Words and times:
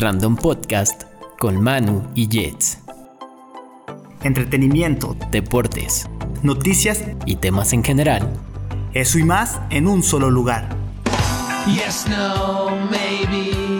Random 0.00 0.34
Podcast 0.34 1.02
con 1.38 1.60
Manu 1.60 2.02
y 2.14 2.26
Jets. 2.26 2.78
Entretenimiento, 4.22 5.14
Deportes 5.30 6.08
noticias, 6.42 7.04
y 7.26 7.36
temas 7.36 7.74
en 7.74 7.84
general. 7.84 8.32
eso 8.94 9.18
y 9.18 9.24
más 9.24 9.60
en 9.68 9.86
un 9.86 10.02
solo 10.02 10.30
lugar. 10.30 10.70
Yes, 11.66 12.06
no, 12.08 12.70
maybe. 12.90 13.79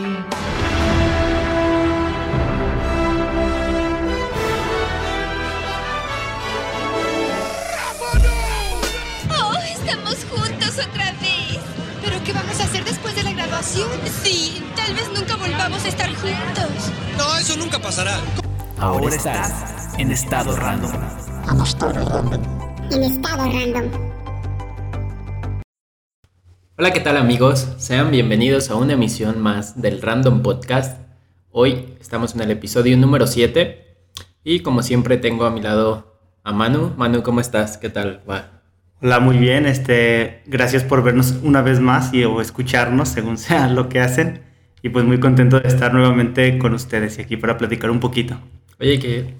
Sí, 13.62 14.62
tal 14.74 14.94
vez 14.94 15.10
nunca 15.14 15.36
volvamos 15.36 15.84
a 15.84 15.88
estar 15.88 16.08
juntos. 16.14 16.92
No, 17.18 17.36
eso 17.36 17.56
nunca 17.58 17.78
pasará. 17.78 18.16
Ahora, 18.78 19.04
Ahora 19.04 19.14
estás, 19.16 19.50
estás 19.50 19.98
en 19.98 20.10
estado 20.12 20.56
random. 20.56 20.90
en 22.90 23.02
estado 23.02 23.44
random. 23.44 23.90
Hola, 26.78 26.92
¿qué 26.92 27.00
tal 27.00 27.18
amigos? 27.18 27.68
Sean 27.76 28.10
bienvenidos 28.10 28.70
a 28.70 28.76
una 28.76 28.94
emisión 28.94 29.38
más 29.38 29.80
del 29.80 30.00
Random 30.00 30.42
Podcast. 30.42 30.98
Hoy 31.50 31.96
estamos 32.00 32.34
en 32.34 32.40
el 32.40 32.50
episodio 32.52 32.96
número 32.96 33.26
7 33.26 34.06
y 34.42 34.60
como 34.60 34.82
siempre 34.82 35.18
tengo 35.18 35.44
a 35.44 35.50
mi 35.50 35.60
lado 35.60 36.18
a 36.44 36.52
Manu. 36.52 36.94
Manu, 36.96 37.22
¿cómo 37.22 37.40
estás? 37.40 37.76
¿Qué 37.76 37.90
tal? 37.90 38.22
Va. 38.28 38.59
Hola, 39.02 39.18
muy 39.18 39.38
bien. 39.38 39.64
Este, 39.64 40.42
gracias 40.44 40.84
por 40.84 41.02
vernos 41.02 41.36
una 41.42 41.62
vez 41.62 41.80
más 41.80 42.12
y 42.12 42.24
o 42.24 42.42
escucharnos 42.42 43.08
según 43.08 43.38
sea 43.38 43.68
lo 43.68 43.88
que 43.88 44.00
hacen. 44.00 44.42
Y 44.82 44.90
pues 44.90 45.06
muy 45.06 45.18
contento 45.18 45.58
de 45.58 45.68
estar 45.68 45.94
nuevamente 45.94 46.58
con 46.58 46.74
ustedes 46.74 47.18
y 47.18 47.22
aquí 47.22 47.38
para 47.38 47.56
platicar 47.56 47.90
un 47.90 48.00
poquito. 48.00 48.38
Oye, 48.78 48.98
que 48.98 49.34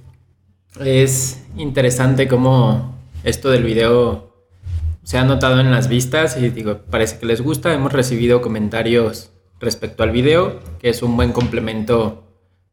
es 0.83 1.45
interesante 1.57 2.27
cómo 2.27 2.99
esto 3.23 3.51
del 3.51 3.65
video 3.65 4.35
se 5.03 5.19
ha 5.19 5.25
notado 5.25 5.61
en 5.61 5.71
las 5.71 5.89
vistas 5.89 6.39
y 6.39 6.49
digo, 6.49 6.79
parece 6.91 7.19
que 7.19 7.27
les 7.27 7.43
gusta. 7.43 7.75
Hemos 7.75 7.93
recibido 7.93 8.41
comentarios 8.41 9.31
respecto 9.61 10.03
al 10.03 10.11
video, 10.11 10.61
que 10.79 10.89
es 10.89 11.03
un 11.03 11.17
buen 11.17 11.33
complemento 11.33 12.25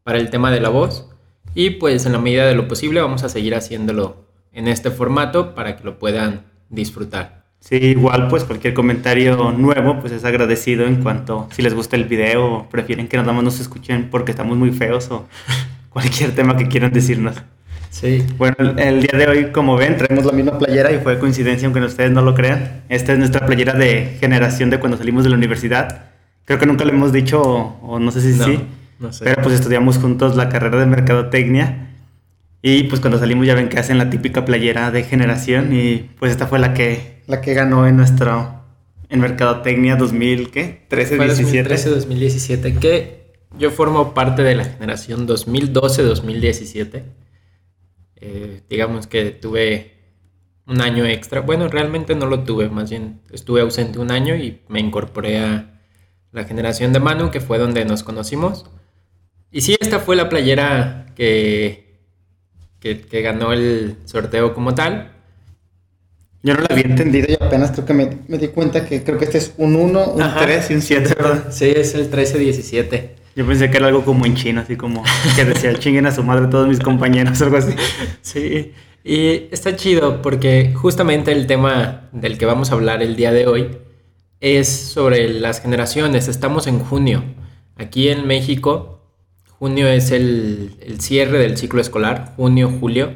para 0.04 0.20
el 0.20 0.30
tema 0.30 0.52
de 0.52 0.62
la 0.62 0.70
voz. 0.70 1.10
Y 1.54 1.72
pues 1.72 2.06
en 2.06 2.14
la 2.14 2.20
medida 2.20 2.46
de 2.46 2.56
lo 2.56 2.70
posible 2.70 3.02
vamos 3.02 3.24
a 3.24 3.30
seguir 3.30 3.56
haciéndolo 3.56 4.26
en 4.54 4.70
este 4.70 4.90
formato 4.90 5.54
para 5.54 5.76
que 5.76 5.84
lo 5.84 6.00
puedan 6.00 6.57
disfrutar. 6.70 7.44
Sí, 7.60 7.76
igual 7.78 8.28
pues 8.30 8.44
cualquier 8.44 8.74
comentario 8.74 9.52
nuevo 9.52 10.00
pues 10.00 10.14
es 10.14 10.24
agradecido 10.24 10.86
en 10.86 10.98
cuanto 11.04 11.50
si 11.52 11.62
les 11.62 11.74
gusta 11.74 11.96
el 11.96 12.06
video 12.06 12.46
o 12.46 12.70
prefieren 12.70 13.08
que 13.08 13.18
nada 13.18 13.34
más 13.34 13.44
nos 13.44 13.60
escuchen 13.60 14.10
porque 14.12 14.32
estamos 14.32 14.58
muy 14.58 14.72
feos 14.72 15.10
o 15.12 15.28
cualquier 15.90 16.34
tema 16.36 16.56
que 16.56 16.68
quieran 16.68 16.94
decirnos. 16.94 17.36
Sí. 17.90 18.24
Bueno, 18.38 18.56
el, 18.60 18.78
el 18.80 19.02
día 19.02 19.18
de 19.18 19.28
hoy, 19.28 19.52
como 19.52 19.76
ven, 19.76 19.98
traemos 19.98 20.24
la 20.26 20.32
misma 20.34 20.58
playera 20.60 20.92
y 20.92 21.00
fue 21.00 21.18
coincidencia, 21.18 21.66
aunque 21.66 21.82
ustedes 21.82 22.12
no 22.12 22.22
lo 22.22 22.36
crean. 22.36 22.84
Esta 22.90 23.14
es 23.14 23.18
nuestra 23.18 23.46
playera 23.46 23.74
de 23.74 24.18
generación 24.20 24.70
de 24.70 24.80
cuando 24.80 24.98
salimos 24.98 25.24
de 25.24 25.32
la 25.32 25.36
universidad. 25.36 26.04
Creo 26.46 26.60
que 26.60 26.68
nunca 26.68 26.86
lo 26.86 26.92
hemos 26.92 27.12
dicho, 27.12 27.42
o, 27.42 27.80
o 27.82 28.00
no 28.00 28.12
sé 28.12 28.22
si 28.22 28.38
No, 28.38 28.46
sí, 28.46 28.60
no 29.00 29.12
sé. 29.12 29.24
pero 29.26 29.42
pues 29.42 29.56
estudiamos 29.56 29.98
juntos 29.98 30.36
la 30.36 30.48
carrera 30.50 30.80
de 30.80 30.86
mercadotecnia. 30.86 31.88
Y 32.62 32.84
pues 32.84 33.02
cuando 33.02 33.20
salimos 33.20 33.46
ya 33.46 33.56
ven 33.56 33.70
que 33.70 33.80
hacen 33.80 33.98
la 33.98 34.10
típica 34.10 34.46
playera 34.46 34.92
de 34.92 35.04
generación 35.04 35.74
y 35.74 36.10
pues 36.20 36.32
esta 36.32 36.48
fue 36.48 36.60
la 36.60 36.74
que, 36.74 37.22
la 37.28 37.42
que 37.42 37.54
ganó 37.54 37.88
en 37.88 37.98
nuestro, 37.98 38.64
en 39.10 39.20
mercadotecnia 39.20 39.96
2000, 39.96 40.50
¿qué? 40.50 40.86
13, 40.88 41.18
Fue 41.18 41.26
17. 41.26 41.76
2013-2017, 41.76 42.80
que 42.80 43.34
yo 43.58 43.72
formo 43.72 44.14
parte 44.14 44.44
de 44.44 44.56
la 44.56 44.66
generación 44.66 45.28
2012-2017. 45.28 47.04
Eh, 48.20 48.64
digamos 48.70 49.06
que 49.08 49.32
tuve 49.32 49.94
un 50.66 50.82
año 50.82 51.06
extra. 51.06 51.42
Bueno, 51.42 51.68
realmente 51.68 52.16
no 52.16 52.26
lo 52.26 52.44
tuve, 52.44 52.70
más 52.70 52.90
bien 52.90 53.22
estuve 53.32 53.62
ausente 53.62 54.00
un 54.00 54.12
año 54.12 54.36
y 54.36 54.62
me 54.68 54.80
incorporé 54.80 55.40
a 55.40 55.80
la 56.32 56.44
generación 56.44 56.92
de 56.92 57.00
Manu, 57.00 57.32
que 57.32 57.40
fue 57.40 57.58
donde 57.58 57.86
nos 57.86 58.04
conocimos. 58.04 58.66
Y 59.52 59.62
sí, 59.62 59.78
esta 59.80 60.00
fue 60.00 60.16
la 60.16 60.28
playera 60.28 61.06
que, 61.16 61.87
que, 62.80 63.02
que 63.02 63.22
ganó 63.22 63.54
el 63.54 63.98
sorteo 64.06 64.54
como 64.54 64.76
tal. 64.76 65.14
Yo 66.44 66.54
no 66.54 66.62
la 66.62 66.68
había 66.70 66.86
entendido 66.86 67.28
y 67.30 67.44
apenas 67.44 67.72
creo 67.72 67.86
que 67.86 67.94
me, 67.94 68.20
me 68.28 68.38
di 68.38 68.50
cuenta 68.50 68.86
que 68.86 69.04
creo 69.04 69.18
que 69.18 69.26
este 69.26 69.40
es 69.40 69.54
un 69.58 69.76
1, 69.76 70.12
un 70.12 70.22
Ajá. 70.22 70.42
3 70.46 70.72
y 70.72 70.74
un 70.76 70.82
7, 70.82 71.16
¿verdad? 71.18 71.48
Sí, 71.52 71.74
es 71.76 71.96
el 71.96 72.12
13-17. 72.12 73.10
Yo 73.36 73.46
pensé 73.46 73.70
que 73.70 73.78
era 73.78 73.88
algo 73.88 74.04
como 74.04 74.26
en 74.26 74.36
chino, 74.36 74.62
así 74.62 74.76
como 74.76 75.04
que 75.36 75.46
decía 75.46 75.74
chinguen 75.80 76.06
a 76.06 76.12
su 76.12 76.24
madre 76.24 76.48
todos 76.48 76.68
mis 76.68 76.80
compañeros, 76.80 77.42
algo 77.42 77.58
así. 77.58 77.74
Sí, 78.22 78.74
y 79.04 79.48
está 79.52 79.76
chido 79.76 80.22
porque 80.22 80.74
justamente 80.74 81.32
el 81.32 81.48
tema 81.48 82.10
del 82.12 82.38
que 82.38 82.46
vamos 82.46 82.72
a 82.72 82.74
hablar 82.74 83.04
el 83.04 83.16
día 83.16 83.32
de 83.32 83.48
hoy 83.48 83.78
es 84.40 84.68
sobre 84.68 85.30
las 85.30 85.62
generaciones. 85.62 86.28
Estamos 86.28 86.68
en 86.68 86.80
junio. 86.80 87.24
Aquí 87.76 88.10
en 88.10 88.26
México, 88.26 88.97
junio 89.60 89.88
es 89.88 90.12
el, 90.12 90.76
el 90.82 91.00
cierre 91.02 91.40
del 91.40 91.58
ciclo 91.58 91.82
escolar, 91.82 92.34
junio, 92.36 92.72
julio. 92.80 93.16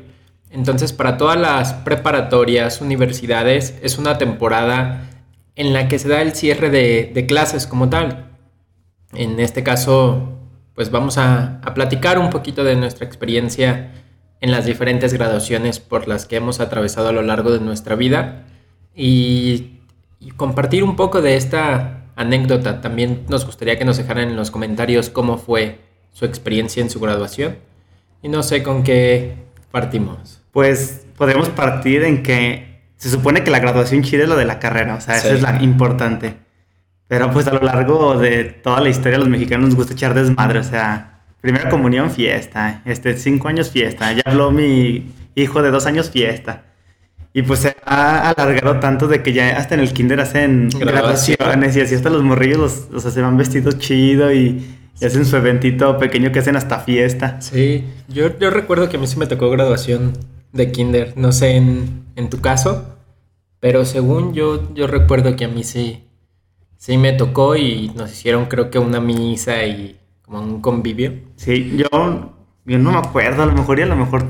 Entonces, 0.49 0.91
para 0.91 1.17
todas 1.17 1.39
las 1.39 1.73
preparatorias, 1.73 2.81
universidades, 2.81 3.77
es 3.81 3.97
una 3.97 4.17
temporada 4.17 5.09
en 5.55 5.73
la 5.73 5.87
que 5.87 5.99
se 5.99 6.09
da 6.09 6.21
el 6.21 6.33
cierre 6.33 6.69
de, 6.69 7.11
de 7.13 7.25
clases 7.25 7.67
como 7.67 7.89
tal. 7.89 8.31
En 9.13 9.39
este 9.39 9.63
caso, 9.63 10.39
pues 10.75 10.91
vamos 10.91 11.17
a, 11.17 11.59
a 11.61 11.73
platicar 11.73 12.19
un 12.19 12.29
poquito 12.29 12.63
de 12.63 12.75
nuestra 12.75 13.05
experiencia 13.05 13.91
en 14.41 14.51
las 14.51 14.65
diferentes 14.65 15.13
graduaciones 15.13 15.79
por 15.79 16.07
las 16.07 16.25
que 16.25 16.37
hemos 16.37 16.59
atravesado 16.59 17.09
a 17.09 17.13
lo 17.13 17.21
largo 17.21 17.51
de 17.51 17.59
nuestra 17.59 17.95
vida 17.95 18.45
y, 18.95 19.79
y 20.19 20.31
compartir 20.31 20.83
un 20.83 20.95
poco 20.95 21.21
de 21.21 21.35
esta 21.35 22.05
anécdota. 22.15 22.81
También 22.81 23.25
nos 23.29 23.45
gustaría 23.45 23.77
que 23.77 23.85
nos 23.85 23.97
dejaran 23.97 24.29
en 24.29 24.35
los 24.35 24.49
comentarios 24.49 25.09
cómo 25.09 25.37
fue 25.37 25.90
su 26.11 26.25
experiencia 26.25 26.81
en 26.81 26.89
su 26.89 26.99
graduación. 26.99 27.57
Y 28.21 28.29
no 28.29 28.43
sé 28.43 28.63
con 28.63 28.83
qué 28.83 29.35
partimos. 29.71 30.41
Pues 30.51 31.05
podemos 31.17 31.49
partir 31.49 32.03
en 32.03 32.23
que 32.23 32.81
se 32.97 33.09
supone 33.09 33.43
que 33.43 33.51
la 33.51 33.59
graduación 33.59 34.03
chida 34.03 34.23
es 34.23 34.29
la 34.29 34.35
de 34.35 34.45
la 34.45 34.59
carrera, 34.59 34.95
o 34.95 35.01
sea, 35.01 35.15
esa 35.17 35.29
Sí. 35.29 35.35
es 35.35 35.41
la 35.41 35.61
importante. 35.63 36.35
Pero 37.07 37.31
pues 37.31 37.47
a 37.47 37.53
lo 37.53 37.61
largo 37.61 38.17
de 38.17 38.43
toda 38.43 38.79
la 38.79 38.89
historia 38.89 39.17
los 39.17 39.27
mexicanos 39.27 39.67
nos 39.69 39.75
gusta 39.75 39.93
echar 39.93 40.13
desmadre, 40.13 40.59
o 40.59 40.63
sea, 40.63 41.21
primera 41.41 41.69
comunión 41.69 42.11
fiesta, 42.11 42.81
este, 42.85 43.17
cinco 43.17 43.47
años 43.47 43.69
fiesta, 43.71 44.13
ya 44.13 44.21
habló 44.25 44.51
mi 44.51 45.11
hijo 45.35 45.61
de 45.61 45.71
dos 45.71 45.85
años 45.87 46.09
fiesta. 46.11 46.63
Y 47.33 47.41
pues 47.43 47.61
se 47.61 47.75
ha 47.85 48.29
alargado 48.29 48.79
tanto 48.79 49.07
de 49.07 49.23
que 49.23 49.33
ya 49.33 49.57
hasta 49.57 49.73
en 49.73 49.79
el 49.81 49.93
kinder 49.93 50.19
hacen 50.19 50.69
graduaciones 50.69 51.75
y 51.75 51.81
así 51.81 51.95
hasta 51.95 52.09
los 52.09 52.23
morrillos, 52.23 52.59
los, 52.59 52.87
o 52.93 52.99
sea, 52.99 53.09
se 53.11 53.21
van 53.21 53.37
vestidos 53.37 53.79
chido 53.79 54.31
y, 54.33 54.63
y 55.01 55.05
hacen 55.05 55.25
su 55.25 55.35
eventito 55.35 55.97
pequeño 55.97 56.31
que 56.31 56.39
hacen 56.39 56.55
hasta 56.55 56.79
fiesta. 56.79 57.41
Sí, 57.41 57.85
yo, 58.07 58.37
yo 58.37 58.51
recuerdo 58.51 58.87
que 58.87 58.97
a 58.97 58.99
mí 58.99 59.07
sí 59.07 59.17
me 59.17 59.25
tocó 59.25 59.49
graduación 59.49 60.13
de 60.53 60.71
kinder, 60.71 61.13
no 61.17 61.31
sé 61.31 61.55
en, 61.55 62.05
en 62.15 62.29
tu 62.29 62.39
caso, 62.39 62.97
pero 63.59 63.83
según 63.83 64.33
yo, 64.33 64.73
yo 64.75 64.85
recuerdo 64.85 65.35
que 65.35 65.45
a 65.45 65.47
mí 65.47 65.63
sí, 65.63 66.07
sí 66.77 66.99
me 66.99 67.13
tocó 67.13 67.55
y 67.55 67.91
nos 67.95 68.11
hicieron 68.11 68.45
creo 68.45 68.69
que 68.69 68.77
una 68.77 68.99
misa 69.01 69.63
y 69.65 69.99
como 70.21 70.39
un 70.39 70.61
convivio. 70.61 71.13
Sí, 71.35 71.75
yo, 71.75 72.35
yo 72.65 72.77
no 72.77 72.91
me 72.91 72.99
acuerdo, 72.99 73.41
a 73.41 73.47
lo 73.47 73.53
mejor 73.53 73.79
y 73.79 73.81
a 73.81 73.87
lo 73.87 73.95
mejor 73.95 74.25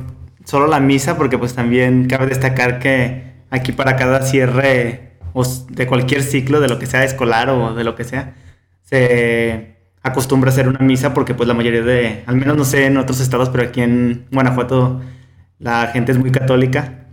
solo 0.46 0.68
la 0.68 0.80
misa, 0.80 1.18
porque 1.18 1.38
pues 1.38 1.54
también 1.54 2.08
cabe 2.08 2.28
destacar 2.28 2.80
que 2.80 3.34
aquí 3.50 3.74
para 3.74 3.98
cada 3.98 4.22
cierre 4.22 5.18
o 5.34 5.44
de 5.44 5.86
cualquier 5.86 6.24
ciclo, 6.24 6.62
de 6.62 6.70
lo 6.70 6.80
que 6.80 6.86
sea 6.86 7.04
escolar 7.04 7.50
o 7.50 7.74
de 7.74 7.84
lo 7.84 7.96
que 7.96 8.06
sea, 8.06 8.36
se 8.84 9.71
acostumbra 10.04 10.50
a 10.50 10.54
hacer 10.54 10.68
una 10.68 10.80
misa 10.80 11.14
porque 11.14 11.34
pues 11.36 11.48
la 11.48 11.54
mayoría 11.54 11.82
de, 11.84 12.24
al 12.26 12.36
menos 12.38 12.58
no 12.58 12.66
sé 12.66 12.86
en 12.86 12.98
otros 12.98 13.20
estados, 13.20 13.50
pero 13.50 13.64
aquí 13.64 13.82
en 13.82 14.26
Guanajuato 14.32 15.02
la 15.60 15.88
gente 15.88 16.12
es 16.12 16.18
muy 16.20 16.32
católica 16.32 17.06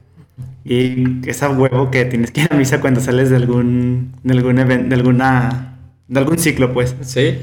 y 0.64 1.28
esa 1.28 1.50
huevo 1.50 1.90
que 1.90 2.04
tienes 2.04 2.30
que 2.30 2.42
ir 2.42 2.48
a 2.52 2.56
misa 2.56 2.80
cuando 2.80 3.00
sales 3.00 3.30
de 3.30 3.36
algún, 3.36 4.14
de 4.22 4.34
algún 4.34 4.58
evento, 4.58 4.88
de 4.90 4.94
alguna, 4.96 5.78
de 6.08 6.20
algún 6.20 6.38
ciclo 6.38 6.72
pues. 6.72 6.96
Sí, 7.02 7.38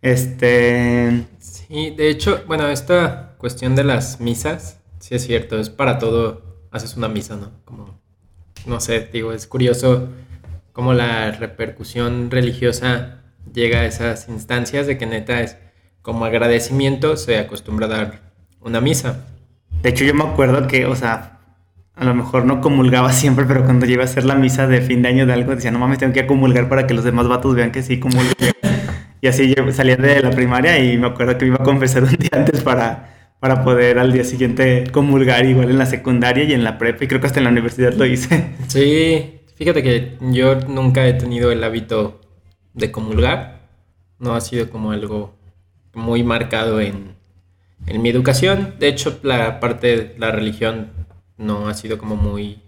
Este, 0.00 1.24
sí, 1.38 1.90
de 1.96 2.10
hecho, 2.10 2.44
bueno, 2.46 2.68
esta 2.68 3.34
cuestión 3.38 3.74
de 3.74 3.84
las 3.84 4.20
misas, 4.20 4.80
sí 5.00 5.14
es 5.14 5.24
cierto, 5.26 5.58
es 5.58 5.70
para 5.70 5.98
todo, 5.98 6.42
haces 6.70 6.96
una 6.96 7.08
misa, 7.08 7.36
¿no? 7.36 7.50
Como, 7.64 7.98
no 8.66 8.80
sé, 8.80 9.08
digo, 9.12 9.32
es 9.32 9.46
curioso 9.46 10.08
cómo 10.72 10.94
la 10.94 11.32
repercusión 11.32 12.30
religiosa 12.30 13.17
llega 13.52 13.80
a 13.80 13.84
esas 13.86 14.28
instancias 14.28 14.86
de 14.86 14.98
que 14.98 15.06
neta 15.06 15.40
es 15.42 15.56
como 16.02 16.24
agradecimiento 16.24 17.16
se 17.16 17.38
acostumbra 17.38 17.86
a 17.86 17.90
dar 17.90 18.20
una 18.60 18.80
misa. 18.80 19.26
De 19.82 19.90
hecho, 19.90 20.04
yo 20.04 20.14
me 20.14 20.24
acuerdo 20.24 20.66
que, 20.66 20.86
o 20.86 20.96
sea, 20.96 21.40
a 21.94 22.04
lo 22.04 22.14
mejor 22.14 22.44
no 22.44 22.60
comulgaba 22.60 23.12
siempre, 23.12 23.44
pero 23.46 23.64
cuando 23.64 23.86
llegué 23.86 24.00
a 24.00 24.04
hacer 24.04 24.24
la 24.24 24.34
misa 24.34 24.66
de 24.66 24.80
fin 24.80 25.02
de 25.02 25.08
año 25.08 25.26
de 25.26 25.32
algo, 25.32 25.54
decía, 25.54 25.70
no 25.70 25.78
mames, 25.78 25.98
tengo 25.98 26.12
que 26.12 26.26
comulgar 26.26 26.68
para 26.68 26.86
que 26.86 26.94
los 26.94 27.04
demás 27.04 27.28
vatos 27.28 27.54
vean 27.54 27.72
que 27.72 27.82
sí 27.82 27.98
comulgué. 27.98 28.34
Y 29.20 29.26
así 29.26 29.52
yo 29.52 29.72
salía 29.72 29.96
de 29.96 30.22
la 30.22 30.30
primaria 30.30 30.78
y 30.78 30.96
me 30.96 31.08
acuerdo 31.08 31.36
que 31.36 31.44
me 31.44 31.48
iba 31.48 31.56
a 31.60 31.64
confesar 31.64 32.04
un 32.04 32.10
día 32.10 32.30
antes 32.30 32.62
para, 32.62 33.32
para 33.40 33.64
poder 33.64 33.98
al 33.98 34.12
día 34.12 34.22
siguiente 34.22 34.84
comulgar 34.92 35.44
igual 35.44 35.70
en 35.70 35.78
la 35.78 35.86
secundaria 35.86 36.44
y 36.44 36.52
en 36.52 36.62
la 36.62 36.78
prepa. 36.78 37.02
Y 37.02 37.08
creo 37.08 37.20
que 37.20 37.26
hasta 37.26 37.40
en 37.40 37.44
la 37.44 37.50
universidad 37.50 37.92
lo 37.94 38.06
hice. 38.06 38.50
Sí, 38.68 39.40
fíjate 39.56 39.82
que 39.82 40.16
yo 40.20 40.60
nunca 40.68 41.04
he 41.04 41.14
tenido 41.14 41.50
el 41.50 41.64
hábito 41.64 42.20
de 42.78 42.90
comulgar. 42.90 43.60
No 44.18 44.34
ha 44.34 44.40
sido 44.40 44.70
como 44.70 44.92
algo 44.92 45.34
muy 45.94 46.22
marcado 46.22 46.80
en, 46.80 47.16
en 47.86 48.02
mi 48.02 48.08
educación. 48.08 48.74
De 48.78 48.88
hecho, 48.88 49.18
la 49.22 49.60
parte 49.60 49.86
de 49.96 50.18
la 50.18 50.30
religión 50.30 50.90
no 51.36 51.68
ha 51.68 51.74
sido 51.74 51.98
como 51.98 52.16
muy 52.16 52.62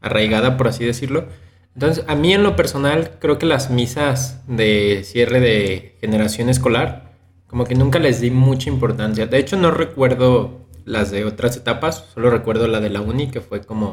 arraigada, 0.00 0.56
por 0.56 0.68
así 0.68 0.84
decirlo. 0.84 1.26
Entonces, 1.74 2.04
a 2.08 2.14
mí 2.14 2.32
en 2.32 2.42
lo 2.42 2.56
personal, 2.56 3.18
creo 3.20 3.38
que 3.38 3.44
las 3.46 3.70
misas 3.70 4.42
de 4.46 5.02
cierre 5.04 5.40
de 5.40 5.96
generación 6.00 6.48
escolar, 6.48 7.12
como 7.46 7.64
que 7.64 7.74
nunca 7.74 7.98
les 7.98 8.20
di 8.20 8.30
mucha 8.30 8.70
importancia. 8.70 9.26
De 9.26 9.38
hecho, 9.38 9.56
no 9.56 9.70
recuerdo 9.70 10.66
las 10.86 11.10
de 11.10 11.24
otras 11.24 11.56
etapas, 11.56 12.06
solo 12.14 12.30
recuerdo 12.30 12.66
la 12.66 12.80
de 12.80 12.90
la 12.90 13.02
uni, 13.02 13.30
que 13.30 13.42
fue 13.42 13.60
como 13.60 13.92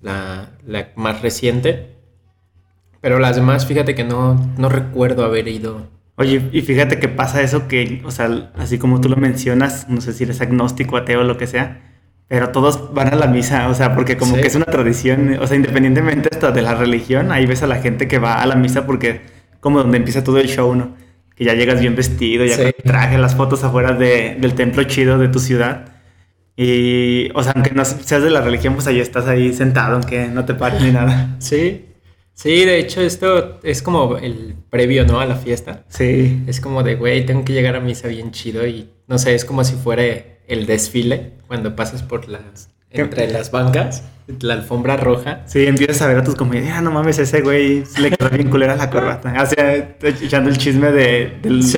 la, 0.00 0.50
la 0.66 0.90
más 0.96 1.22
reciente. 1.22 1.96
Pero 3.02 3.18
las 3.18 3.36
demás, 3.36 3.66
fíjate 3.66 3.94
que 3.94 4.04
no, 4.04 4.54
no 4.56 4.68
recuerdo 4.70 5.24
haber 5.26 5.48
ido. 5.48 5.88
Oye, 6.16 6.40
y 6.52 6.62
fíjate 6.62 6.98
que 6.98 7.08
pasa 7.08 7.42
eso 7.42 7.68
que, 7.68 8.00
o 8.04 8.10
sea, 8.10 8.50
así 8.56 8.78
como 8.78 9.00
tú 9.02 9.10
lo 9.10 9.16
mencionas, 9.16 9.88
no 9.90 10.00
sé 10.00 10.14
si 10.14 10.24
eres 10.24 10.40
agnóstico, 10.40 10.96
ateo 10.96 11.22
lo 11.24 11.36
que 11.36 11.46
sea, 11.46 11.80
pero 12.28 12.48
todos 12.50 12.94
van 12.94 13.12
a 13.12 13.16
la 13.16 13.26
misa, 13.26 13.68
o 13.68 13.74
sea, 13.74 13.94
porque 13.94 14.16
como 14.16 14.36
Sí. 14.36 14.40
que 14.40 14.46
es 14.46 14.54
una 14.54 14.64
tradición, 14.66 15.36
o 15.40 15.46
sea, 15.46 15.56
independientemente 15.56 16.30
hasta 16.32 16.50
de 16.52 16.62
la 16.62 16.74
religión, 16.74 17.32
ahí 17.32 17.44
ves 17.44 17.62
a 17.62 17.66
la 17.66 17.76
gente 17.76 18.08
que 18.08 18.18
va 18.18 18.40
a 18.40 18.46
la 18.46 18.54
misa 18.54 18.86
porque 18.86 19.20
como 19.60 19.80
donde 19.82 19.98
empieza 19.98 20.22
todo 20.24 20.38
el 20.38 20.48
show, 20.48 20.74
¿no? 20.74 20.96
Que 21.34 21.44
ya 21.44 21.54
llegas 21.54 21.80
bien 21.80 21.96
vestido, 21.96 22.44
ya 22.44 22.56
Sí. 22.56 22.62
con 22.62 22.72
traje, 22.84 23.18
las 23.18 23.34
fotos 23.34 23.64
afuera 23.64 23.92
de- 23.92 24.36
del 24.40 24.54
templo 24.54 24.82
chido 24.84 25.18
de 25.18 25.28
tu 25.28 25.40
ciudad. 25.40 25.86
Y, 26.56 27.30
o 27.34 27.42
sea, 27.42 27.52
aunque 27.56 27.70
no 27.72 27.84
seas 27.84 28.22
de 28.22 28.30
la 28.30 28.42
religión, 28.42 28.74
pues 28.74 28.86
ahí 28.86 29.00
estás 29.00 29.26
ahí 29.26 29.52
sentado, 29.54 29.94
aunque 29.96 30.28
no 30.28 30.44
te 30.44 30.54
pares 30.54 30.82
ni 30.82 30.90
nada. 30.92 31.36
Sí, 31.38 31.86
sí, 32.34 32.64
de 32.64 32.78
hecho 32.78 33.00
esto 33.00 33.60
es 33.62 33.82
como 33.82 34.16
el 34.18 34.54
previo, 34.70 35.04
¿no? 35.06 35.20
A 35.20 35.26
la 35.26 35.36
fiesta. 35.36 35.84
Sí. 35.88 36.42
Es 36.46 36.60
como 36.60 36.82
de, 36.82 36.94
güey, 36.96 37.24
tengo 37.26 37.44
que 37.44 37.52
llegar 37.52 37.76
a 37.76 37.80
misa 37.80 38.08
bien 38.08 38.30
chido 38.32 38.66
y 38.66 38.88
no 39.06 39.18
sé, 39.18 39.34
es 39.34 39.44
como 39.44 39.64
si 39.64 39.74
fuera 39.76 40.02
el 40.46 40.66
desfile 40.66 41.32
cuando 41.46 41.76
pasas 41.76 42.02
por 42.02 42.28
las, 42.28 42.70
entre 42.90 43.30
las 43.30 43.50
bancas, 43.50 44.04
la 44.40 44.54
alfombra 44.54 44.96
roja. 44.96 45.42
Sí, 45.46 45.66
empiezas 45.66 46.02
a 46.02 46.08
ver 46.08 46.18
a 46.18 46.24
tus 46.24 46.34
compañeros, 46.34 46.70
ah, 46.72 46.80
no 46.80 46.90
mames, 46.90 47.18
ese 47.18 47.40
güey 47.42 47.84
le 48.00 48.10
quedó 48.10 48.30
bien 48.30 48.48
culera 48.50 48.76
la 48.76 48.90
corbata. 48.90 49.34
O 49.42 49.46
sea, 49.46 49.96
echando 50.02 50.50
el 50.50 50.58
chisme 50.58 50.90
de, 50.92 51.38
Sí. 51.62 51.76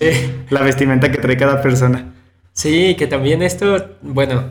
la 0.51 0.63
vestimenta 0.63 1.11
que 1.11 1.19
trae 1.19 1.37
cada 1.37 1.61
persona. 1.63 2.15
Sí, 2.53 2.95
que 2.97 3.07
también 3.07 3.43
esto, 3.43 3.97
bueno, 4.03 4.45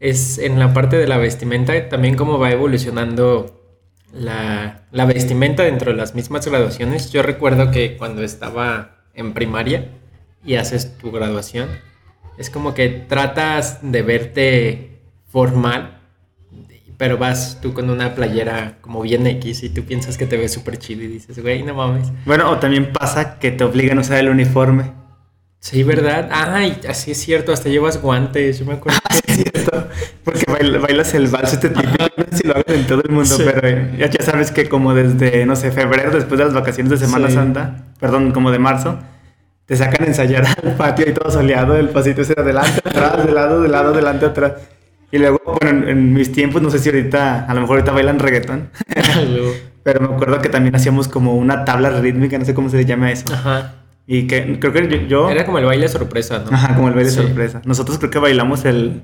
es 0.00 0.38
en 0.38 0.58
la 0.58 0.72
parte 0.74 0.96
de 0.96 1.06
la 1.06 1.16
vestimenta, 1.16 1.88
también 1.88 2.14
cómo 2.14 2.38
va 2.38 2.50
evolucionando 2.50 3.57
la, 4.12 4.82
la 4.90 5.04
vestimenta 5.04 5.62
dentro 5.62 5.90
de 5.92 5.96
las 5.96 6.14
mismas 6.14 6.46
graduaciones. 6.46 7.10
Yo 7.12 7.22
recuerdo 7.22 7.70
que 7.70 7.96
cuando 7.96 8.22
estaba 8.22 8.96
en 9.14 9.34
primaria 9.34 9.88
y 10.44 10.54
haces 10.54 10.96
tu 10.98 11.10
graduación, 11.10 11.68
es 12.38 12.50
como 12.50 12.74
que 12.74 12.88
tratas 12.88 13.80
de 13.82 14.02
verte 14.02 15.00
formal, 15.26 16.00
pero 16.96 17.18
vas 17.18 17.58
tú 17.60 17.74
con 17.74 17.90
una 17.90 18.14
playera 18.14 18.78
como 18.80 19.02
bien 19.02 19.26
X 19.26 19.62
y 19.62 19.70
tú 19.70 19.84
piensas 19.84 20.16
que 20.16 20.26
te 20.26 20.36
ves 20.36 20.52
súper 20.52 20.78
chido 20.78 21.02
y 21.02 21.08
dices, 21.08 21.40
güey, 21.40 21.62
no 21.62 21.74
mames. 21.74 22.10
Bueno, 22.24 22.50
o 22.50 22.58
también 22.58 22.92
pasa 22.92 23.38
que 23.38 23.50
te 23.50 23.64
obligan 23.64 23.98
a 23.98 24.00
usar 24.00 24.18
el 24.18 24.28
uniforme. 24.28 24.92
Sí, 25.60 25.82
¿verdad? 25.82 26.28
Ay, 26.32 26.78
así 26.88 27.10
es 27.10 27.18
cierto, 27.18 27.52
hasta 27.52 27.68
llevas 27.68 28.00
guantes, 28.00 28.58
yo 28.60 28.64
me 28.66 28.74
acuerdo. 28.74 28.98
Es 29.28 29.34
cierto, 29.52 29.88
porque 30.24 30.44
bail- 30.46 30.78
bailas 30.80 31.14
el 31.14 31.28
vals 31.28 31.52
este 31.52 31.68
típico, 31.68 32.04
no 32.16 32.24
sé 32.30 32.36
si 32.38 32.46
lo 32.48 32.54
hagan 32.56 32.74
en 32.76 32.86
todo 32.86 33.02
el 33.04 33.10
mundo, 33.10 33.36
Sí. 33.36 33.44
pero 33.44 33.68
ya, 33.96 34.06
ya 34.08 34.24
sabes 34.24 34.50
que 34.50 34.68
como 34.68 34.94
desde, 34.94 35.44
no 35.46 35.54
sé, 35.54 35.70
febrero, 35.70 36.10
después 36.10 36.38
de 36.38 36.44
las 36.46 36.54
vacaciones 36.54 36.90
de 36.90 36.96
Semana 36.96 37.28
Sí. 37.28 37.34
Santa, 37.34 37.84
perdón, 38.00 38.32
como 38.32 38.50
de 38.50 38.58
marzo, 38.58 38.98
te 39.66 39.76
sacan 39.76 40.04
a 40.04 40.06
ensayar 40.06 40.44
al 40.64 40.74
patio 40.76 41.08
y 41.08 41.12
todo 41.12 41.30
soleado, 41.30 41.76
el 41.76 41.90
pasito 41.90 42.22
ese 42.22 42.34
de 42.34 42.42
adelante, 42.42 42.80
atrás, 42.84 43.24
de 43.24 43.30
lado, 43.32 43.60
de 43.62 43.68
lado, 43.68 43.92
delante, 43.92 44.26
atrás. 44.26 44.52
Y 45.12 45.18
luego, 45.18 45.40
bueno, 45.60 45.82
en, 45.84 45.88
en 45.88 46.12
mis 46.14 46.32
tiempos, 46.32 46.62
no 46.62 46.70
sé 46.70 46.78
si 46.80 46.88
ahorita, 46.88 47.44
a 47.44 47.54
lo 47.54 47.60
mejor 47.60 47.76
ahorita 47.76 47.92
bailan 47.92 48.18
reggaetón, 48.18 48.70
pero 49.84 50.00
me 50.00 50.14
acuerdo 50.14 50.40
que 50.40 50.48
también 50.48 50.74
hacíamos 50.74 51.06
como 51.08 51.34
una 51.36 51.64
tabla 51.64 51.90
rítmica, 51.90 52.38
no 52.38 52.44
sé 52.44 52.54
cómo 52.54 52.68
se 52.70 52.76
le 52.78 52.84
llama 52.86 53.12
eso. 53.12 53.32
Ajá. 53.32 53.77
Y 54.10 54.26
que 54.26 54.58
creo 54.58 54.72
que 54.72 55.06
yo... 55.06 55.28
Era 55.30 55.44
como 55.44 55.58
el 55.58 55.66
baile 55.66 55.86
sorpresa, 55.86 56.38
¿no? 56.42 56.50
Ajá, 56.56 56.74
como 56.74 56.88
el 56.88 56.94
baile 56.94 57.10
Sí. 57.10 57.16
sorpresa. 57.16 57.60
Nosotros 57.66 57.98
creo 57.98 58.10
que 58.10 58.18
bailamos 58.18 58.64
el... 58.64 59.02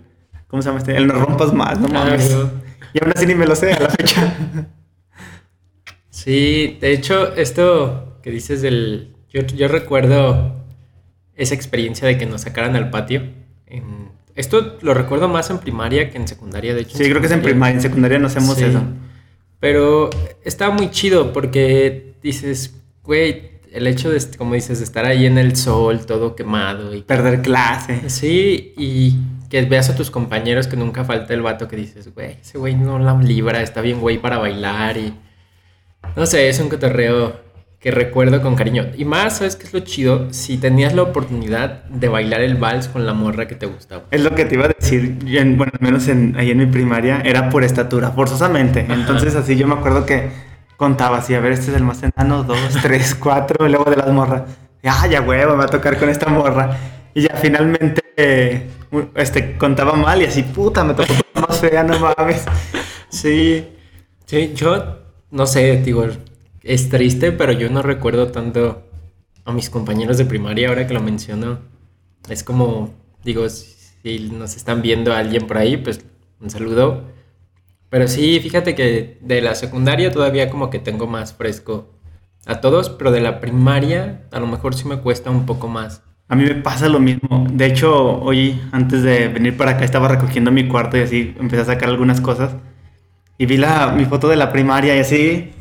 ¿Cómo 0.49 0.63
se 0.63 0.69
llama 0.71 0.79
este? 0.79 0.97
El 0.97 1.07
no 1.07 1.13
rompas 1.15 1.53
más, 1.53 1.79
no 1.79 1.89
Ah, 1.91 2.05
mames. 2.07 2.35
Y 2.95 3.05
aún 3.05 3.13
así 3.15 3.27
ni 3.27 3.35
me 3.35 3.45
lo 3.47 3.55
sé 3.55 3.73
a 3.75 3.81
la 3.81 3.91
fecha. 3.91 4.35
Sí, 6.11 6.79
de 6.81 6.93
hecho, 6.93 7.35
esto 7.35 8.19
que 8.23 8.31
dices 8.31 8.63
del... 8.63 9.15
Yo, 9.31 9.43
yo 9.43 9.69
recuerdo 9.69 10.65
esa 11.35 11.55
experiencia 11.55 12.07
de 12.07 12.17
que 12.17 12.25
nos 12.27 12.43
sacaran 12.43 12.75
al 12.77 12.91
patio. 12.91 13.23
En... 13.67 14.11
Esto 14.37 14.79
lo 14.81 14.95
recuerdo 14.95 15.29
más 15.29 15.51
en 15.51 15.59
primaria 15.59 16.11
que 16.11 16.17
en 16.17 16.27
secundaria, 16.27 16.75
de 16.75 16.81
hecho. 16.83 16.97
Sí, 16.97 17.05
creo 17.05 17.21
que 17.21 17.27
es 17.27 17.33
en 17.33 17.43
primaria, 17.43 17.75
en 17.77 17.83
secundaria 17.83 18.19
no 18.19 18.27
hacemos 18.29 18.57
Sí. 18.57 18.65
eso. 18.65 18.83
Pero 19.61 20.11
estaba 20.45 20.73
muy 20.75 20.91
chido 20.91 21.33
porque 21.33 22.15
dices, 22.23 22.75
güey, 23.03 23.54
el 23.75 23.87
hecho 23.87 24.11
de, 24.11 24.21
como 24.39 24.55
dices, 24.55 24.79
de 24.79 24.85
estar 24.85 25.05
ahí 25.05 25.27
en 25.27 25.37
el 25.39 25.57
sol, 25.57 26.07
todo 26.07 26.35
quemado 26.37 26.95
y 26.95 27.03
Perder 27.03 27.43
clase. 27.43 28.09
Sí, 28.09 28.73
y 28.77 29.17
que 29.51 29.63
veas 29.63 29.91
a 29.91 29.95
tus 29.97 30.11
compañeros 30.11 30.67
que 30.67 30.77
nunca 30.77 31.05
falta 31.05 31.35
el 31.35 31.43
vato 31.43 31.69
que 31.69 31.77
dices, 31.77 32.13
güey, 32.15 32.39
ese 32.41 32.59
güey 32.59 32.75
no 32.75 32.99
la 32.99 33.15
libra, 33.21 33.61
está 33.63 33.81
bien 33.81 34.01
güey 34.01 34.19
para 34.19 34.39
bailar 34.39 34.97
y... 34.97 35.13
No 36.17 36.27
sé, 36.27 36.49
es 36.49 36.59
un 36.61 36.69
cotorreo 36.69 37.43
que 37.81 37.91
recuerdo 37.91 38.41
con 38.41 38.55
cariño. 38.55 38.87
Y 38.97 39.05
más, 39.05 39.39
¿sabes 39.39 39.57
qué 39.57 39.67
es 39.67 39.75
lo 39.75 39.81
chido? 39.81 40.33
Si 40.33 40.57
tenías 40.57 40.95
la 40.95 41.03
oportunidad 41.03 41.85
de 41.85 42.09
bailar 42.09 42.41
el 42.41 42.57
vals 42.57 42.89
con 42.89 43.05
la 43.05 43.13
morra 43.13 43.47
que 43.47 43.55
te 43.55 43.67
gustaba. 43.67 44.05
Es 44.11 44.23
lo 44.23 44.35
que 44.35 44.45
te 44.47 44.55
iba 44.55 44.65
a 44.65 44.69
decir, 44.69 45.19
yo 45.25 45.41
en- 45.41 45.57
bueno, 45.59 45.73
al 45.79 45.85
menos 45.87 46.09
en, 46.09 46.35
ahí 46.39 46.51
en 46.51 46.59
mi 46.59 46.67
primaria, 46.67 47.21
era 47.25 47.51
por 47.51 47.63
estatura, 47.65 48.11
forzosamente. 48.13 48.81
Ajá. 48.89 48.95
Entonces 48.95 49.35
así 49.37 49.57
yo 49.57 49.67
me 49.67 49.75
acuerdo 49.75 50.07
que 50.07 50.29
contaba 50.77 51.19
así, 51.19 51.35
a 51.35 51.41
ver, 51.41 51.53
este 51.53 51.71
es 51.71 51.77
el 51.77 51.85
más 51.85 52.03
enano, 52.03 52.43
dos, 52.43 52.59
tres, 52.83 53.15
cuatro, 53.15 53.67
y 53.67 53.71
luego 53.71 53.91
de 53.91 53.97
las 53.97 54.09
morras. 54.11 54.43
Ah, 54.85 55.07
ya 55.07 55.21
huevo, 55.23 55.53
me 55.53 55.59
va 55.59 55.65
a 55.65 55.69
tocar 55.69 55.99
con 55.99 56.09
esta 56.09 56.29
morra. 56.29 56.77
Y 57.15 57.23
ya 57.23 57.37
finalmente, 57.37 58.03
eh, 58.17 58.69
este, 59.15 59.57
contaba 59.57 59.95
mal 59.95 60.21
y 60.23 60.27
así, 60.27 60.43
puta, 60.43 60.85
me 60.85 60.95
tocó 60.95 61.13
con 61.33 61.43
más 61.43 61.59
fea, 61.59 61.83
no 61.83 61.99
mames. 61.99 62.45
Sí, 63.09 63.67
sí, 64.27 64.53
yo 64.55 64.99
no 65.31 65.47
sé, 65.47 65.83
digo, 65.83 66.07
es 66.63 66.89
triste, 66.89 67.33
pero 67.33 67.53
yo 67.53 67.71
no 67.71 67.83
recuerdo 67.83 68.31
tanto 68.31 68.83
a 69.45 69.53
mis 69.53 69.71
compañeros 69.71 70.19
de 70.19 70.25
primaria 70.25 70.69
ahora 70.69 70.87
que 70.87 70.95
lo 70.95 71.01
menciono. 71.01 71.59
Es 72.29 72.43
como, 72.45 72.95
digo, 73.25 73.49
si 73.49 74.31
nos 74.33 74.57
están 74.57 74.83
viendo 74.83 75.13
a 75.13 75.19
alguien 75.19 75.47
por 75.47 75.59
ahí, 75.59 75.77
pues 75.77 76.05
un 76.41 76.51
saludo. 76.51 77.03
Pero 77.91 78.09
sí, 78.09 78.41
fíjate 78.41 78.75
que 78.75 79.19
de 79.21 79.41
la 79.41 79.55
secundaria 79.55 80.11
todavía 80.11 80.51
como 80.51 80.71
que 80.71 80.79
tengo 80.79 81.07
más 81.07 81.33
fresco 81.35 81.95
a 82.47 82.61
todos, 82.61 82.91
pero 82.91 83.11
de 83.11 83.21
la 83.21 83.41
primaria 83.41 84.23
a 84.33 84.41
lo 84.41 84.47
mejor 84.47 84.75
sí 84.75 84.87
me 84.87 84.99
cuesta 84.99 85.31
un 85.31 85.47
poco 85.47 85.69
más. 85.69 86.03
A 86.29 86.37
mí 86.37 86.45
me 86.45 86.55
pasa 86.55 86.89
lo 86.89 87.01
mismo. 87.01 87.47
De 87.53 87.67
hecho, 87.67 88.21
hoy, 88.21 88.61
antes 88.73 89.03
de 89.03 89.29
venir 89.29 89.57
para 89.57 89.73
acá, 89.73 89.85
estaba 89.85 90.09
recogiendo 90.09 90.51
mi 90.51 90.67
cuarto 90.67 90.97
y 90.97 91.03
así 91.03 91.35
empecé 91.39 91.63
a 91.63 91.67
sacar 91.67 91.91
algunas 91.91 92.21
cosas. 92.21 92.53
Y 93.37 93.47
vi 93.47 93.57
la, 93.57 93.93
mi 93.93 94.07
foto 94.07 94.29
de 94.29 94.37
la 94.37 94.51
primaria 94.51 94.97
y 94.97 95.01
así 95.01 95.53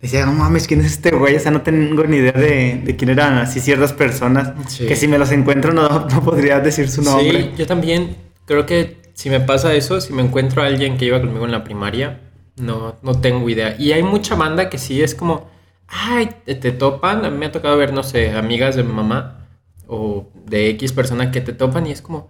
decía, 0.00 0.26
no 0.26 0.32
mames, 0.32 0.66
¿quién 0.66 0.80
es 0.80 0.86
este 0.86 1.10
güey? 1.10 1.36
O 1.36 1.40
sea, 1.40 1.50
no 1.50 1.62
tengo 1.62 2.04
ni 2.04 2.18
idea 2.18 2.32
de, 2.32 2.82
de 2.84 2.96
quién 2.96 3.10
eran 3.10 3.38
así 3.38 3.60
ciertas 3.60 3.92
personas. 3.92 4.52
Sí. 4.68 4.86
Que 4.86 4.96
si 4.96 5.08
me 5.08 5.18
los 5.18 5.32
encuentro 5.32 5.72
no, 5.72 5.88
no 6.10 6.22
podría 6.22 6.60
decir 6.60 6.88
su 6.90 7.02
nombre. 7.02 7.42
Sí, 7.42 7.50
yo 7.56 7.66
también 7.66 8.16
creo 8.44 8.66
que 8.66 8.99
si 9.20 9.28
me 9.30 9.40
pasa 9.40 9.74
eso, 9.74 10.00
si 10.00 10.12
me 10.12 10.22
encuentro 10.22 10.62
a 10.62 10.66
alguien 10.66 10.96
que 10.96 11.04
iba 11.06 11.20
conmigo 11.20 11.44
en 11.44 11.52
la 11.52 11.62
primaria, 11.64 12.20
no, 12.56 12.96
no 13.02 13.12
tengo 13.20 13.48
idea. 13.48 13.76
Y 13.78 13.92
hay 13.92 14.02
mucha 14.02 14.34
banda 14.34 14.68
que 14.70 14.78
sí 14.78 15.02
es 15.02 15.14
como, 15.14 15.48
ay, 15.88 16.30
te, 16.46 16.54
te 16.54 16.72
topan. 16.72 17.24
A 17.24 17.30
mí 17.30 17.36
me 17.38 17.46
ha 17.46 17.52
tocado 17.52 17.76
ver, 17.76 17.92
no 17.92 18.02
sé, 18.02 18.32
amigas 18.32 18.76
de 18.76 18.82
mi 18.82 18.92
mamá 18.92 19.46
o 19.86 20.28
de 20.46 20.70
X 20.70 20.92
persona 20.92 21.30
que 21.32 21.40
te 21.40 21.52
topan 21.52 21.86
y 21.86 21.92
es 21.92 22.02
como, 22.02 22.28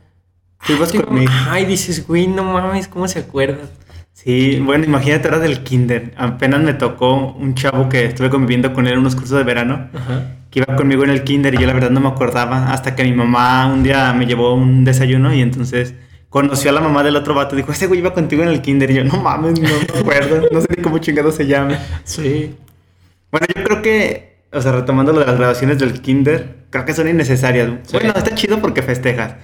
Tú 0.66 0.72
ibas 0.74 0.92
ay, 0.92 1.00
conmigo. 1.00 1.32
ay, 1.48 1.64
dices, 1.64 2.06
güey, 2.06 2.26
no 2.26 2.44
mames, 2.44 2.88
¿cómo 2.88 3.06
se 3.08 3.20
acuerdan? 3.20 3.68
Sí, 4.12 4.60
bueno, 4.60 4.84
imagínate 4.84 5.28
ahora 5.28 5.38
del 5.40 5.62
kinder. 5.62 6.12
Apenas 6.16 6.60
me 6.62 6.74
tocó 6.74 7.32
un 7.32 7.54
chavo 7.54 7.88
que 7.88 8.04
estuve 8.06 8.28
conviviendo 8.30 8.72
con 8.74 8.86
él 8.86 8.94
en 8.94 8.98
unos 8.98 9.14
cursos 9.16 9.38
de 9.38 9.44
verano. 9.44 9.88
Ajá. 9.94 10.36
que 10.50 10.58
iba 10.60 10.76
conmigo 10.76 11.04
en 11.04 11.10
el 11.10 11.22
kinder 11.24 11.54
y 11.54 11.58
yo 11.58 11.66
la 11.66 11.72
verdad 11.72 11.90
no 11.90 12.00
me 12.00 12.08
acordaba 12.08 12.72
hasta 12.72 12.94
que 12.96 13.04
mi 13.04 13.12
mamá 13.12 13.68
un 13.72 13.82
día 13.84 14.12
me 14.12 14.26
llevó 14.26 14.54
un 14.54 14.84
desayuno 14.84 15.32
y 15.32 15.40
entonces 15.40 15.94
conoció 16.30 16.70
a 16.70 16.72
la 16.72 16.80
mamá 16.80 17.02
del 17.02 17.16
otro 17.16 17.34
vato 17.34 17.54
y 17.54 17.58
dijo, 17.58 17.72
ese 17.72 17.86
güey 17.86 18.00
iba 18.00 18.14
contigo 18.14 18.42
en 18.42 18.48
el 18.48 18.62
kinder 18.62 18.90
y 18.90 18.94
yo, 18.94 19.04
no 19.04 19.18
mames, 19.18 19.60
no 19.60 19.68
me 19.68 20.00
acuerdo, 20.00 20.48
no 20.50 20.60
sé 20.60 20.68
ni 20.74 20.82
cómo 20.82 20.98
chingado 20.98 21.30
se 21.30 21.46
llama. 21.46 21.78
Sí. 22.04 22.56
Bueno, 23.30 23.46
yo 23.54 23.62
creo 23.62 23.82
que 23.82 24.30
o 24.52 24.60
sea, 24.60 24.72
retomando 24.72 25.12
lo 25.12 25.20
de 25.20 25.26
las 25.26 25.36
graduaciones 25.36 25.78
del 25.78 26.00
kinder, 26.00 26.56
creo 26.70 26.84
que 26.84 26.94
son 26.94 27.08
innecesarias. 27.08 27.70
Sí. 27.82 27.92
Bueno, 27.92 28.12
está 28.16 28.34
chido 28.34 28.60
porque 28.60 28.82
festejas. 28.82 29.34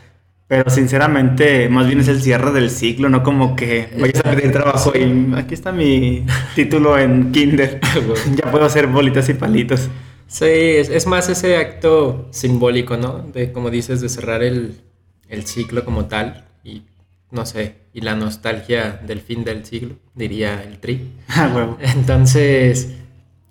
Pero 0.48 0.70
sinceramente, 0.70 1.68
más 1.68 1.86
bien 1.86 2.00
es 2.00 2.08
el 2.08 2.22
cierre 2.22 2.52
del 2.52 2.70
ciclo, 2.70 3.08
no 3.08 3.24
como 3.24 3.56
que 3.56 3.88
vayas 3.98 4.24
a 4.24 4.30
pedir 4.30 4.52
trabajo 4.52 4.92
y 4.94 5.34
aquí 5.36 5.54
está 5.54 5.72
mi 5.72 6.24
título 6.54 6.98
en 6.98 7.32
kinder. 7.32 7.80
ya 8.36 8.50
puedo 8.50 8.64
hacer 8.64 8.86
bolitas 8.86 9.28
y 9.28 9.34
palitos. 9.34 9.88
Sí, 10.28 10.44
es, 10.44 10.88
es 10.88 11.06
más 11.06 11.28
ese 11.28 11.56
acto 11.56 12.28
simbólico, 12.30 12.96
¿no? 12.96 13.24
De, 13.32 13.52
como 13.52 13.70
dices, 13.70 14.00
de 14.00 14.08
cerrar 14.08 14.42
el, 14.42 14.80
el 15.28 15.46
ciclo 15.46 15.84
como 15.84 16.06
tal 16.06 16.44
y, 16.66 16.82
no 17.30 17.46
sé, 17.46 17.76
y 17.92 18.00
la 18.00 18.14
nostalgia 18.16 19.00
del 19.06 19.20
fin 19.20 19.44
del 19.44 19.64
siglo, 19.64 19.94
diría 20.14 20.62
el 20.62 20.78
tri. 20.78 21.12
Ah, 21.28 21.50
huevo. 21.54 21.78
Entonces, 21.80 22.94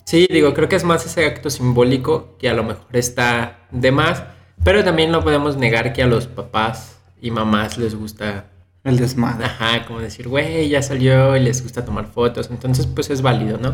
sí, 0.04 0.26
digo, 0.30 0.52
creo 0.54 0.68
que 0.68 0.76
es 0.76 0.84
más 0.84 1.06
ese 1.06 1.24
acto 1.24 1.48
simbólico 1.50 2.36
que 2.38 2.48
a 2.48 2.54
lo 2.54 2.62
mejor 2.62 2.86
está 2.96 3.60
de 3.70 3.90
más, 3.90 4.22
pero 4.64 4.84
también 4.84 5.10
no 5.10 5.22
podemos 5.22 5.56
negar 5.56 5.92
que 5.92 6.02
a 6.02 6.06
los 6.06 6.26
papás 6.26 6.98
y 7.20 7.30
mamás 7.30 7.78
les 7.78 7.94
gusta, 7.94 8.46
El 8.84 8.98
desmadre. 8.98 9.46
ajá, 9.46 9.86
como 9.86 10.00
decir, 10.00 10.28
güey, 10.28 10.68
ya 10.68 10.82
salió 10.82 11.36
y 11.36 11.40
les 11.40 11.62
gusta 11.62 11.84
tomar 11.84 12.06
fotos, 12.06 12.48
entonces 12.50 12.86
pues 12.86 13.08
es 13.10 13.22
válido, 13.22 13.58
¿no? 13.58 13.72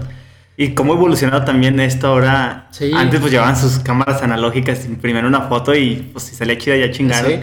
Y 0.56 0.75
cómo 0.75 0.92
ha 0.92 0.96
evolucionado 0.96 1.44
también 1.44 1.80
esto 1.80 2.08
ahora. 2.08 2.68
Sí. 2.70 2.92
Antes 2.94 3.20
pues 3.20 3.32
llevaban 3.32 3.56
sus 3.56 3.78
cámaras 3.78 4.22
analógicas, 4.22 4.84
imprimían 4.84 5.25
una 5.25 5.42
foto 5.49 5.75
y 5.75 6.11
pues 6.12 6.25
si 6.25 6.34
salía 6.37 6.58
chida 6.58 6.76
ya 6.76 6.90
chingaron. 6.90 7.32
Sí. 7.32 7.38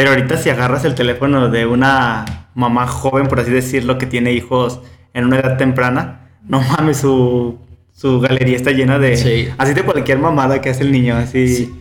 Pero 0.00 0.12
ahorita 0.12 0.38
si 0.38 0.48
agarras 0.48 0.86
el 0.86 0.94
teléfono 0.94 1.50
de 1.50 1.66
una 1.66 2.48
mamá 2.54 2.86
joven, 2.86 3.26
por 3.26 3.38
así 3.38 3.50
decirlo, 3.50 3.98
que 3.98 4.06
tiene 4.06 4.32
hijos 4.32 4.80
en 5.12 5.26
una 5.26 5.40
edad 5.40 5.58
temprana, 5.58 6.30
no 6.48 6.62
mames, 6.78 6.96
su, 6.96 7.58
su 7.92 8.18
galería 8.18 8.56
está 8.56 8.70
llena 8.70 8.98
de... 8.98 9.18
Sí. 9.18 9.50
Así 9.58 9.74
de 9.74 9.82
cualquier 9.82 10.18
mamada 10.18 10.62
que 10.62 10.70
hace 10.70 10.84
el 10.84 10.92
niño, 10.92 11.16
así... 11.16 11.48
Sí. 11.54 11.74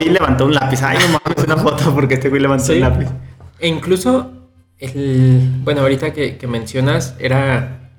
Hoy 0.00 0.08
levantó 0.08 0.46
un 0.46 0.54
lápiz, 0.54 0.82
ay 0.82 0.96
no 0.96 1.20
mames, 1.22 1.44
una 1.44 1.58
foto 1.58 1.94
porque 1.94 2.14
este 2.14 2.30
güey 2.30 2.40
levantó 2.40 2.64
Sí. 2.64 2.72
un 2.76 2.80
lápiz. 2.80 3.08
E 3.58 3.68
incluso, 3.68 4.32
el, 4.78 5.60
bueno, 5.62 5.82
ahorita 5.82 6.14
que, 6.14 6.38
que 6.38 6.46
mencionas, 6.46 7.16
era... 7.18 7.90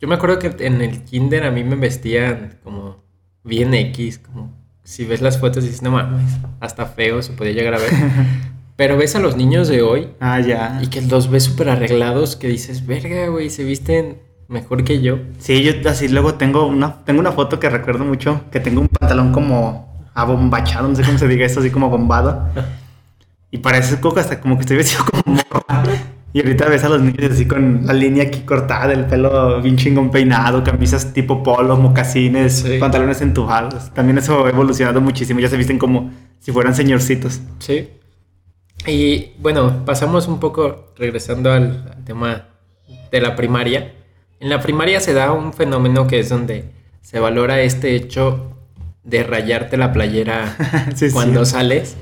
Yo 0.00 0.06
me 0.06 0.14
acuerdo 0.14 0.38
que 0.38 0.54
en 0.64 0.80
el 0.82 1.02
kinder 1.02 1.42
a 1.42 1.50
mí 1.50 1.64
me 1.64 1.74
vestían 1.74 2.60
como 2.62 3.02
bien 3.42 3.74
X, 3.74 4.20
como 4.20 4.54
si 4.84 5.04
ves 5.04 5.20
las 5.20 5.40
fotos 5.40 5.64
y 5.64 5.66
dices, 5.66 5.82
no 5.82 5.90
mames, 5.90 6.30
hasta 6.60 6.86
feo 6.86 7.22
se 7.22 7.32
podía 7.32 7.54
llegar 7.54 7.74
a 7.74 7.78
ver. 7.78 7.90
Pero 8.76 8.96
ves 8.98 9.16
a 9.16 9.20
los 9.20 9.36
niños 9.36 9.68
de 9.68 9.80
hoy 9.82 10.08
Ah, 10.20 10.38
ya. 10.40 10.78
y 10.82 10.88
que 10.88 11.00
los 11.00 11.30
ves 11.30 11.44
súper 11.44 11.70
arreglados, 11.70 12.36
que 12.36 12.48
dices, 12.48 12.86
verga, 12.86 13.28
güey, 13.28 13.48
se 13.48 13.64
visten 13.64 14.18
mejor 14.48 14.84
que 14.84 15.00
yo. 15.00 15.18
Sí, 15.38 15.62
yo 15.62 15.72
así 15.88 16.08
luego 16.08 16.34
tengo 16.34 16.66
una, 16.66 17.02
tengo 17.04 17.20
una 17.20 17.32
foto 17.32 17.58
que 17.58 17.70
recuerdo 17.70 18.04
mucho, 18.04 18.42
que 18.52 18.60
tengo 18.60 18.80
un 18.82 18.88
pantalón 18.88 19.32
como 19.32 20.08
abombachado, 20.14 20.88
no 20.88 20.94
sé 20.94 21.02
cómo 21.04 21.18
se 21.18 21.26
diga 21.28 21.46
eso, 21.46 21.60
así 21.60 21.70
como 21.70 21.88
bombado. 21.88 22.48
Y 23.50 23.58
parece 23.58 23.98
coco 24.00 24.20
hasta 24.20 24.40
como 24.40 24.56
que 24.56 24.62
estoy 24.62 24.76
vestido 24.76 25.04
como 25.10 25.36
morra. 25.36 25.82
Y 26.34 26.40
ahorita 26.40 26.66
ves 26.68 26.84
a 26.84 26.90
los 26.90 27.00
niños 27.00 27.30
así 27.32 27.46
con 27.46 27.86
la 27.86 27.94
línea 27.94 28.24
aquí 28.24 28.40
cortada, 28.40 28.92
el 28.92 29.06
pelo 29.06 29.62
bien 29.62 29.76
chingón 29.78 30.10
peinado, 30.10 30.62
camisas 30.62 31.14
tipo 31.14 31.42
polo, 31.42 31.78
mocasines, 31.78 32.58
Sí. 32.60 32.76
pantalones 32.78 33.22
entubados. 33.22 33.90
También 33.94 34.18
eso 34.18 34.44
ha 34.44 34.50
evolucionado 34.50 35.00
muchísimo, 35.00 35.40
ya 35.40 35.48
se 35.48 35.56
visten 35.56 35.78
como 35.78 36.10
si 36.40 36.52
fueran 36.52 36.74
señorcitos. 36.74 37.40
Sí. 37.58 37.88
Y 38.86 39.32
bueno, 39.38 39.84
pasamos 39.84 40.28
un 40.28 40.38
poco, 40.40 40.92
regresando 40.96 41.52
al, 41.52 41.90
al 41.96 42.04
tema 42.04 42.48
de 43.10 43.20
la 43.20 43.34
primaria. 43.36 43.92
En 44.40 44.48
la 44.48 44.60
primaria 44.60 45.00
se 45.00 45.12
da 45.12 45.32
un 45.32 45.52
fenómeno 45.52 46.06
que 46.06 46.18
es 46.20 46.28
donde 46.28 46.64
se 47.00 47.18
valora 47.20 47.60
este 47.62 47.94
hecho 47.96 48.52
de 49.02 49.22
rayarte 49.22 49.76
la 49.76 49.92
playera 49.92 50.56
Sí, 50.94 51.10
cuando 51.10 51.44
sí. 51.44 51.52
sales 51.52 51.96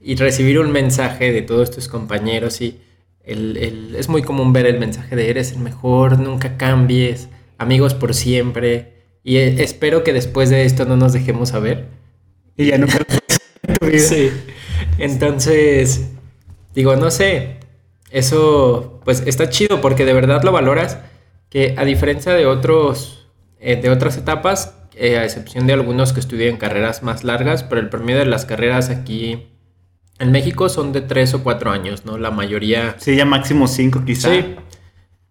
y 0.00 0.16
recibir 0.16 0.58
un 0.58 0.70
mensaje 0.72 1.32
de 1.32 1.42
todos 1.42 1.70
tus 1.70 1.88
compañeros 1.88 2.60
y 2.60 2.80
el- 3.24 3.56
el- 3.58 3.94
es 3.96 4.08
muy 4.08 4.22
común 4.22 4.52
ver 4.52 4.66
el 4.66 4.78
mensaje 4.78 5.14
de 5.16 5.28
eres 5.30 5.52
el 5.52 5.58
mejor, 5.58 6.18
nunca 6.18 6.56
cambies, 6.56 7.28
amigos 7.58 7.94
por 7.94 8.14
siempre 8.14 8.94
y 9.22 9.36
eh, 9.36 9.62
espero 9.62 10.04
que 10.04 10.12
después 10.12 10.48
de 10.50 10.64
esto 10.64 10.84
no 10.86 10.96
nos 10.96 11.12
dejemos 11.12 11.50
saber. 11.50 11.86
Y 12.56 12.66
ya 12.66 12.78
tu 12.80 12.86
vida. 13.86 13.98
Sí. 13.98 14.30
Entonces, 14.98 16.08
digo, 16.78 16.94
no 16.94 17.10
sé, 17.10 17.56
eso 18.12 19.00
pues 19.04 19.24
está 19.26 19.50
chido 19.50 19.80
porque 19.80 20.04
de 20.04 20.12
verdad 20.12 20.44
lo 20.44 20.52
valoras, 20.52 20.98
que 21.50 21.74
a 21.76 21.84
diferencia 21.84 22.34
de 22.34 22.46
otros, 22.46 23.26
eh, 23.58 23.74
de 23.74 23.90
otras 23.90 24.16
etapas, 24.16 24.78
eh, 24.94 25.18
a 25.18 25.24
excepción 25.24 25.66
de 25.66 25.72
algunos 25.72 26.12
que 26.12 26.20
estudian 26.20 26.56
carreras 26.56 27.02
más 27.02 27.24
largas, 27.24 27.64
pero 27.64 27.80
el 27.80 27.88
promedio 27.88 28.20
de 28.20 28.26
las 28.26 28.44
carreras 28.44 28.90
aquí 28.90 29.48
en 30.20 30.30
México 30.30 30.68
son 30.68 30.92
de 30.92 31.00
tres 31.00 31.34
o 31.34 31.42
cuatro 31.42 31.72
años, 31.72 32.04
¿no? 32.04 32.16
La 32.16 32.30
mayoría... 32.30 32.94
Sí, 32.98 33.16
ya 33.16 33.24
máximo 33.24 33.66
cinco 33.66 34.04
quizá. 34.04 34.30
Sí. 34.30 34.54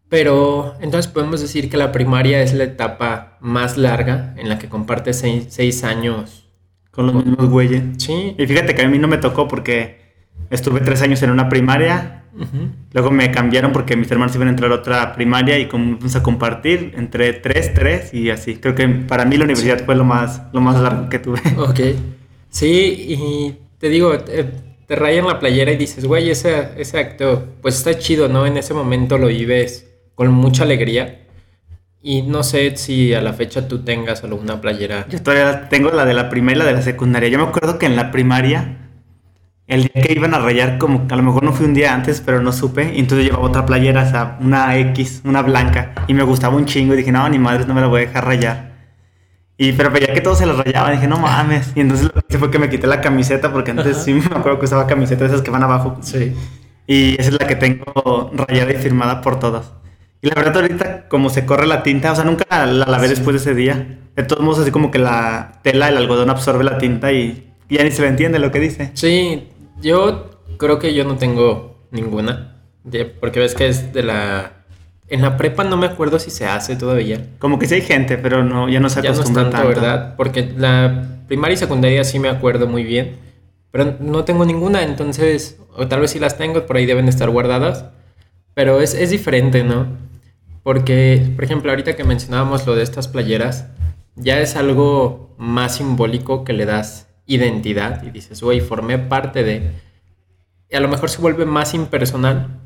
Pero 0.10 0.76
entonces 0.82 1.10
podemos 1.10 1.40
decir 1.40 1.70
que 1.70 1.78
la 1.78 1.94
primaria 1.94 2.42
es 2.42 2.54
la 2.54 2.66
etapa 2.66 3.38
más 3.40 3.78
larga 3.78 4.34
en 4.36 4.50
la 4.50 4.60
que 4.60 4.68
compartes 4.68 5.20
seis, 5.20 5.46
seis 5.48 5.86
años. 5.86 6.50
Con 6.92 7.06
los 7.06 7.16
mismos 7.16 7.50
güeyes. 7.50 7.84
Sí. 8.00 8.36
Y 8.38 8.48
fíjate 8.48 8.76
que 8.76 8.82
a 8.82 8.90
mí 8.90 9.00
no 9.00 9.08
me 9.08 9.18
tocó 9.18 9.48
porque 9.48 10.07
estuve 10.50 10.80
tres 10.82 11.02
años 11.02 11.22
en 11.24 11.32
una 11.32 11.50
primaria, 11.50 12.24
Ujú. 12.36 12.70
luego 12.94 13.12
me 13.12 13.32
cambiaron 13.32 13.72
porque 13.72 13.96
mis 13.96 14.12
hermanos 14.12 14.36
iban 14.36 14.48
a 14.48 14.52
entrar 14.52 14.72
a 14.72 14.76
otra 14.76 15.14
primaria 15.14 15.58
y 15.58 15.68
comenzamos 15.68 16.16
a 16.16 16.24
compartir 16.24 16.94
entre 16.98 17.34
tres, 17.34 17.74
tres 17.74 18.14
y 18.14 18.30
así. 18.30 18.58
Creo 18.58 18.76
que 18.76 18.88
para 18.88 19.26
mí 19.26 19.38
la 19.38 19.46
universidad 19.46 19.84
fue 19.86 19.96
lo 19.96 20.04
más, 20.04 20.44
lo 20.54 20.62
más 20.62 20.80
largo 20.80 21.10
que 21.10 21.20
tuve. 21.20 21.42
Ok. 21.58 21.80
Sí, 22.50 22.68
y 23.10 23.58
te 23.78 23.90
digo, 23.90 24.18
te, 24.20 24.46
te 24.88 24.96
rayan 24.96 25.28
la 25.28 25.40
playera 25.40 25.72
y 25.72 25.78
dices, 25.78 26.06
güey, 26.06 26.30
ese, 26.30 26.70
ese 26.78 26.98
acto, 27.00 27.46
pues 27.62 27.76
está 27.76 27.98
chido, 28.00 28.30
¿no? 28.30 28.46
En 28.46 28.58
ese 28.58 28.74
momento 28.74 29.18
lo 29.18 29.28
vives 29.28 29.86
con 30.16 30.32
mucha 30.32 30.64
alegría. 30.64 31.24
Y 32.02 32.22
no 32.22 32.42
sé 32.44 32.78
si 32.78 33.14
a 33.14 33.22
la 33.22 33.34
fecha 33.34 33.68
tú 33.68 33.80
tengas 33.80 34.24
alguna 34.24 34.62
playera. 34.62 35.06
Yo 35.10 35.22
todavía 35.22 35.68
tengo 35.68 35.90
la 35.92 36.06
de 36.06 36.14
la 36.14 36.30
primaria 36.30 36.56
y 36.56 36.60
la 36.60 36.66
de 36.66 36.74
la 36.74 36.82
secundaria. 36.82 37.28
Yo 37.28 37.38
me 37.38 37.44
acuerdo 37.46 37.78
que 37.78 37.86
en 37.86 37.96
la 37.98 38.12
primaria, 38.12 38.87
el 39.68 39.84
día 39.84 40.02
que 40.02 40.14
iban 40.14 40.34
a 40.34 40.40
rayar, 40.40 40.78
como 40.78 41.08
que 41.08 41.14
a 41.14 41.18
lo 41.18 41.24
mejor 41.24 41.44
no 41.44 41.54
fui 41.54 41.66
un 41.66 41.74
día 41.74 41.94
antes, 41.94 42.22
pero 42.22 42.42
no 42.42 42.52
supe, 42.52 42.94
y 42.96 43.00
entonces 43.00 43.26
llevaba 43.26 43.46
otra 43.46 43.66
playera, 43.66 44.04
o 44.04 44.10
sea, 44.10 44.38
una 44.40 44.78
X, 44.78 45.22
una 45.26 45.42
blanca, 45.42 45.94
y 46.08 46.14
me 46.14 46.24
gustaba 46.24 46.56
un 46.56 46.66
chingo, 46.66 46.94
y 46.94 46.98
dije, 46.98 47.12
no, 47.12 47.28
ni 47.28 47.38
madres, 47.38 47.68
no 47.68 47.74
me 47.74 47.82
la 47.82 47.88
voy 47.88 48.04
a 48.04 48.06
dejar 48.06 48.26
rayar. 48.26 48.78
Y 49.58 49.74
pero 49.74 49.90
veía 49.90 50.14
que 50.14 50.22
todos 50.22 50.38
se 50.38 50.46
la 50.46 50.54
rayaban, 50.54 50.94
dije, 50.94 51.08
no 51.08 51.18
mames. 51.18 51.72
Y 51.76 51.82
entonces 51.82 52.06
lo 52.06 52.22
que 52.22 52.28
hice 52.30 52.38
fue 52.38 52.52
que 52.52 52.60
me 52.60 52.70
quité 52.70 52.86
la 52.86 53.02
camiseta, 53.02 53.52
porque 53.52 53.72
antes 53.72 53.96
Ajá. 53.96 54.06
sí 54.06 54.14
me 54.14 54.26
acuerdo 54.26 54.60
que 54.60 54.66
usaba 54.66 54.86
camisetas 54.86 55.32
esas 55.32 55.42
que 55.42 55.50
van 55.50 55.64
abajo. 55.64 55.98
Sí. 56.02 56.34
Y 56.86 57.20
esa 57.20 57.30
es 57.30 57.40
la 57.40 57.48
que 57.48 57.56
tengo 57.56 58.32
rayada 58.34 58.72
y 58.72 58.76
firmada 58.76 59.22
por 59.22 59.40
todos. 59.40 59.74
Y 60.22 60.28
la 60.28 60.36
verdad 60.36 60.58
ahorita 60.58 61.08
como 61.10 61.30
se 61.30 61.46
corre 61.46 61.68
la 61.68 61.84
tinta, 61.84 62.12
o 62.12 62.16
sea, 62.16 62.24
nunca 62.24 62.46
la 62.50 62.86
lavé 62.86 63.08
después 63.08 63.34
de 63.34 63.38
ese 63.40 63.56
día. 63.56 64.00
De 64.16 64.24
todos 64.24 64.44
modos, 64.44 64.60
así 64.60 64.72
como 64.72 64.92
que 64.92 65.00
la 65.00 65.60
tela, 65.64 65.90
el 65.90 65.98
algodón 65.98 66.30
absorbe 66.30 66.64
la 66.64 66.78
tinta 66.78 67.12
y 67.12 67.54
ya 67.70 67.84
ni 67.84 67.92
se 67.92 68.04
le 68.04 68.10
entiende 68.10 68.40
lo 68.40 68.52
que 68.52 68.60
dice. 68.60 68.92
Sí, 68.94 69.48
yo 69.82 70.30
creo 70.58 70.80
que 70.80 70.94
yo 70.94 71.04
no 71.04 71.18
tengo 71.18 71.76
ninguna. 71.92 72.54
de- 72.84 73.06
porque 73.06 73.40
ves 73.42 73.54
que 73.54 73.68
es 73.68 73.92
de 73.94 74.02
la... 74.04 74.54
En 75.10 75.22
la 75.22 75.36
prepa 75.38 75.64
no 75.66 75.76
me 75.78 75.88
acuerdo 75.88 76.20
si 76.20 76.32
se 76.32 76.46
hace 76.46 76.76
todavía. 76.78 77.26
Como 77.40 77.60
que 77.60 77.66
sí 77.68 77.76
hay 77.76 77.82
gente, 77.82 78.18
pero 78.18 78.44
no, 78.44 78.70
ya 78.70 78.80
no 78.80 78.90
se 78.90 79.02
Ya 79.02 79.10
no 79.10 79.14
es 79.14 79.20
acostumbra 79.20 79.44
tanto, 79.50 79.58
tanto. 79.58 79.82
¿verdad? 79.82 80.16
Porque 80.18 80.54
la 80.58 81.20
primaria 81.28 81.54
y 81.56 81.58
secundaria 81.58 82.04
sí 82.06 82.20
me 82.20 82.30
acuerdo 82.30 82.68
muy 82.68 82.84
bien, 82.84 83.18
pero 83.72 83.96
no 84.00 84.24
tengo 84.26 84.46
ninguna, 84.46 84.84
entonces, 84.84 85.60
o 85.76 85.88
tal 85.88 86.00
vez 86.02 86.12
sí 86.12 86.20
las 86.20 86.38
tengo, 86.38 86.66
por 86.66 86.78
ahí 86.78 86.86
deben 86.86 87.08
estar 87.10 87.30
guardadas, 87.30 87.86
pero 88.54 88.80
es, 88.82 88.94
es 88.94 89.10
diferente, 89.10 89.64
¿no? 89.64 89.88
Porque, 90.64 91.26
por 91.36 91.44
ejemplo, 91.46 91.72
ahorita 91.72 91.96
que 91.96 92.04
mencionábamos 92.04 92.66
lo 92.66 92.76
de 92.76 92.84
estas 92.84 93.08
playeras, 93.10 93.66
ya 94.16 94.40
es 94.40 94.56
algo 94.56 95.34
más 95.38 95.76
simbólico 95.76 96.44
que 96.44 96.54
le 96.54 96.66
das 96.66 97.07
identidad 97.28 98.04
y 98.04 98.10
dices, 98.10 98.42
güey, 98.42 98.60
formé 98.60 98.98
parte 98.98 99.44
de... 99.44 99.72
Y 100.70 100.76
a 100.76 100.80
lo 100.80 100.88
mejor 100.88 101.10
se 101.10 101.22
vuelve 101.22 101.46
más 101.46 101.74
impersonal, 101.74 102.60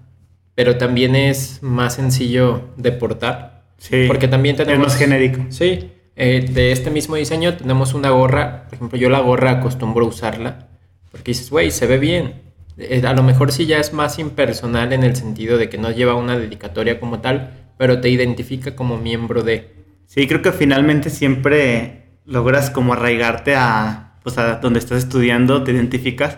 pero 0.56 0.78
también 0.78 1.16
es 1.16 1.62
más 1.62 1.96
sencillo 1.96 2.70
de 2.78 2.92
portar. 2.92 3.64
Sí. 3.78 4.06
Porque 4.08 4.28
también 4.28 4.56
Es 4.56 4.66
tenemos... 4.66 4.88
más 4.88 4.98
genérico. 4.98 5.46
Sí, 5.50 5.92
eh, 6.16 6.48
de 6.52 6.72
este 6.72 6.90
mismo 6.90 7.16
diseño 7.16 7.58
tenemos 7.58 7.94
una 7.94 8.10
gorra. 8.10 8.66
Por 8.66 8.76
ejemplo, 8.76 8.98
yo 8.98 9.10
la 9.10 9.20
gorra 9.20 9.52
acostumbro 9.52 10.06
usarla 10.06 10.68
porque 11.12 11.32
dices, 11.32 11.50
güey, 11.52 11.72
se 11.72 11.86
ve 11.86 11.98
bien. 11.98 12.42
Eh, 12.78 13.04
a 13.06 13.14
lo 13.14 13.22
mejor 13.22 13.52
sí 13.52 13.66
ya 13.66 13.80
es 13.80 13.94
más 13.94 14.18
impersonal 14.18 14.94
en 14.94 15.04
el 15.04 15.16
sentido 15.16 15.58
de 15.58 15.70
que 15.70 15.78
no 15.78 15.92
lleva 15.92 16.16
una 16.16 16.38
dedicatoria 16.38 17.00
como 17.00 17.20
tal, 17.20 17.52
pero 17.78 18.00
te 18.02 18.10
identifica 18.10 18.76
como 18.76 18.98
miembro 18.98 19.44
de. 19.44 19.74
Sí, 20.06 20.28
creo 20.28 20.42
que 20.42 20.52
finalmente 20.52 21.10
siempre 21.10 22.06
logras 22.26 22.70
como 22.70 22.94
arraigarte 22.94 23.56
a, 23.56 24.11
pues 24.24 24.38
a 24.38 24.56
donde 24.58 24.80
estás 24.80 25.00
estudiando, 25.00 25.64
te 25.64 25.72
identificas 25.72 26.38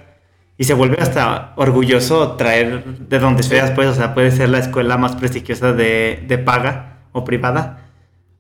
y 0.58 0.64
se 0.66 0.74
vuelve 0.74 0.98
hasta 1.00 1.54
orgulloso 1.56 2.34
traer 2.34 2.84
de 2.86 3.20
donde 3.20 3.44
seas, 3.44 3.72
pues, 3.72 3.88
o 3.90 3.94
sea, 3.96 4.14
puede 4.14 4.32
ser 4.32 4.50
la 4.50 4.60
escuela 4.60 4.98
más 4.98 5.16
prestigiosa 5.16 5.74
de, 5.74 6.24
de 6.28 6.38
paga 6.38 7.00
o 7.12 7.24
privada, 7.24 7.80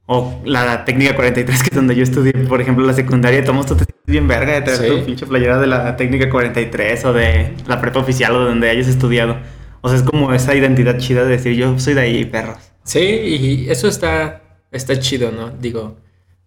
O 0.06 0.42
la 0.46 0.84
técnica 0.86 1.16
43, 1.16 1.64
que 1.64 1.70
es 1.70 1.76
donde 1.76 1.96
yo 1.96 2.04
estudié, 2.04 2.34
por 2.34 2.60
ejemplo, 2.62 2.86
la 2.86 2.94
secundaria, 2.94 3.44
tomamos 3.44 3.68
sientes 3.68 3.88
bien 4.06 4.28
verga 4.28 4.54
de 4.54 4.62
traer 4.62 4.80
Sí. 4.82 4.90
tu 5.00 5.06
pinche 5.06 5.26
playera 5.26 5.58
de 5.60 5.68
la 5.68 5.96
técnica 5.96 6.30
43 6.30 7.06
o 7.06 7.14
de 7.14 7.54
la 7.68 7.80
prepa 7.80 8.00
oficial 8.02 8.36
o 8.36 8.40
de 8.42 8.46
donde 8.50 8.70
hayas 8.70 8.88
estudiado. 8.90 9.38
O 9.82 9.88
sea, 9.90 9.98
es 9.98 10.04
como 10.04 10.34
esa 10.34 10.56
identidad 10.56 10.98
chida 10.98 11.24
de 11.24 11.30
decir, 11.30 11.56
yo 11.56 11.80
soy 11.80 11.94
de 11.94 12.02
ahí, 12.02 12.26
perros. 12.26 12.58
Sí, 12.84 13.00
y 13.00 13.70
eso 13.70 13.88
está, 13.88 14.42
está 14.72 15.00
chido, 15.00 15.32
¿no? 15.32 15.52
Digo, 15.52 15.96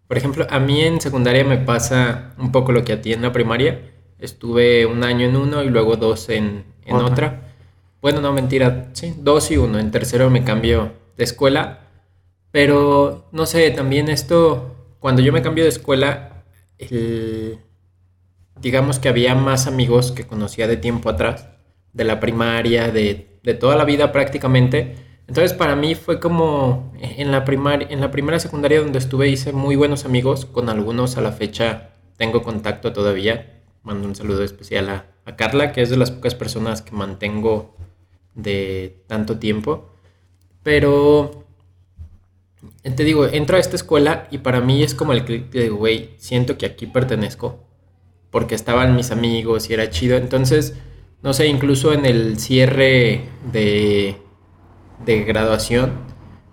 por 0.08 0.16
ejemplo, 0.16 0.46
a 0.50 0.58
mí 0.60 0.82
en 0.82 1.00
secundaria 1.00 1.44
me 1.44 1.58
pasa 1.58 2.34
un 2.38 2.52
poco 2.52 2.72
lo 2.72 2.84
que 2.84 2.92
a 2.94 3.00
ti 3.02 3.12
en 3.12 3.22
la 3.22 3.32
primaria. 3.32 3.80
Estuve 4.18 4.86
un 4.86 5.04
año 5.04 5.26
en 5.26 5.36
uno 5.36 5.62
y 5.62 5.68
luego 5.68 5.96
dos 5.96 6.28
en, 6.28 6.64
en 6.84 6.96
Otra. 6.96 7.06
otra. 7.12 7.42
Bueno, 8.00 8.20
no, 8.20 8.32
mentira, 8.32 8.90
sí, 8.92 9.14
dos 9.18 9.50
y 9.50 9.56
uno. 9.56 9.78
En 9.78 9.90
tercero 9.90 10.30
me 10.30 10.44
cambio 10.44 10.92
de 11.16 11.24
escuela. 11.24 11.80
Pero, 12.52 13.28
no 13.32 13.46
sé, 13.46 13.70
también 13.70 14.08
esto, 14.08 14.76
cuando 15.00 15.22
yo 15.22 15.32
me 15.32 15.42
cambio 15.42 15.64
de 15.64 15.70
escuela, 15.70 16.44
el- 16.78 17.58
digamos 18.60 18.98
que 18.98 19.08
había 19.08 19.34
más 19.34 19.66
amigos 19.66 20.12
que 20.12 20.26
conocía 20.26 20.66
de 20.66 20.76
tiempo 20.76 21.10
atrás, 21.10 21.48
de 21.92 22.04
la 22.04 22.20
primaria, 22.20 22.90
de, 22.90 23.38
de 23.42 23.54
toda 23.54 23.76
la 23.76 23.84
vida 23.84 24.12
prácticamente. 24.12 24.96
Entonces 25.28 25.52
para 25.52 25.74
mí 25.74 25.94
fue 25.94 26.20
como 26.20 26.92
en 27.00 27.32
la, 27.32 27.44
primaria, 27.44 27.88
en 27.90 28.00
la 28.00 28.10
primera 28.10 28.38
secundaria 28.38 28.80
donde 28.80 28.98
estuve 28.98 29.28
hice 29.28 29.52
muy 29.52 29.74
buenos 29.74 30.04
amigos, 30.04 30.46
con 30.46 30.68
algunos 30.68 31.16
a 31.16 31.20
la 31.20 31.32
fecha 31.32 31.90
tengo 32.16 32.42
contacto 32.42 32.92
todavía. 32.92 33.62
Mando 33.82 34.08
un 34.08 34.14
saludo 34.14 34.42
especial 34.42 34.88
a, 34.88 35.06
a 35.24 35.36
Carla, 35.36 35.72
que 35.72 35.82
es 35.82 35.90
de 35.90 35.96
las 35.96 36.10
pocas 36.10 36.34
personas 36.34 36.82
que 36.82 36.92
mantengo 36.92 37.76
de 38.34 39.02
tanto 39.08 39.38
tiempo. 39.38 39.90
Pero 40.62 41.44
eh, 42.82 42.90
te 42.92 43.04
digo, 43.04 43.26
entro 43.26 43.56
a 43.56 43.60
esta 43.60 43.76
escuela 43.76 44.28
y 44.30 44.38
para 44.38 44.60
mí 44.60 44.82
es 44.82 44.94
como 44.94 45.12
el 45.12 45.24
clic 45.24 45.50
de, 45.50 45.68
güey, 45.70 46.10
siento 46.18 46.56
que 46.56 46.66
aquí 46.66 46.86
pertenezco. 46.86 47.64
Porque 48.30 48.54
estaban 48.54 48.96
mis 48.96 49.10
amigos 49.10 49.70
y 49.70 49.74
era 49.74 49.90
chido. 49.90 50.16
Entonces, 50.16 50.74
no 51.22 51.32
sé, 51.32 51.46
incluso 51.46 51.92
en 51.92 52.06
el 52.06 52.38
cierre 52.38 53.28
de, 53.52 54.16
de 55.04 55.24
graduación, 55.24 55.92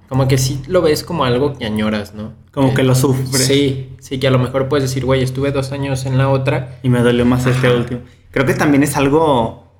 como 0.09 0.27
que 0.27 0.37
sí 0.37 0.61
lo 0.67 0.81
ves 0.81 1.03
como 1.03 1.25
algo 1.25 1.57
que 1.57 1.65
añoras, 1.65 2.13
¿no? 2.13 2.33
Como 2.51 2.73
que 2.73 2.83
lo 2.83 2.93
sufres. 2.93 3.45
Sí, 3.47 3.95
sí, 3.99 4.19
que 4.19 4.27
a 4.27 4.31
lo 4.31 4.37
mejor 4.39 4.67
puedes 4.69 4.83
decir, 4.83 5.05
güey, 5.05 5.23
estuve 5.23 5.51
dos 5.51 5.71
años 5.71 6.05
en 6.05 6.17
la 6.19 6.29
otra. 6.29 6.77
Y 6.83 6.89
me 6.89 6.99
dolió 7.01 7.25
más 7.25 7.45
este 7.47 7.73
último. 7.75 8.01
Creo 8.31 8.45
que 8.45 8.53
también 8.53 8.83
es 8.83 8.95
algo 8.95 9.71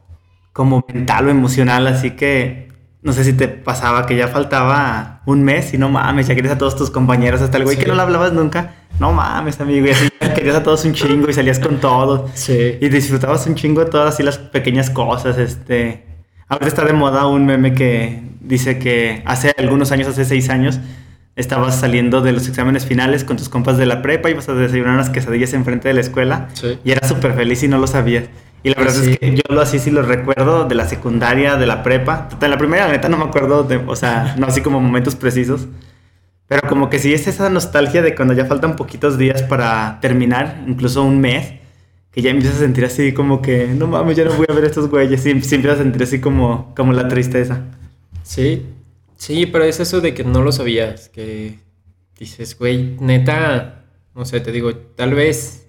como 0.54 0.84
mental 0.92 1.28
o 1.28 1.30
emocional, 1.30 1.86
así 1.88 2.12
que 2.12 2.70
no 3.02 3.12
sé 3.14 3.24
si 3.26 3.34
te 3.34 3.48
pasaba 3.48 4.06
que 4.06 4.16
ya 4.16 4.28
faltaba 4.28 5.22
un 5.26 5.44
mes 5.44 5.74
y 5.74 5.78
no 5.78 5.90
mames, 5.90 6.28
ya 6.28 6.36
querías 6.36 6.56
a 6.56 6.58
todos 6.58 6.76
tus 6.76 6.90
compañeros, 6.90 7.42
hasta 7.42 7.58
el 7.58 7.64
güey 7.66 7.76
Sí. 7.76 7.84
que 7.84 7.90
no 7.90 7.96
le 7.96 8.02
hablabas 8.02 8.34
nunca. 8.34 8.76
No 9.00 9.12
mames, 9.12 9.60
amigo, 9.60 9.88
y 9.88 9.90
así 9.92 10.08
querías 10.36 10.56
a 10.56 10.64
todos 10.64 10.86
un 10.86 10.94
chingo 10.94 11.30
y 11.30 11.34
salías 11.34 11.60
con 11.60 11.78
todos. 11.80 12.32
Sí. 12.34 12.78
Y 12.80 12.90
disfrutabas 12.90 13.46
un 13.48 13.56
chingo 13.56 13.84
de 13.84 13.92
todas 13.92 14.14
así 14.14 14.24
las 14.24 14.38
pequeñas 14.38 14.90
cosas, 14.90 15.38
este... 15.38 16.06
Ahora 16.54 16.68
está 16.68 16.86
de 16.86 16.94
moda 16.94 17.26
un 17.26 17.48
meme 17.48 17.74
que 17.74 18.22
dice 18.40 18.78
que 18.78 19.24
hace 19.26 19.56
algunos 19.58 19.92
años, 19.92 20.08
hace 20.08 20.24
seis 20.24 20.50
años, 20.50 20.80
estabas 21.36 21.80
saliendo 21.80 22.22
de 22.22 22.32
los 22.32 22.48
exámenes 22.48 22.86
finales 22.86 23.24
con 23.24 23.38
tus 23.38 23.50
compas 23.50 23.80
de 23.80 23.88
la 23.88 24.04
prepa 24.04 24.30
y 24.30 24.34
ibas 24.34 24.48
a 24.50 24.54
desayunar 24.54 24.94
unas 24.94 25.10
quesadillas 25.10 25.54
enfrente 25.54 25.88
de 25.88 25.96
la 25.96 26.02
escuela 26.02 26.50
Sí. 26.54 26.78
y 26.84 26.92
eras 26.92 27.10
súper 27.10 27.34
feliz 27.34 27.64
y 27.64 27.68
no 27.68 27.80
lo 27.80 27.88
sabías. 27.88 28.26
Y 28.62 28.70
la 28.70 28.76
verdad 28.76 28.94
Sí. 28.94 29.12
es 29.14 29.18
que 29.18 29.32
yo 29.36 29.42
lo 29.50 29.62
así 29.62 29.80
sí 29.80 29.90
lo 29.90 30.04
recuerdo 30.04 30.66
de 30.66 30.76
la 30.76 30.88
secundaria, 30.88 31.56
de 31.56 31.66
la 31.66 31.82
prepa. 31.82 32.30
De 32.40 32.48
la 32.48 32.60
primera, 32.60 32.86
la 32.86 32.92
neta, 32.94 33.10
no 33.10 33.18
me 33.18 33.24
acuerdo, 33.24 33.64
de, 33.64 33.78
o 33.78 33.96
sea, 33.96 34.36
no 34.38 34.46
así 34.46 34.62
como 34.62 34.80
momentos 34.80 35.16
precisos. 35.16 35.68
Pero 36.48 36.70
como 36.70 36.88
que 36.92 37.00
sí 37.00 37.16
es 37.16 37.26
esa 37.28 37.50
nostalgia 37.50 38.04
de 38.04 38.14
cuando 38.14 38.36
ya 38.36 38.46
faltan 38.46 38.76
poquitos 38.76 39.18
días 39.18 39.42
para 39.42 39.98
terminar, 40.02 40.62
incluso 40.68 41.02
un 41.02 41.20
mes, 41.20 41.54
que 42.14 42.22
ya 42.22 42.30
empiezas 42.30 42.58
a 42.58 42.60
sentir 42.60 42.86
así 42.86 43.12
como 43.12 43.42
que, 43.42 43.68
no 43.68 43.88
mames, 43.88 44.16
ya 44.16 44.24
no 44.24 44.36
voy 44.36 44.46
a 44.48 44.54
ver 44.54 44.66
estos 44.66 44.88
güeyes. 44.88 45.22
Sí 45.22 45.32
empiezas 45.32 45.80
a 45.80 45.84
sentir 45.84 46.04
así 46.04 46.22
como, 46.22 46.72
como 46.76 46.94
la 46.94 47.08
tristeza. 47.08 47.64
Sí, 48.22 48.68
sí, 49.18 49.48
pero 49.48 49.64
es 49.64 49.80
eso 49.80 50.00
de 50.00 50.14
que 50.14 50.24
no 50.24 50.44
lo 50.44 50.52
sabías, 50.52 51.10
que 51.10 51.58
dices, 52.18 52.58
güey, 52.58 52.98
neta, 53.00 53.86
no 54.14 54.26
sé, 54.26 54.40
te 54.42 54.52
digo, 54.52 54.76
tal 54.76 55.16
vez 55.16 55.68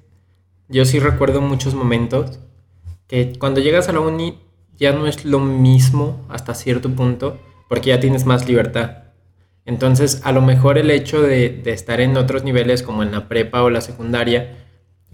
yo 0.68 0.84
sí 0.84 0.98
recuerdo 0.98 1.40
muchos 1.40 1.74
momentos 1.74 2.38
que 3.08 3.32
cuando 3.38 3.60
llegas 3.60 3.88
a 3.88 3.92
la 3.92 4.00
uni 4.00 4.38
ya 4.76 4.92
no 4.92 5.06
es 5.06 5.24
lo 5.24 5.40
mismo 5.40 6.26
hasta 6.28 6.54
cierto 6.54 6.90
punto, 6.90 7.38
porque 7.70 7.88
ya 7.88 8.00
tienes 8.00 8.26
más 8.26 8.46
libertad. 8.46 9.04
Entonces, 9.64 10.20
a 10.24 10.32
lo 10.32 10.42
mejor 10.42 10.76
el 10.76 10.90
hecho 10.90 11.22
de, 11.22 11.48
de 11.48 11.72
estar 11.72 12.02
en 12.02 12.18
otros 12.18 12.44
niveles 12.44 12.82
como 12.82 13.02
en 13.02 13.12
la 13.12 13.28
prepa 13.28 13.62
o 13.62 13.70
la 13.70 13.80
secundaria 13.80 14.63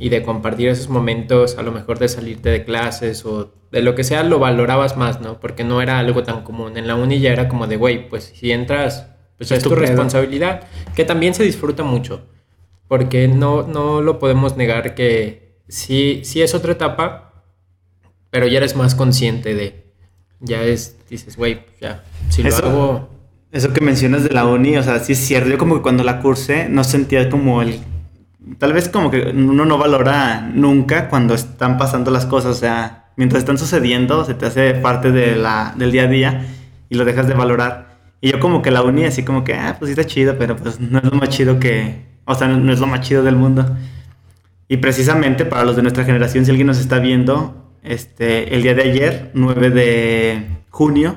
y 0.01 0.09
de 0.09 0.23
compartir 0.25 0.69
esos 0.71 0.89
momentos, 0.89 1.57
a 1.59 1.63
lo 1.63 1.71
mejor 1.71 1.99
de 2.01 2.09
salirte 2.09 2.49
de 2.49 2.65
clases 2.65 3.25
o 3.25 3.53
de 3.71 3.83
lo 3.83 3.95
que 3.95 4.03
sea, 4.03 4.25
lo 4.25 4.39
valorabas 4.41 4.97
más, 4.97 5.21
¿no? 5.21 5.39
Porque 5.39 5.63
no 5.63 5.81
era 5.83 5.99
algo 6.01 6.25
tan 6.25 6.43
común. 6.43 6.77
En 6.77 6.87
la 6.89 6.97
uni 6.97 7.21
ya 7.21 7.31
era 7.33 7.49
como 7.49 7.67
de, 7.69 7.77
güey, 7.77 8.09
pues 8.09 8.33
si 8.35 8.51
entras, 8.51 9.07
pues 9.37 9.51
Es 9.53 9.59
es 9.59 9.63
tu 9.63 9.69
pedo. 9.71 9.81
responsabilidad, 9.81 10.63
que 10.97 11.05
también 11.05 11.35
se 11.35 11.45
disfruta 11.45 11.83
mucho, 11.85 12.23
porque 12.89 13.29
no, 13.29 13.63
no 13.63 14.01
lo 14.01 14.19
podemos 14.19 14.57
negar 14.57 14.95
que 14.95 15.61
sí, 15.69 16.23
sí 16.25 16.43
es 16.43 16.55
otra 16.55 16.73
etapa, 16.73 17.45
pero 18.31 18.47
ya 18.47 18.57
eres 18.59 18.75
más 18.77 18.95
consciente 18.95 19.55
de, 19.55 19.85
ya 20.41 20.63
es, 20.65 20.97
dices, 21.11 21.37
güey, 21.37 21.65
pues 21.65 21.79
ya, 21.81 22.03
si 22.31 22.43
Eso- 22.43 22.63
lo 22.63 22.69
hago... 22.69 23.09
Eso 23.53 23.73
que 23.73 23.81
mencionas 23.81 24.23
de 24.23 24.31
la 24.31 24.47
uni, 24.47 24.77
o 24.77 24.83
sea, 24.85 25.01
sí 25.01 25.13
es 25.15 25.19
cierto. 25.19 25.51
Yo 25.51 25.59
como 25.59 25.75
que 25.75 25.83
cuando 25.83 26.05
la 26.05 26.21
cursé 26.21 26.69
no 26.69 26.85
sentía 26.85 27.29
como 27.29 27.63
el... 27.63 27.81
Tal 28.59 28.73
vez 28.73 28.89
como 28.89 29.11
que 29.11 29.33
uno 29.35 29.65
no 29.65 29.79
valora 29.79 30.41
nunca 30.41 31.09
cuando 31.09 31.35
están 31.35 31.79
pasando 31.79 32.11
las 32.11 32.27
cosas. 32.27 32.57
O 32.57 32.59
sea, 32.59 33.11
mientras 33.17 33.41
están 33.41 33.59
sucediendo, 33.59 34.25
se 34.25 34.35
te 34.35 34.47
hace 34.47 34.75
parte 34.75 35.13
de 35.13 35.37
la, 35.37 35.75
del 35.77 35.93
día 35.93 36.05
a 36.05 36.09
día 36.09 36.47
y 36.89 36.97
lo 36.97 37.05
dejas 37.05 37.27
de 37.29 37.35
valorar. 37.35 37.99
Y 38.21 38.31
yo 38.31 38.41
como 38.41 38.63
que 38.63 38.71
la 38.71 38.83
uni 38.83 39.05
así 39.05 39.25
como 39.25 39.45
que, 39.45 39.55
ah, 39.55 39.77
pues 39.79 39.89
sí 39.89 39.93
está 39.99 40.05
chido, 40.05 40.37
pero 40.39 40.57
pues 40.57 40.81
no 40.81 40.99
es 40.99 41.05
lo 41.05 41.13
más 41.13 41.29
chido 41.31 41.59
que... 41.59 42.11
O 42.25 42.35
sea, 42.35 42.49
no, 42.49 42.59
no 42.59 42.73
es 42.73 42.81
lo 42.81 42.87
más 42.87 43.01
chido 43.01 43.23
del 43.23 43.37
mundo. 43.37 43.77
Y 44.69 44.77
precisamente 44.77 45.45
para 45.45 45.65
los 45.65 45.77
de 45.77 45.83
nuestra 45.83 46.05
generación, 46.05 46.45
si 46.45 46.51
alguien 46.51 46.67
nos 46.67 46.79
está 46.79 46.99
viendo, 46.99 47.75
este, 47.83 48.55
el 48.55 48.63
día 48.63 48.75
de 48.75 48.83
ayer, 48.83 49.31
9 49.35 49.71
de 49.71 50.47
junio, 50.71 51.17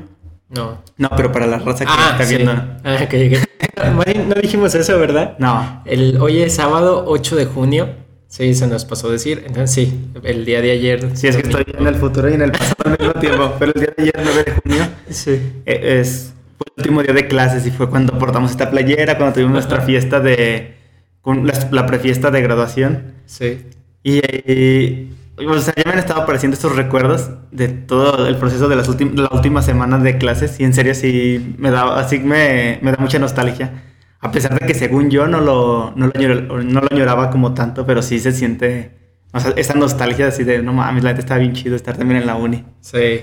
No. 0.53 0.81
no, 0.97 1.09
pero 1.15 1.31
para 1.31 1.47
la 1.47 1.57
raza 1.59 1.85
que 1.85 1.91
Ah, 1.93 2.09
está 2.13 2.25
sí. 2.25 2.35
viendo. 2.35 2.51
Ah. 2.83 2.97
No 4.27 4.35
dijimos 4.35 4.75
eso, 4.75 4.97
¿verdad? 4.99 5.35
No. 5.39 5.81
El, 5.85 6.17
hoy 6.21 6.41
es 6.41 6.55
sábado 6.55 7.03
8 7.07 7.35
de 7.35 7.45
junio. 7.45 7.89
Sí, 8.27 8.53
se 8.55 8.67
nos 8.67 8.85
pasó 8.85 9.09
decir. 9.11 9.43
Entonces 9.45 9.71
sí, 9.71 10.09
el 10.23 10.45
día 10.45 10.61
de 10.61 10.71
ayer. 10.71 11.09
Sí, 11.15 11.27
es 11.27 11.35
que 11.37 11.43
estoy 11.43 11.65
en 11.77 11.85
el 11.87 11.95
futuro 11.95 12.29
y 12.29 12.33
en 12.33 12.41
el 12.41 12.51
pasado 12.51 12.75
al 12.85 12.97
mismo 12.97 13.13
tiempo. 13.19 13.53
Pero 13.59 13.71
el 13.75 13.81
día 13.81 13.93
de 13.95 14.01
ayer, 14.03 14.13
9 14.23 14.43
de 14.43 14.51
junio, 14.53 14.87
Sí. 15.09 15.31
eh, 15.65 15.99
es 16.01 16.33
fue 16.57 16.65
el 16.75 16.81
último 16.81 17.03
día 17.03 17.13
de 17.13 17.27
clases 17.27 17.65
y 17.67 17.71
fue 17.71 17.89
cuando 17.89 18.17
portamos 18.17 18.51
esta 18.51 18.69
playera, 18.69 19.17
cuando 19.17 19.33
tuvimos 19.33 19.53
nuestra 19.53 19.81
fiesta 19.81 20.19
de. 20.19 20.75
con 21.21 21.45
la, 21.47 21.53
la 21.71 21.85
prefiesta 21.85 22.31
de 22.31 22.41
graduación. 22.41 23.13
Sí. 23.25 23.61
Y, 24.03 24.19
eh, 24.23 25.07
o 25.37 25.57
sea, 25.59 25.73
ya 25.75 25.83
me 25.85 25.93
han 25.93 25.99
estado 25.99 26.21
apareciendo 26.21 26.55
estos 26.55 26.75
recuerdos 26.75 27.29
de 27.51 27.67
todo 27.69 28.27
el 28.27 28.37
proceso 28.37 28.67
de 28.69 28.75
las 28.75 28.87
últimas 28.87 29.15
la 29.15 29.29
última 29.31 29.61
semana 29.61 29.97
de 29.97 30.17
clases 30.17 30.59
y 30.59 30.63
en 30.63 30.73
serio 30.73 30.93
sí 30.95 31.55
me 31.57 31.71
da, 31.71 31.99
así 31.99 32.19
me, 32.19 32.79
me 32.81 32.91
da 32.91 32.97
mucha 32.99 33.19
nostalgia. 33.19 33.83
A 34.19 34.31
pesar 34.31 34.57
de 34.57 34.65
que 34.65 34.73
según 34.73 35.09
yo 35.09 35.27
no 35.27 35.41
lo, 35.41 35.91
no 35.95 36.07
lo, 36.07 36.13
añor- 36.13 36.63
no 36.63 36.81
lo 36.81 36.87
añoraba 36.91 37.29
como 37.29 37.53
tanto, 37.53 37.85
pero 37.85 38.01
sí 38.01 38.19
se 38.19 38.31
siente 38.31 38.97
o 39.33 39.39
sea, 39.39 39.51
esa 39.57 39.73
nostalgia 39.73 40.27
así 40.27 40.43
de, 40.43 40.61
no 40.61 40.73
mames, 40.73 41.03
la 41.03 41.09
neta 41.09 41.21
estaba 41.21 41.39
bien 41.39 41.53
chido 41.53 41.75
estar 41.75 41.97
también 41.97 42.21
en 42.21 42.27
la 42.27 42.35
uni. 42.35 42.63
Sí. 42.81 43.21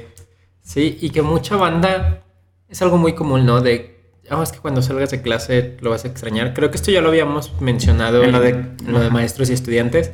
Sí, 0.63 0.99
y 1.01 1.11
que 1.11 1.23
mucha 1.23 1.57
banda 1.57 2.25
es 2.69 2.83
algo 2.83 2.97
muy 2.99 3.15
común, 3.15 3.47
¿no? 3.47 3.61
De, 3.61 3.97
ah, 4.29 4.41
es 4.43 4.51
que 4.53 4.59
cuando 4.59 4.83
salgas 4.83 5.11
de 5.11 5.23
clase 5.23 5.77
lo 5.81 5.91
vas 5.91 6.05
a 6.05 6.09
extrañar. 6.09 6.53
Creo 6.53 6.71
que 6.71 6.77
esto 6.77 6.91
ya 6.91 7.01
lo 7.01 7.09
habíamos 7.11 7.53
mencionado 7.61 8.19
En 8.23 8.27
en 8.31 8.33
lo 8.33 8.41
de- 8.41 8.53
de, 8.55 8.91
lo 8.93 9.01
de 9.01 9.11
maestros 9.11 9.51
y 9.51 9.53
estudiantes, 9.53 10.13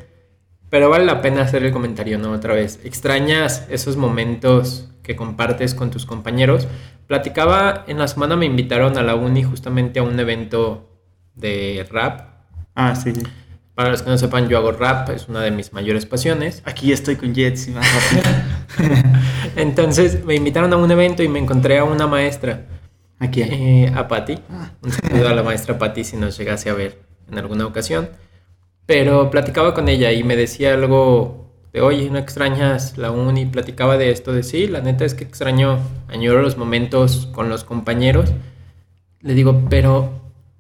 pero 0.71 0.91
vale 0.91 1.05
la 1.05 1.21
pena 1.23 1.43
hacer 1.43 1.65
el 1.65 1.73
comentario, 1.73 2.19
¿no? 2.19 2.33
Otra 2.33 2.55
vez, 2.55 2.81
extrañas 2.85 3.67
esos 3.71 3.97
momentos 3.97 4.89
que 5.03 5.17
compartes 5.17 5.75
con 5.75 5.91
tus 5.91 6.07
compañeros. 6.07 6.67
Platicaba, 7.07 7.85
en 7.87 7.99
la 7.99 8.09
semana 8.09 8.37
me 8.37 8.47
invitaron 8.47 8.99
a 8.99 9.03
la 9.03 9.15
uni 9.15 9.45
justamente 9.45 10.01
a 10.01 10.03
un 10.03 10.19
evento 10.19 10.91
de 11.35 11.87
rap. 11.91 12.29
Ah, 12.75 12.97
sí. 12.97 13.13
Para 13.75 13.91
los 13.91 14.03
que 14.03 14.11
no 14.11 14.19
sepan, 14.19 14.49
yo 14.49 14.57
hago 14.59 14.73
rap, 14.73 15.11
es 15.11 15.29
una 15.29 15.43
de 15.43 15.51
mis 15.51 15.73
mayores 15.73 16.07
pasiones. 16.07 16.63
Aquí 16.65 16.93
estoy 16.93 17.17
con 17.17 17.35
Jets 17.35 17.69
y 17.69 17.71
más 17.73 17.87
rápido. 17.95 19.03
Entonces 19.57 20.25
me 20.25 20.35
invitaron 20.35 20.73
a 20.73 20.77
un 20.77 20.91
evento 20.91 21.23
y 21.23 21.29
me 21.29 21.39
encontré 21.39 21.79
a 21.79 21.85
una 21.85 22.07
maestra, 22.07 22.65
Aquí. 23.19 23.43
eh, 23.43 23.93
a 23.95 24.09
Patti. 24.09 24.39
Un 24.83 24.91
saludo 24.91 25.29
a 25.29 25.35
la 25.35 25.43
maestra 25.43 25.79
Patti 25.79 26.05
si 26.05 26.17
nos 26.17 26.37
llegase 26.39 26.71
a 26.71 26.75
ver 26.75 26.99
en 27.31 27.39
alguna 27.39 27.67
ocasión. 27.67 28.09
Pero 28.87 29.31
platicaba 29.31 29.75
con 29.75 29.89
ella 29.89 30.13
y 30.13 30.23
me 30.23 30.37
decía 30.37 30.75
algo 30.75 31.51
de, 31.73 31.81
oye, 31.81 32.09
¿no 32.11 32.19
extrañas 32.19 32.97
la 32.99 33.11
uni? 33.11 33.47
Platicaba 33.47 33.97
de 33.99 34.11
esto, 34.11 34.33
de 34.33 34.43
sí, 34.43 34.67
la 34.69 34.81
neta 34.81 35.05
es 35.05 35.15
que 35.15 35.25
extraño, 35.25 35.79
añoro 36.09 36.43
los 36.43 36.57
momentos 36.57 37.27
con 37.33 37.49
los 37.49 37.65
compañeros. 37.65 38.33
Le 39.21 39.35
digo, 39.35 39.67
pero 39.69 40.11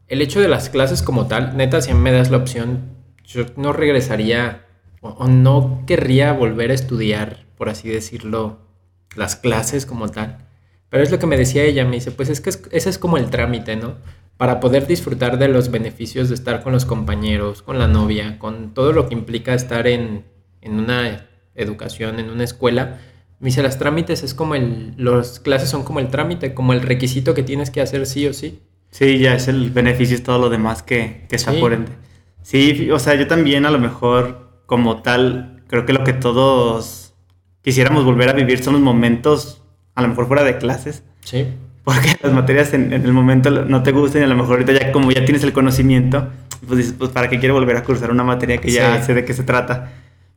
el 0.09 0.23
hecho 0.23 0.41
de 0.41 0.49
las 0.49 0.71
clases 0.71 1.03
como 1.03 1.27
tal, 1.27 1.57
neta, 1.57 1.81
si 1.81 1.95
me 1.95 2.13
das 2.13 2.31
la 2.31 2.39
opción, 2.39 2.97
yo 3.25 3.45
no 3.57 3.73
regresaría 3.73 4.67
o, 5.01 5.11
o 5.11 5.29
no 5.29 5.85
querría 5.87 6.33
volver 6.33 6.71
a 6.71 6.75
estudiar, 6.75 7.47
por 7.57 7.69
así 7.69 7.89
decirlo, 7.89 8.59
las 9.17 9.37
clases 9.37 9.87
como 9.87 10.09
tal. 10.09 10.39
Pero 10.91 11.03
es 11.03 11.11
lo 11.11 11.19
que 11.19 11.27
me 11.27 11.37
decía 11.37 11.65
ella, 11.65 11.85
me 11.85 11.97
dice, 11.97 12.11
pues 12.13 12.29
es 12.29 12.41
que 12.41 12.51
es- 12.51 12.63
ese 12.73 12.91
es 12.91 12.99
como 12.99 13.19
el 13.19 13.31
trámite, 13.31 13.77
¿no? 13.77 13.97
Para 14.37 14.61
poder 14.61 14.87
disfrutar 14.87 15.39
de 15.39 15.49
los 15.49 15.71
beneficios 15.71 16.29
de 16.29 16.35
estar 16.35 16.63
con 16.63 16.73
los 16.73 16.85
compañeros, 16.85 17.63
con 17.63 17.79
la 17.79 17.89
novia, 17.89 18.39
con 18.39 18.75
todo 18.75 18.93
lo 18.93 19.09
que 19.09 19.15
implica 19.15 19.55
estar 19.55 19.87
en, 19.87 20.25
en 20.61 20.79
una 20.79 21.27
educación, 21.55 22.19
en 22.21 22.29
una 22.31 22.45
escuela. 22.45 22.99
Me 23.41 23.47
dice, 23.47 23.63
las 23.63 23.79
trámites 23.79 24.23
es 24.23 24.35
como 24.35 24.55
el, 24.55 24.95
las 24.99 25.41
clases 25.41 25.71
son 25.71 25.85
como 25.85 26.01
el 26.01 26.09
trámite, 26.09 26.53
como 26.55 26.73
el 26.75 26.83
requisito 26.83 27.33
que 27.35 27.43
tienes 27.43 27.71
que 27.71 27.81
hacer 27.81 28.07
sí 28.07 28.27
o 28.27 28.35
sí. 28.35 28.61
Sí, 28.91 29.19
ya 29.19 29.35
es 29.35 29.49
el 29.49 29.71
beneficio, 29.71 30.17
es 30.17 30.23
todo 30.23 30.39
lo 30.39 30.49
demás 30.51 30.83
que, 30.83 31.27
que 31.29 31.37
está 31.37 31.53
Sí. 31.53 31.59
por 31.61 31.73
ende. 31.73 31.93
Sí, 32.43 32.91
o 32.91 32.99
sea, 32.99 33.15
yo 33.15 33.27
también 33.27 33.67
a 33.67 33.71
lo 33.71 33.79
mejor 33.79 34.63
como 34.67 35.03
tal, 35.03 35.63
creo 35.67 35.85
que 35.87 35.93
lo 35.93 36.05
que 36.05 36.13
todos 36.13 37.15
quisiéramos 37.63 38.05
volver 38.05 38.29
a 38.29 38.33
vivir 38.33 38.63
son 38.63 38.75
los 38.75 38.83
momentos, 38.83 39.63
a 39.95 40.03
lo 40.03 40.09
mejor 40.09 40.27
fuera 40.29 40.45
de 40.45 40.59
clases, 40.59 41.03
Sí. 41.21 41.47
Porque 41.87 42.17
las 42.21 42.33
materias 42.33 42.75
en, 42.75 42.93
en 42.93 43.05
el 43.05 43.13
momento 43.13 43.49
no 43.49 43.85
te 43.85 43.93
gustan 43.93 44.23
y 44.23 44.25
a 44.25 44.29
lo 44.29 44.35
mejor 44.35 44.55
ahorita 44.55 44.73
ya 44.73 44.91
como 44.91 45.13
ya 45.13 45.25
tienes 45.25 45.45
el 45.45 45.53
conocimiento, 45.53 46.29
pues 46.67 46.79
dices, 46.79 46.95
pues 46.99 47.13
para 47.13 47.29
qué 47.31 47.39
quiero 47.39 47.55
volver 47.55 47.77
a 47.77 47.85
cursar 47.85 48.11
una 48.11 48.25
materia 48.25 48.59
que 48.59 48.73
ya 48.73 48.99
Sí. 48.99 49.05
sé 49.07 49.15
de 49.15 49.25
qué 49.25 49.33
se 49.33 49.45
trata. 49.45 49.93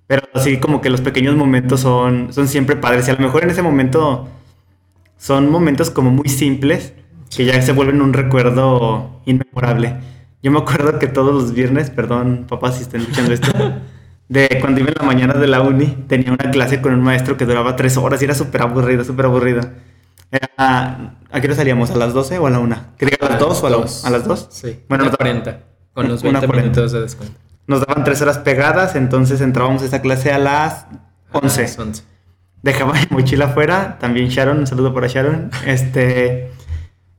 Pero 0.05 0.21
sí, 0.43 0.57
como 0.57 0.79
que 0.79 0.91
los 0.91 1.01
pequeños 1.01 1.35
momentos 1.35 1.79
son, 1.79 2.31
son 2.33 2.47
siempre 2.47 2.75
padres 2.75 3.07
y 3.07 3.11
a 3.11 3.15
lo 3.15 3.21
mejor 3.21 3.43
en 3.43 3.49
ese 3.49 3.63
momento 3.63 4.27
son 5.17 5.49
momentos 5.51 5.89
como 5.89 6.11
muy 6.11 6.29
simples 6.29 6.93
que 7.35 7.45
ya 7.45 7.59
se 7.63 7.71
vuelven 7.73 8.01
un 8.01 8.13
recuerdo 8.13 9.21
inmemorable. 9.25 9.95
Yo 10.43 10.51
me 10.51 10.59
acuerdo 10.59 10.99
que 10.99 11.07
todos 11.07 11.33
los 11.33 11.53
viernes, 11.53 11.89
perdón 11.89 12.45
papá 12.47 12.71
si 12.71 12.83
están 12.83 13.01
escuchando 13.01 13.33
esto, 13.33 13.51
de 14.29 14.57
cuando 14.61 14.81
iba 14.81 14.89
en 14.89 14.95
la 14.99 15.03
mañana 15.05 15.33
de 15.33 15.47
la 15.47 15.61
uni, 15.61 15.87
tenía 16.07 16.31
una 16.31 16.51
clase 16.51 16.79
con 16.79 16.93
un 16.93 17.01
maestro 17.01 17.37
que 17.37 17.45
duraba 17.45 17.75
tres 17.75 17.97
horas 17.97 18.21
y 18.21 18.25
era 18.25 18.35
súper 18.35 18.61
aburrido, 18.61 19.03
súper 19.03 19.25
aburrido. 19.25 19.61
Era, 20.31 21.15
¿A 21.31 21.41
qué 21.41 21.47
hora 21.47 21.55
salíamos? 21.55 21.91
¿A 21.91 21.95
las 21.95 22.13
12 22.13 22.37
o 22.39 22.47
a 22.47 22.49
la 22.49 22.59
1? 22.59 22.77
¿Quería 22.97 23.17
a 23.21 23.29
las 23.29 23.39
2 23.39 23.63
o 23.63 23.67
a, 23.67 23.69
la, 23.69 23.77
dos. 23.77 24.05
a 24.05 24.09
las 24.09 24.25
2? 24.25 24.47
Sí. 24.51 24.83
Bueno, 24.87 25.03
Una 25.03 25.11
nos, 25.11 25.17
40. 25.17 25.59
Con 25.93 26.07
los 26.07 26.21
Una 26.23 26.39
20 26.39 26.47
40. 26.47 26.61
minutos 26.71 26.91
de 26.91 27.01
descuento. 27.01 27.39
nos 27.67 27.85
daban 27.85 28.03
tres 28.03 28.21
horas 28.21 28.37
pegadas, 28.39 28.95
entonces 28.95 29.41
entrábamos 29.41 29.81
a 29.81 29.85
esa 29.85 30.01
clase 30.01 30.31
a 30.31 30.37
las 30.39 30.85
11. 31.31 31.61
Ah, 31.61 31.63
las 31.63 31.79
11. 31.79 32.03
Dejaba 32.61 32.93
mi 32.93 33.07
mochila 33.09 33.45
afuera, 33.45 33.97
también 33.99 34.27
Sharon, 34.27 34.59
un 34.59 34.67
saludo 34.67 34.93
para 34.93 35.07
Sharon. 35.07 35.49
Este, 35.65 36.51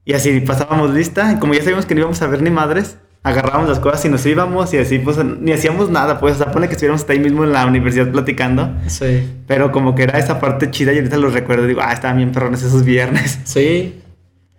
y 0.05 0.13
así 0.13 0.41
pasábamos 0.41 0.91
lista, 0.91 1.39
como 1.41 1.55
ya 1.55 1.61
sabíamos 1.61 1.87
que 1.87 1.95
no 1.95 2.01
íbamos 2.01 2.21
a 2.23 2.27
ver 2.27 2.43
ni 2.43 2.51
madres, 2.51 2.99
agarrábamos 3.23 3.69
las 3.69 3.81
cosas 3.81 4.05
y 4.05 4.09
nos 4.09 4.25
íbamos 4.25 4.73
y 4.73 4.79
así 4.79 4.99
pues 4.99 5.19
ni 5.25 5.53
hacíamos 5.53 5.91
nada, 5.91 6.19
pues 6.21 6.37
o 6.37 6.39
sea, 6.39 6.53
pone 6.53 6.67
que 6.69 6.73
estuviéramos 6.73 7.03
hasta 7.03 7.13
ahí 7.13 7.19
mismo 7.21 7.45
en 7.45 7.53
la 7.53 7.67
universidad 7.67 8.11
platicando, 8.11 8.75
Sí. 8.87 9.29
pero 9.47 9.73
como 9.73 9.95
que 9.95 10.05
era 10.05 10.19
esa 10.19 10.41
parte 10.41 10.71
chida 10.71 10.93
y 10.93 10.97
ahorita 10.99 11.17
los 11.19 11.35
recuerdo, 11.35 11.67
digo, 11.67 11.81
ah, 11.83 11.93
estaban 11.93 12.17
bien 12.17 12.33
perrones 12.33 12.63
esos 12.63 12.85
viernes. 12.85 13.39
Sí. 13.45 14.01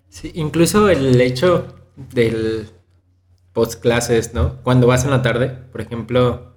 Sí, 0.10 0.32
incluso 0.36 0.90
el 0.90 1.20
hecho 1.22 1.74
del 1.96 2.68
post 3.54 3.82
clases, 3.82 4.34
¿no? 4.34 4.56
Cuando 4.64 4.86
vas 4.86 5.06
en 5.06 5.12
la 5.12 5.22
tarde, 5.22 5.48
por 5.72 5.80
ejemplo, 5.82 6.54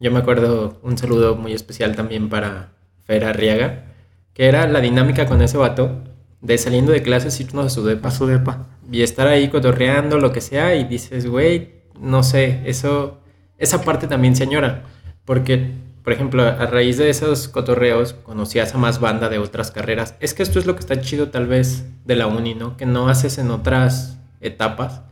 yo 0.00 0.10
me 0.10 0.18
acuerdo 0.20 0.78
un 0.82 0.96
saludo 0.98 1.36
muy 1.36 1.52
especial 1.52 1.94
también 1.96 2.28
para 2.30 2.72
Fer 3.06 3.24
Arriaga, 3.26 3.84
que 4.32 4.46
era 4.46 4.66
la 4.66 4.80
dinámica 4.80 5.26
con 5.26 5.42
ese 5.42 5.56
vato 5.58 6.02
de 6.40 6.56
saliendo 6.58 6.92
de 6.92 7.02
clases 7.02 7.38
irnos 7.40 7.66
a 7.66 7.70
su 7.70 7.84
depa 7.84 8.02
Paso 8.08 8.26
de 8.26 8.38
pa. 8.38 8.66
Y 8.90 9.02
estar 9.02 9.26
ahí 9.26 9.48
cotorreando, 9.48 10.18
lo 10.18 10.32
que 10.32 10.40
sea, 10.40 10.74
y 10.74 10.84
dices, 10.84 11.26
güey, 11.26 11.74
no 11.98 12.22
sé, 12.22 12.62
eso, 12.64 13.20
esa 13.58 13.82
parte 13.82 14.06
también 14.06 14.36
se 14.36 14.44
añora. 14.44 14.84
Porque, 15.24 15.72
por 16.02 16.12
ejemplo, 16.12 16.42
a 16.42 16.66
raíz 16.66 16.98
de 16.98 17.10
esos 17.10 17.48
cotorreos, 17.48 18.12
conocías 18.12 18.74
a 18.74 18.78
más 18.78 19.00
banda 19.00 19.28
de 19.28 19.38
otras 19.38 19.70
carreras. 19.70 20.16
Es 20.20 20.34
que 20.34 20.42
esto 20.42 20.58
es 20.58 20.66
lo 20.66 20.74
que 20.74 20.80
está 20.80 21.00
chido, 21.00 21.30
tal 21.30 21.46
vez, 21.46 21.84
de 22.04 22.16
la 22.16 22.26
uni, 22.26 22.54
¿no? 22.54 22.76
Que 22.76 22.86
no 22.86 23.08
haces 23.08 23.38
en 23.38 23.50
otras 23.50 24.18
etapas. 24.40 25.02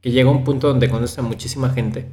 Que 0.00 0.12
llega 0.12 0.30
un 0.30 0.44
punto 0.44 0.68
donde 0.68 0.88
conoces 0.88 1.18
a 1.18 1.22
muchísima 1.22 1.70
gente 1.70 2.06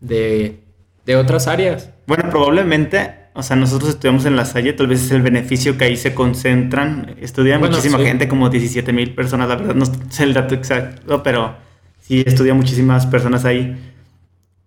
de, 0.00 0.62
de 1.04 1.16
otras 1.16 1.48
áreas. 1.48 1.90
Bueno, 2.06 2.30
probablemente, 2.30 3.25
o 3.36 3.42
sea, 3.42 3.54
nosotros 3.56 3.90
estudiamos 3.90 4.24
en 4.24 4.34
la 4.34 4.44
Salle, 4.46 4.72
tal 4.72 4.86
vez 4.86 5.02
es 5.04 5.10
el 5.10 5.22
beneficio 5.22 5.76
que 5.76 5.84
ahí 5.84 5.96
se 5.96 6.14
concentran. 6.14 7.14
Estudia 7.20 7.58
Bueno, 7.58 7.76
muchísima 7.76 7.98
sí. 7.98 8.04
gente, 8.04 8.28
como 8.28 8.48
17 8.48 8.92
mil 8.92 9.14
personas, 9.14 9.48
la 9.48 9.56
verdad 9.56 9.74
no 9.74 9.84
sé 10.08 10.22
el 10.24 10.32
dato 10.34 10.54
exacto, 10.54 11.22
pero 11.22 11.54
sí 12.00 12.22
estudia 12.26 12.54
muchísimas 12.54 13.06
personas 13.06 13.44
ahí. 13.44 13.76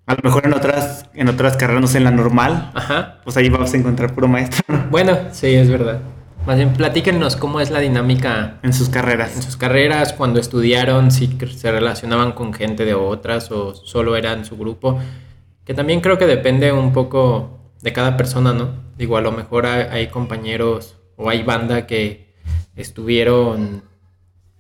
A 0.05 0.13
lo 0.15 0.19
mejor 0.23 0.45
en 0.45 0.53
otras, 0.53 1.05
en 1.13 1.29
otras 1.29 1.57
carreras, 1.57 1.81
no 1.81 1.87
sé, 1.87 1.97
en 1.99 2.03
la 2.03 2.11
normal, 2.11 2.71
Ajá. 2.73 3.17
pues 3.23 3.37
ahí 3.37 3.49
vamos 3.49 3.73
a 3.73 3.77
encontrar 3.77 4.13
puro 4.13 4.27
maestro 4.27 4.63
Bueno, 4.89 5.17
sí, 5.31 5.47
es 5.53 5.69
verdad. 5.69 5.99
Más 6.47 6.55
bien, 6.57 6.73
platíquenos 6.73 7.35
cómo 7.35 7.59
es 7.61 7.69
la 7.69 7.79
dinámica 7.79 8.55
en 8.63 8.73
sus 8.73 8.87
en 8.87 8.93
carreras. 8.93 9.31
sus 9.43 9.57
carreras, 9.57 10.13
cuando 10.13 10.39
estudiaron, 10.39 11.11
si 11.11 11.37
se 11.55 11.71
relacionaban 11.71 12.31
con 12.31 12.53
gente 12.53 12.85
de 12.85 12.93
otras 12.93 13.51
o 13.51 13.75
solo 13.75 14.15
eran 14.15 14.45
su 14.45 14.57
grupo, 14.57 14.99
que 15.65 15.73
también 15.75 16.01
creo 16.01 16.17
que 16.17 16.25
depende 16.25 16.71
un 16.71 16.91
poco 16.93 17.58
de 17.81 17.93
cada 17.93 18.17
persona, 18.17 18.53
¿no? 18.53 18.69
Digo, 18.97 19.17
a 19.17 19.21
lo 19.21 19.31
mejor 19.31 19.65
hay, 19.65 20.07
compañeros 20.07 20.97
o 21.15 21.29
hay 21.29 21.43
banda 21.43 21.87
que 21.87 22.33
estuvieron, 22.75 23.83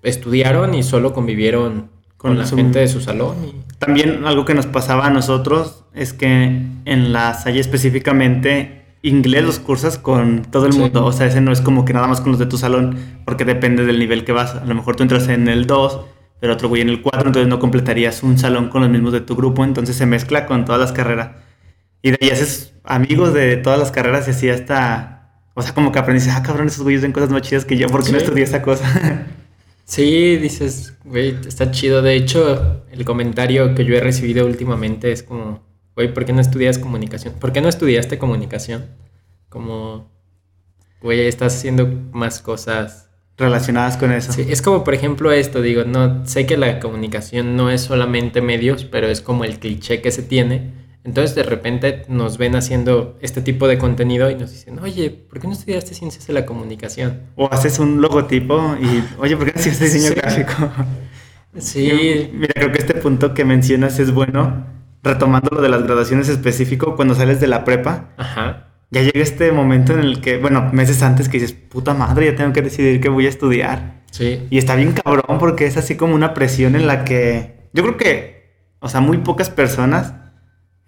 estudiaron 0.03 0.73
y 0.73 0.83
solo 0.83 1.13
convivieron 1.13 1.89
con, 2.17 2.31
Con 2.31 2.37
la 2.37 2.45
su- 2.45 2.55
gente 2.55 2.79
de 2.79 2.87
su 2.87 3.01
salón. 3.01 3.35
y- 3.45 3.55
También 3.79 4.25
algo 4.25 4.45
que 4.45 4.53
nos 4.53 4.65
pasaba 4.65 5.05
a 5.07 5.09
nosotros 5.09 5.85
es 5.93 6.11
que 6.13 6.61
en 6.85 7.13
la 7.13 7.33
Salle 7.33 7.59
específicamente 7.61 8.75
inglés 9.01 9.45
los 9.45 9.59
cursas 9.59 9.97
con 9.97 10.41
todo 10.43 10.65
el 10.65 10.73
Sí. 10.73 10.79
mundo. 10.79 11.05
O 11.05 11.13
sea, 11.13 11.27
ese 11.27 11.39
no 11.39 11.53
es 11.53 11.61
como 11.61 11.85
que 11.85 11.93
nada 11.93 12.07
más 12.07 12.19
con 12.19 12.31
los 12.31 12.39
de 12.39 12.45
tu 12.45 12.57
salón, 12.57 12.97
porque 13.25 13.45
depende 13.45 13.85
del 13.85 13.97
nivel 13.99 14.25
que 14.25 14.33
vas. 14.33 14.55
A 14.55 14.65
lo 14.65 14.75
mejor 14.75 14.97
tú 14.97 15.03
entras 15.03 15.29
en 15.29 15.47
el 15.47 15.65
2, 15.67 16.01
pero 16.41 16.53
otro 16.53 16.67
güey 16.67 16.81
en 16.81 16.89
el 16.89 17.01
4, 17.01 17.27
entonces 17.27 17.47
no 17.47 17.59
completarías 17.59 18.23
un 18.23 18.37
salón 18.37 18.67
con 18.67 18.81
los 18.81 18.89
mismos 18.89 19.13
de 19.13 19.21
tu 19.21 19.35
grupo, 19.37 19.63
entonces 19.63 19.95
se 19.95 20.05
mezcla 20.05 20.45
con 20.45 20.65
todas 20.65 20.81
las 20.81 20.91
carreras. 20.91 21.31
Y 22.01 22.11
de 22.11 22.17
ahí 22.21 22.29
haces 22.29 22.73
amigos 22.89 23.33
de 23.33 23.57
todas 23.57 23.79
las 23.79 23.91
carreras 23.91 24.27
y 24.27 24.31
así 24.31 24.49
hasta... 24.49 25.15
O 25.53 25.61
sea, 25.61 25.73
como 25.73 25.91
que 25.91 25.99
aprendes, 25.99 26.27
ah, 26.29 26.41
cabrón, 26.43 26.67
esos 26.67 26.83
güeyes 26.83 27.01
ven 27.01 27.11
cosas 27.11 27.29
más 27.29 27.41
chidas 27.41 27.65
que 27.65 27.77
yo, 27.77 27.87
¿por 27.87 28.03
qué 28.03 28.11
no 28.11 28.19
Sí. 28.19 28.25
estudié 28.25 28.43
esa 28.43 28.61
cosa? 28.61 29.25
Sí, 29.85 30.37
dices, 30.37 30.93
güey, 31.03 31.35
está 31.47 31.71
chido. 31.71 32.03
De 32.03 32.13
hecho, 32.13 32.83
el 32.91 33.05
comentario 33.05 33.73
que 33.73 33.85
yo 33.85 33.95
he 33.95 33.99
recibido 33.99 34.45
últimamente 34.45 35.11
es 35.11 35.23
como, 35.23 35.63
güey, 35.95 36.13
¿por 36.13 36.25
qué 36.25 36.31
no 36.31 36.41
estudias 36.41 36.77
comunicación? 36.77 37.33
¿Por 37.39 37.51
qué 37.51 37.59
no 37.59 37.69
estudiaste 37.69 38.19
comunicación? 38.19 38.85
Como, 39.49 40.11
güey, 41.01 41.21
estás 41.25 41.55
haciendo 41.55 41.87
más 42.11 42.39
cosas. 42.39 43.09
Relacionadas 43.35 43.97
con 43.97 44.11
eso. 44.11 44.31
Sí, 44.31 44.45
es 44.47 44.61
como, 44.61 44.83
por 44.83 44.93
ejemplo, 44.93 45.31
esto, 45.31 45.59
digo, 45.63 45.85
no, 45.85 46.23
sé 46.27 46.45
que 46.45 46.55
la 46.55 46.79
comunicación 46.79 47.55
no 47.55 47.71
es 47.71 47.81
solamente 47.81 48.41
medios, 48.41 48.83
pero 48.83 49.07
es 49.07 49.21
como 49.21 49.43
el 49.43 49.57
cliché 49.57 50.03
que 50.03 50.11
se 50.11 50.21
tiene. 50.21 50.71
Entonces, 51.09 51.33
de 51.35 51.41
repente 51.41 52.03
nos 52.07 52.37
ven 52.37 52.55
haciendo 52.55 53.17
este 53.19 53.41
tipo 53.41 53.67
de 53.67 53.79
contenido 53.79 54.29
y 54.29 54.35
nos 54.35 54.51
dicen, 54.51 54.77
oye, 54.77 55.09
¿por 55.09 55.39
qué 55.39 55.47
no 55.47 55.53
estudiaste 55.53 55.95
ciencias 55.95 56.27
de 56.27 56.33
la 56.33 56.45
comunicación? 56.45 57.21
O 57.35 57.51
haces 57.51 57.79
un 57.79 57.99
logotipo 57.99 58.75
y, 58.79 59.03
oye, 59.19 59.35
¿por 59.35 59.47
qué 59.47 59.53
no 59.55 59.59
hiciste 59.59 59.85
diseño 59.89 60.09
Sí. 60.09 60.13
gráfico? 60.13 60.71
Sí, 61.57 62.29
Mira, 62.31 62.53
creo 62.53 62.71
que 62.71 62.77
este 62.77 62.93
punto 62.93 63.33
que 63.33 63.43
mencionas 63.43 63.97
es 63.99 64.13
bueno. 64.13 64.67
Retomando 65.01 65.49
lo 65.55 65.61
de 65.63 65.69
las 65.69 65.81
graduaciones 65.81 66.29
específico, 66.29 66.95
cuando 66.95 67.15
sales 67.15 67.39
de 67.39 67.47
la 67.47 67.63
prepa, 67.63 68.09
ajá. 68.17 68.67
ya 68.91 69.01
llega 69.01 69.21
este 69.21 69.51
momento 69.51 69.93
en 69.93 70.01
el 70.01 70.21
que, 70.21 70.37
bueno, 70.37 70.69
meses 70.73 71.01
antes 71.01 71.27
que 71.27 71.39
dices, 71.39 71.53
puta 71.53 71.95
madre, 71.95 72.27
ya 72.27 72.35
tengo 72.35 72.53
que 72.53 72.61
decidir 72.61 73.01
qué 73.01 73.09
voy 73.09 73.25
a 73.25 73.29
estudiar. 73.29 74.01
Sí, 74.11 74.45
Y 74.51 74.59
está 74.59 74.75
bien 74.75 74.91
cabrón 74.91 75.39
porque 75.39 75.65
es 75.65 75.75
así 75.77 75.95
como 75.95 76.13
una 76.13 76.35
presión 76.35 76.75
en 76.75 76.85
la 76.85 77.03
que 77.03 77.67
yo 77.73 77.81
creo 77.81 77.97
que, 77.97 78.51
o 78.79 78.89
sea, 78.89 78.99
muy 79.01 79.17
pocas 79.19 79.49
personas 79.49 80.13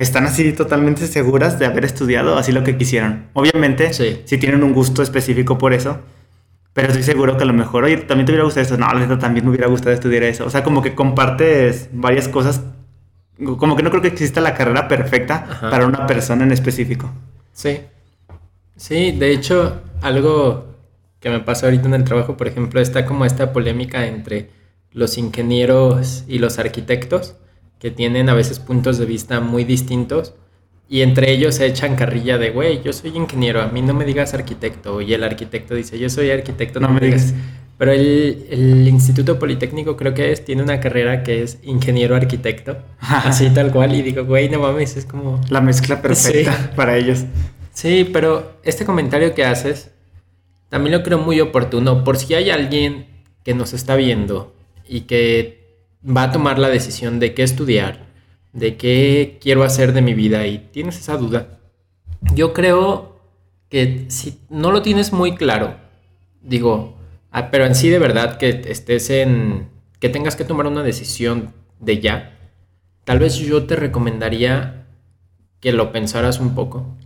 están 0.03 0.25
así 0.25 0.51
totalmente 0.53 1.07
seguras 1.07 1.59
de 1.59 1.65
haber 1.65 1.85
estudiado 1.85 2.37
así 2.37 2.51
lo 2.51 2.63
que 2.63 2.77
quisieron. 2.77 3.25
Obviamente, 3.33 3.93
Sí. 3.93 4.21
si 4.25 4.37
tienen 4.37 4.63
un 4.63 4.73
gusto 4.73 5.01
específico 5.03 5.57
por 5.57 5.73
eso, 5.73 5.99
pero 6.73 6.87
estoy 6.87 7.03
seguro 7.03 7.37
que 7.37 7.43
a 7.43 7.45
lo 7.45 7.53
mejor, 7.53 7.83
oye, 7.83 7.97
también 7.97 8.25
te 8.25 8.31
hubiera 8.31 8.45
gustado 8.45 8.65
eso. 8.65 8.77
No, 8.77 8.87
la 8.87 8.99
neta 8.99 9.19
también 9.19 9.45
me 9.45 9.51
hubiera 9.51 9.67
gustado 9.67 9.91
estudiar 9.93 10.23
eso. 10.23 10.45
O 10.45 10.49
sea, 10.49 10.63
como 10.63 10.81
que 10.81 10.95
compartes 10.95 11.89
varias 11.91 12.27
cosas. 12.27 12.61
Como 13.57 13.75
que 13.75 13.83
no 13.83 13.89
creo 13.89 14.01
que 14.01 14.07
exista 14.07 14.39
la 14.39 14.53
carrera 14.53 14.87
perfecta 14.87 15.45
Ajá. 15.49 15.69
para 15.69 15.85
una 15.85 16.05
persona 16.07 16.43
en 16.43 16.51
específico. 16.51 17.11
Sí. 17.53 17.79
Sí, 18.77 19.11
de 19.11 19.31
hecho, 19.31 19.81
algo 20.01 20.65
que 21.19 21.29
me 21.29 21.39
pasa 21.39 21.65
ahorita 21.67 21.87
en 21.87 21.93
el 21.93 22.03
trabajo, 22.03 22.37
por 22.37 22.47
ejemplo, 22.47 22.79
está 22.81 23.05
como 23.05 23.25
esta 23.25 23.51
polémica 23.53 24.05
entre 24.07 24.49
los 24.93 25.17
ingenieros 25.17 26.23
y 26.27 26.39
los 26.39 26.57
arquitectos, 26.59 27.35
que 27.82 27.91
tienen 27.91 28.30
a 28.30 28.34
veces 28.34 28.60
puntos 28.60 28.98
de 29.00 29.06
vista 29.06 29.41
muy 29.41 29.65
distintos, 29.65 30.34
y 30.88 31.02
entre 31.02 31.32
ellos 31.32 31.56
se 31.56 31.65
echan 31.65 31.96
carrilla 31.96 32.38
de, 32.38 32.52
güey, 32.52 32.84
yo 32.84 32.94
soy 32.94 33.17
ingeniero, 33.17 33.62
a 33.62 33.67
mí 33.67 33.82
no 33.82 33.94
me 33.94 34.06
digas 34.06 34.34
arquitecto, 34.34 35.02
y 35.02 35.13
el 35.13 35.24
arquitecto 35.24 35.74
dice, 35.74 35.98
yo 35.98 36.10
soy 36.10 36.30
arquitecto, 36.32 36.80
no, 36.80 36.89
me 36.89 37.00
digas. 37.00 37.34
Pero 37.78 37.94
el, 37.94 38.46
el 38.52 38.88
Instituto 38.88 39.39
Politécnico 39.39 39.98
creo 39.98 40.13
que 40.13 40.32
es, 40.32 40.46
tiene 40.46 40.62
una 40.62 40.80
carrera 40.80 41.24
que 41.24 41.41
es 41.41 41.58
ingeniero 41.63 42.15
arquitecto. 42.15 42.78
así 43.00 43.50
tal 43.50 43.72
cual. 43.72 43.96
Y 43.96 44.04
digo, 44.04 44.24
güey, 44.24 44.50
no 44.50 44.60
mames, 44.60 44.98
es 44.98 45.06
como... 45.06 45.41
La 45.50 45.62
mezcla 45.62 46.00
perfecta 46.00 46.54
Sí. 46.54 46.70
para 46.76 46.96
ellos. 46.96 47.24
Sí, 47.74 48.08
pero 48.13 48.60
este 48.62 48.86
comentario 48.86 49.34
que 49.34 49.46
haces 49.46 49.89
también 50.70 50.96
lo 50.96 51.02
creo 51.02 51.17
muy 51.17 51.39
oportuno. 51.39 52.04
Por 52.04 52.17
si 52.17 52.36
hay 52.36 52.52
alguien 52.52 53.08
que 53.44 53.56
nos 53.56 53.74
está 53.74 53.96
viendo 53.96 54.54
y 54.88 55.02
que 55.02 55.61
va 56.05 56.23
a 56.23 56.31
tomar 56.31 56.59
la 56.59 56.69
decisión 56.69 57.19
de 57.19 57.33
qué 57.33 57.43
estudiar, 57.43 58.07
de 58.53 58.77
qué 58.77 59.37
quiero 59.41 59.63
hacer 59.63 59.93
de 59.93 60.01
mi 60.01 60.13
vida 60.13 60.47
y 60.47 60.57
tienes 60.57 60.99
esa 60.99 61.17
duda. 61.17 61.59
Yo 62.33 62.53
creo 62.53 63.19
que 63.69 64.05
si 64.09 64.39
no 64.49 64.71
lo 64.71 64.81
tienes 64.81 65.13
muy 65.13 65.35
claro, 65.35 65.75
digo, 66.41 66.97
ah, 67.31 67.51
pero 67.51 67.65
en 67.65 67.75
sí 67.75 67.89
de 67.89 67.99
verdad 67.99 68.37
que 68.37 68.61
estés 68.65 69.09
en, 69.09 69.69
que 69.99 70.09
tengas 70.09 70.35
que 70.35 70.45
tomar 70.45 70.67
una 70.67 70.83
decisión 70.83 71.53
de 71.79 71.99
ya, 71.99 72.37
tal 73.03 73.19
vez 73.19 73.35
yo 73.35 73.65
te 73.65 73.75
recomendaría 73.75 74.87
que 75.59 75.71
lo 75.71 75.91
pensaras 75.91 76.39
un 76.39 76.55
poco. 76.55 76.97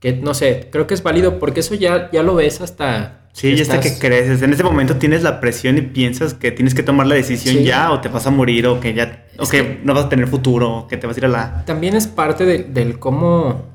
Que 0.00 0.12
no 0.12 0.34
sé, 0.34 0.68
creo 0.70 0.86
que 0.86 0.94
es 0.94 1.02
válido 1.02 1.38
porque 1.38 1.60
eso 1.60 1.74
ya, 1.74 2.10
ya 2.10 2.22
lo 2.22 2.34
ves 2.34 2.60
hasta... 2.60 3.27
Sí, 3.38 3.54
ya 3.54 3.62
hasta 3.62 3.80
que 3.80 3.96
creces. 3.98 4.42
En 4.42 4.52
ese 4.52 4.64
momento 4.64 4.96
tienes 4.96 5.22
la 5.22 5.38
presión 5.40 5.78
y 5.78 5.82
piensas 5.82 6.34
que 6.34 6.50
tienes 6.50 6.74
que 6.74 6.82
tomar 6.82 7.06
la 7.06 7.14
decisión 7.14 7.54
Sí. 7.56 7.62
ya 7.64 7.92
o 7.92 8.00
te 8.00 8.08
vas 8.08 8.26
a 8.26 8.30
morir 8.30 8.66
o 8.66 8.80
que 8.80 8.94
ya 8.94 9.26
o 9.38 9.46
que, 9.46 9.58
que- 9.62 9.80
no 9.84 9.94
vas 9.94 10.06
a 10.06 10.08
tener 10.08 10.26
futuro 10.26 10.72
o 10.78 10.88
que 10.88 10.96
te 10.96 11.06
vas 11.06 11.16
a 11.16 11.20
ir 11.20 11.26
a 11.26 11.28
la... 11.28 11.64
También 11.64 11.94
es 11.94 12.08
parte 12.08 12.44
de- 12.44 12.64
del 12.64 12.98
cómo 12.98 13.66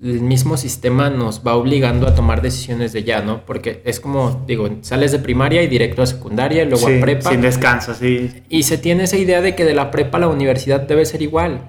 el 0.00 0.20
mismo 0.20 0.56
sistema 0.56 1.10
nos 1.10 1.44
va 1.44 1.56
obligando 1.56 2.06
a 2.06 2.14
tomar 2.14 2.40
decisiones 2.40 2.92
de 2.92 3.02
ya, 3.02 3.20
¿no? 3.20 3.44
Porque 3.44 3.82
es 3.84 3.98
como, 4.00 4.44
digo, 4.46 4.68
sales 4.82 5.10
de 5.12 5.18
primaria 5.18 5.62
y 5.62 5.66
directo 5.66 6.02
a 6.02 6.06
secundaria 6.06 6.62
y 6.62 6.66
luego 6.70 6.86
Sí, 6.86 6.96
a 6.96 7.00
prepa. 7.00 7.30
sin 7.30 7.40
descanso, 7.40 7.94
sí. 7.94 8.30
Y 8.48 8.62
se 8.62 8.78
tiene 8.78 9.04
esa 9.04 9.16
idea 9.18 9.40
de 9.42 9.54
que 9.56 9.64
de 9.64 9.74
la 9.74 9.90
prepa 9.90 10.18
a 10.18 10.20
la 10.20 10.28
universidad 10.28 10.80
debe 10.82 11.04
ser 11.04 11.20
igual. 11.20 11.62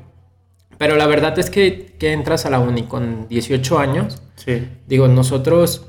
Pero 0.78 0.96
la 0.96 1.08
verdad 1.08 1.38
es 1.40 1.50
que, 1.50 1.96
que 2.00 2.14
entras 2.14 2.46
a 2.46 2.50
la 2.50 2.60
uni 2.60 2.84
con 2.84 3.28
18 3.28 3.80
años. 3.80 4.22
Sí. 4.36 4.66
Digo, 4.88 5.08
nosotros 5.08 5.88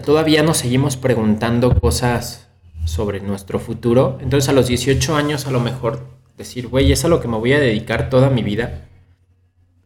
todavía 0.00 0.42
nos 0.42 0.58
seguimos 0.58 0.96
preguntando 0.96 1.78
cosas 1.80 2.48
sobre 2.84 3.20
nuestro 3.20 3.58
futuro. 3.58 4.18
Entonces 4.20 4.48
a 4.48 4.52
los 4.52 4.68
18 4.68 5.16
años 5.16 5.46
a 5.46 5.50
lo 5.50 5.60
mejor 5.60 6.06
decir, 6.36 6.68
güey, 6.68 6.92
es 6.92 7.04
a 7.04 7.08
lo 7.08 7.20
que 7.20 7.28
me 7.28 7.36
voy 7.36 7.52
a 7.52 7.60
dedicar 7.60 8.10
toda 8.10 8.30
mi 8.30 8.42
vida. 8.42 8.86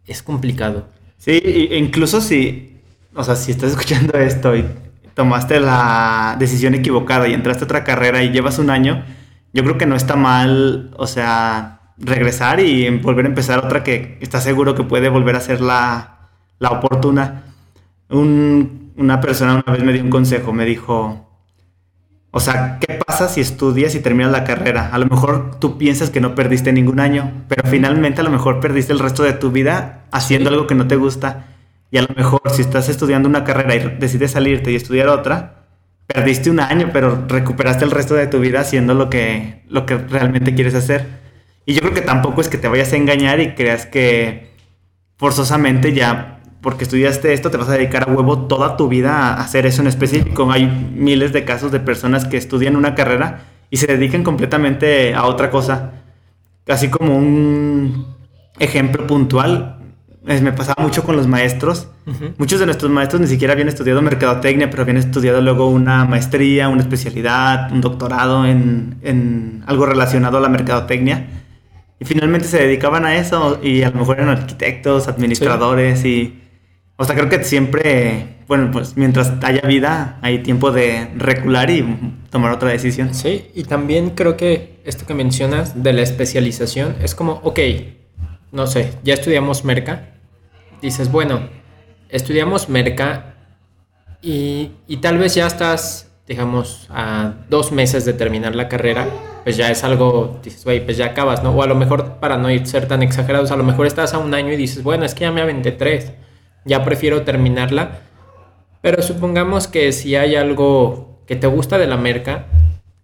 Es 0.07 0.23
complicado. 0.23 0.89
Sí, 1.19 1.69
incluso 1.73 2.21
si, 2.21 2.81
o 3.15 3.23
sea, 3.25 3.37
si 3.37 3.53
estás 3.53 3.71
escuchando 3.73 4.19
esto 4.19 4.57
y 4.57 4.65
tomaste 5.15 5.61
la 5.61 6.37
decisión 6.39 6.75
equivocada 6.75 7.29
y 7.29 7.35
entraste 7.35 7.65
a 7.65 7.67
otra 7.67 7.85
carrera 7.85 8.23
y 8.23 8.31
llevas 8.33 8.59
un 8.59 8.71
año, 8.71 9.05
yo 9.53 9.63
creo 9.63 9.79
que 9.79 9.87
no 9.87 9.95
está 9.95 10.17
mal, 10.17 10.91
o 10.97 11.07
sea, 11.07 11.95
regresar 11.99 12.59
y 12.61 12.89
volver 12.99 13.27
a 13.27 13.29
empezar 13.29 13.59
otra 13.65 13.85
que 13.85 14.19
estás 14.21 14.43
seguro 14.43 14.75
que 14.75 14.83
puede 14.83 15.09
volver 15.09 15.37
a 15.37 15.41
ser 15.41 15.61
la, 15.61 16.31
la 16.59 16.71
oportuna. 16.71 17.45
Un- 18.09 18.82
una 18.97 19.21
persona 19.21 19.63
una 19.67 19.73
vez 19.73 19.83
me 19.85 19.93
dio 19.93 20.03
un 20.03 20.11
consejo, 20.11 20.53
me 20.53 20.65
dijo, 20.65 21.29
o 22.31 22.41
sea, 22.41 22.79
¿qué 22.81 22.99
pasa 23.07 23.29
si 23.29 23.41
estudias 23.41 23.95
y 23.95 24.01
terminas 24.01 24.33
la 24.33 24.45
carrera? 24.45 24.89
A 24.93 24.99
lo 24.99 25.07
mejor 25.07 25.59
tú 25.61 25.77
piensas 25.77 26.11
que 26.11 26.21
no 26.21 26.35
perdiste 26.35 26.73
ningún 26.73 26.99
año, 26.99 27.45
pero 27.47 27.69
finalmente 27.69 28.23
a 28.23 28.25
lo 28.25 28.31
mejor 28.31 28.59
perdiste 28.61 28.93
el 28.93 29.01
resto 29.01 29.23
de 29.23 29.35
tu 29.35 29.51
vida 29.51 30.07
haciendo 30.13 30.49
algo 30.49 30.67
que 30.67 30.75
no 30.75 30.89
te 30.89 30.97
gusta. 30.97 31.47
Y 31.91 31.99
a 31.99 32.03
lo 32.03 32.09
mejor 32.17 32.41
si 32.51 32.63
estás 32.63 32.89
estudiando 32.89 33.29
una 33.29 33.45
carrera 33.45 33.75
y 33.77 33.99
decides 33.99 34.31
salirte 34.31 34.73
y 34.73 34.77
estudiar 34.77 35.09
otra, 35.09 35.67
perdiste 36.07 36.51
un 36.51 36.61
año, 36.61 36.89
pero 36.91 37.27
recuperaste 37.29 37.85
el 37.85 37.91
resto 37.91 38.15
de 38.15 38.27
tu 38.27 38.41
vida 38.41 38.61
haciendo 38.61 38.95
lo 38.95 39.11
que, 39.11 39.65
lo 39.69 39.85
que 39.85 39.99
realmente 39.99 40.55
quieres 40.55 40.75
hacer. 40.75 41.07
Y 41.67 41.75
yo 41.75 41.81
creo 41.83 41.93
que 41.93 42.01
tampoco 42.01 42.41
es 42.41 42.49
que 42.49 42.57
te 42.57 42.69
vayas 42.69 42.95
a 42.95 42.97
engañar 42.97 43.41
y 43.41 43.55
creas 43.55 43.85
que 43.85 44.53
forzosamente 45.19 45.93
ya 45.93 46.42
porque 46.63 46.85
estudiaste 46.85 47.33
esto 47.33 47.51
te 47.51 47.57
vas 47.57 47.69
a 47.69 47.73
dedicar 47.73 48.09
a 48.09 48.13
huevo 48.13 48.47
toda 48.47 48.77
tu 48.77 48.89
vida 48.89 49.35
a 49.35 49.41
hacer 49.41 49.67
eso 49.67 49.83
en 49.83 49.89
específico. 49.89 50.51
Hay 50.51 50.67
miles 50.95 51.33
de 51.33 51.45
casos 51.45 51.73
de 51.73 51.81
personas 51.81 52.25
que 52.25 52.37
estudian 52.37 52.77
una 52.77 52.95
carrera 52.95 53.43
y 53.69 53.79
se 53.79 53.89
dedican 53.89 54.23
completamente 54.23 55.13
a 55.13 55.25
otra 55.25 55.51
cosa. 55.51 55.91
Así 56.69 56.89
como 56.89 57.17
un 57.17 58.07
ejemplo 58.61 59.09
puntual, 59.09 59.81
me 60.23 60.53
pasaba 60.53 60.81
mucho 60.81 61.03
con 61.03 61.17
los 61.17 61.27
maestros. 61.27 61.89
Ujú. 62.07 62.35
Muchos 62.39 62.61
de 62.61 62.67
nuestros 62.67 62.93
maestros 62.93 63.21
ni 63.21 63.27
siquiera 63.27 63.55
habían 63.55 63.69
estudiado 63.69 64.01
mercadotecnia, 64.01 64.71
pero 64.71 64.85
habían 64.85 64.99
estudiado 64.99 65.41
luego 65.41 65.69
una 65.69 66.05
maestría, 66.05 66.69
una 66.69 66.83
especialidad, 66.83 67.73
un 67.73 67.81
doctorado 67.81 68.47
en, 68.47 68.99
en 69.03 69.65
algo 69.67 69.85
relacionado 69.85 70.39
a 70.39 70.41
la 70.41 70.49
mercadotecnia. 70.49 71.27
Y 71.99 72.05
finalmente 72.05 72.47
se 72.47 72.59
dedicaban 72.59 73.05
a 73.05 73.17
eso 73.17 73.59
y 73.61 73.83
a 73.83 73.91
lo 73.91 73.99
mejor 73.99 74.21
eran 74.21 74.29
arquitectos, 74.29 75.09
administradores 75.09 76.05
y... 76.05 76.39
O 76.97 77.05
sea, 77.05 77.15
creo 77.17 77.29
que 77.29 77.43
siempre, 77.43 78.37
bueno, 78.47 78.71
pues 78.71 78.97
mientras 78.97 79.33
haya 79.43 79.63
vida, 79.67 80.19
hay 80.23 80.39
tiempo 80.41 80.71
de 80.71 81.09
recular 81.17 81.71
y 81.71 81.85
tomar 82.31 82.53
otra 82.53 82.71
decisión. 82.71 83.15
Sí, 83.15 83.51
y 83.55 83.65
también 83.65 84.11
creo 84.11 84.37
que 84.37 84.81
esto 84.85 85.07
que 85.07 85.15
mencionas 85.15 85.83
de 85.83 85.93
la 85.93 86.03
especialización 86.03 86.97
es 87.03 87.15
como, 87.15 87.41
ok, 87.43 87.59
no 88.53 88.67
sé, 88.67 88.93
ya 89.03 89.15
estudiamos 89.15 89.65
merca. 89.65 90.11
Dices, 90.81 91.11
bueno, 91.11 91.49
estudiamos 92.09 92.69
merca 92.69 93.35
y, 94.21 94.73
y 94.87 94.99
tal 94.99 95.19
vez 95.19 95.35
ya 95.35 95.47
estás, 95.47 96.11
digamos, 96.29 96.87
a 96.91 97.35
dos 97.49 97.73
meses 97.73 98.05
de 98.05 98.13
terminar 98.13 98.55
la 98.55 98.69
carrera, 98.69 99.09
pues 99.45 99.57
ya 99.57 99.71
es 99.71 99.83
algo, 99.83 100.39
dices, 100.45 100.65
güey, 100.65 100.85
pues 100.85 100.97
ya 100.97 101.07
acabas, 101.07 101.43
¿no? 101.43 101.51
O 101.51 101.63
a 101.63 101.67
lo 101.67 101.75
mejor, 101.75 102.17
para 102.21 102.37
no 102.37 102.49
ir- 102.51 102.65
ser 102.67 102.87
tan 102.87 103.03
exagerados, 103.03 103.51
a 103.51 103.57
lo 103.57 103.65
mejor 103.65 103.87
estás 103.87 104.15
a 104.15 104.19
un 104.19 104.35
año 104.35 104.53
y 104.53 104.57
dices, 104.57 104.83
bueno, 104.85 105.05
es 105.05 105.15
que 105.15 105.23
ya 105.23 105.33
me 105.33 105.41
aventé 105.41 105.73
tres, 105.73 106.13
ya 106.65 106.85
prefiero 106.85 107.23
terminarla. 107.23 108.01
Pero 108.81 109.03
supongamos 109.03 109.69
que 109.69 109.93
si 109.93 110.17
hay 110.17 110.35
algo 110.35 111.23
que 111.27 111.37
te 111.37 111.47
gusta 111.47 111.79
de 111.79 111.87
la 111.87 111.97
merca, 111.97 112.47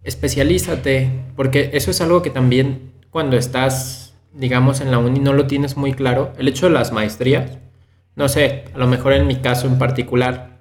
especialízate, 0.02 1.10
porque 1.36 1.70
eso 1.74 1.90
es 1.90 2.00
algo 2.00 2.22
que 2.22 2.30
también 2.30 2.92
cuando 3.10 3.36
estás, 3.36 4.14
digamos, 4.32 4.80
en 4.80 4.90
la 4.90 4.98
uni 4.98 5.20
no 5.20 5.32
lo 5.32 5.46
tienes 5.46 5.76
muy 5.76 5.92
claro. 5.92 6.32
El 6.38 6.48
hecho 6.48 6.66
de 6.66 6.72
las 6.72 6.92
maestrías, 6.92 7.58
no 8.16 8.28
sé, 8.28 8.64
a 8.74 8.78
lo 8.78 8.86
mejor 8.86 9.12
en 9.12 9.26
mi 9.26 9.36
caso 9.36 9.66
en 9.66 9.78
particular, 9.78 10.58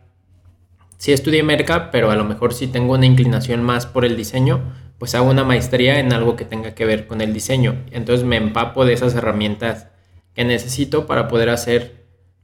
sí 0.98 1.12
estudié 1.14 1.44
merca, 1.44 1.92
pero 1.92 2.12
a 2.12 2.16
lo 2.16 2.24
mejor 2.24 2.54
si 2.54 2.68
tengo 2.68 2.94
una 2.94 3.06
inclinación 3.06 3.64
más 3.64 3.86
por 3.86 4.06
el 4.06 4.16
diseño, 4.16 4.62
pues 5.00 5.16
hago 5.16 5.30
una 5.30 5.44
maestría 5.44 6.00
en 6.00 6.14
algo 6.14 6.36
que 6.36 6.46
tenga 6.46 6.74
que 6.74 6.86
ver 6.86 7.08
con 7.08 7.22
el 7.22 7.34
diseño. 7.34 7.84
Entonces 7.92 8.26
me 8.26 8.38
empapo 8.38 8.86
de 8.86 8.94
esas 8.94 9.16
herramientas 9.16 9.88
que 10.34 10.44
necesito 10.44 11.08
para 11.08 11.28
poder 11.28 11.50
hacer 11.50 11.97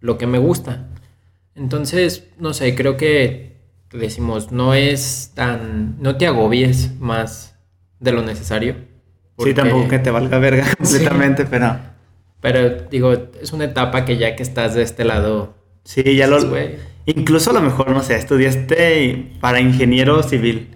lo 0.03 0.17
que 0.17 0.27
me 0.27 0.37
gusta. 0.37 0.89
Entonces, 1.55 2.27
no 2.37 2.53
sé, 2.53 2.75
creo 2.75 2.97
que 2.97 3.55
decimos, 3.91 4.51
no 4.51 4.73
es 4.73 5.31
tan, 5.33 5.95
no 6.01 6.17
te 6.17 6.27
agobies 6.27 6.99
más 6.99 7.55
de 8.01 8.11
lo 8.11 8.21
necesario. 8.21 8.75
Sí, 9.39 9.53
tampoco 9.53 9.87
que 9.87 9.99
te 9.99 10.11
valga 10.11 10.39
verga 10.39 10.67
completamente, 10.77 11.45
pero... 11.45 11.77
Pero 12.41 12.81
digo, 12.91 13.13
es 13.41 13.53
una 13.53 13.63
etapa 13.63 14.03
que 14.03 14.17
ya 14.17 14.35
que 14.35 14.43
estás 14.43 14.75
de 14.75 14.83
este 14.83 15.05
lado, 15.05 15.55
Sí, 15.85 16.03
ya 16.15 16.27
lo... 16.27 16.49
güey, 16.49 16.75
Incluso 17.05 17.51
a 17.51 17.53
lo 17.53 17.61
mejor, 17.61 17.91
no 17.91 18.03
sé, 18.03 18.15
estudiaste 18.15 19.37
para 19.39 19.61
ingeniero 19.61 20.21
civil 20.21 20.67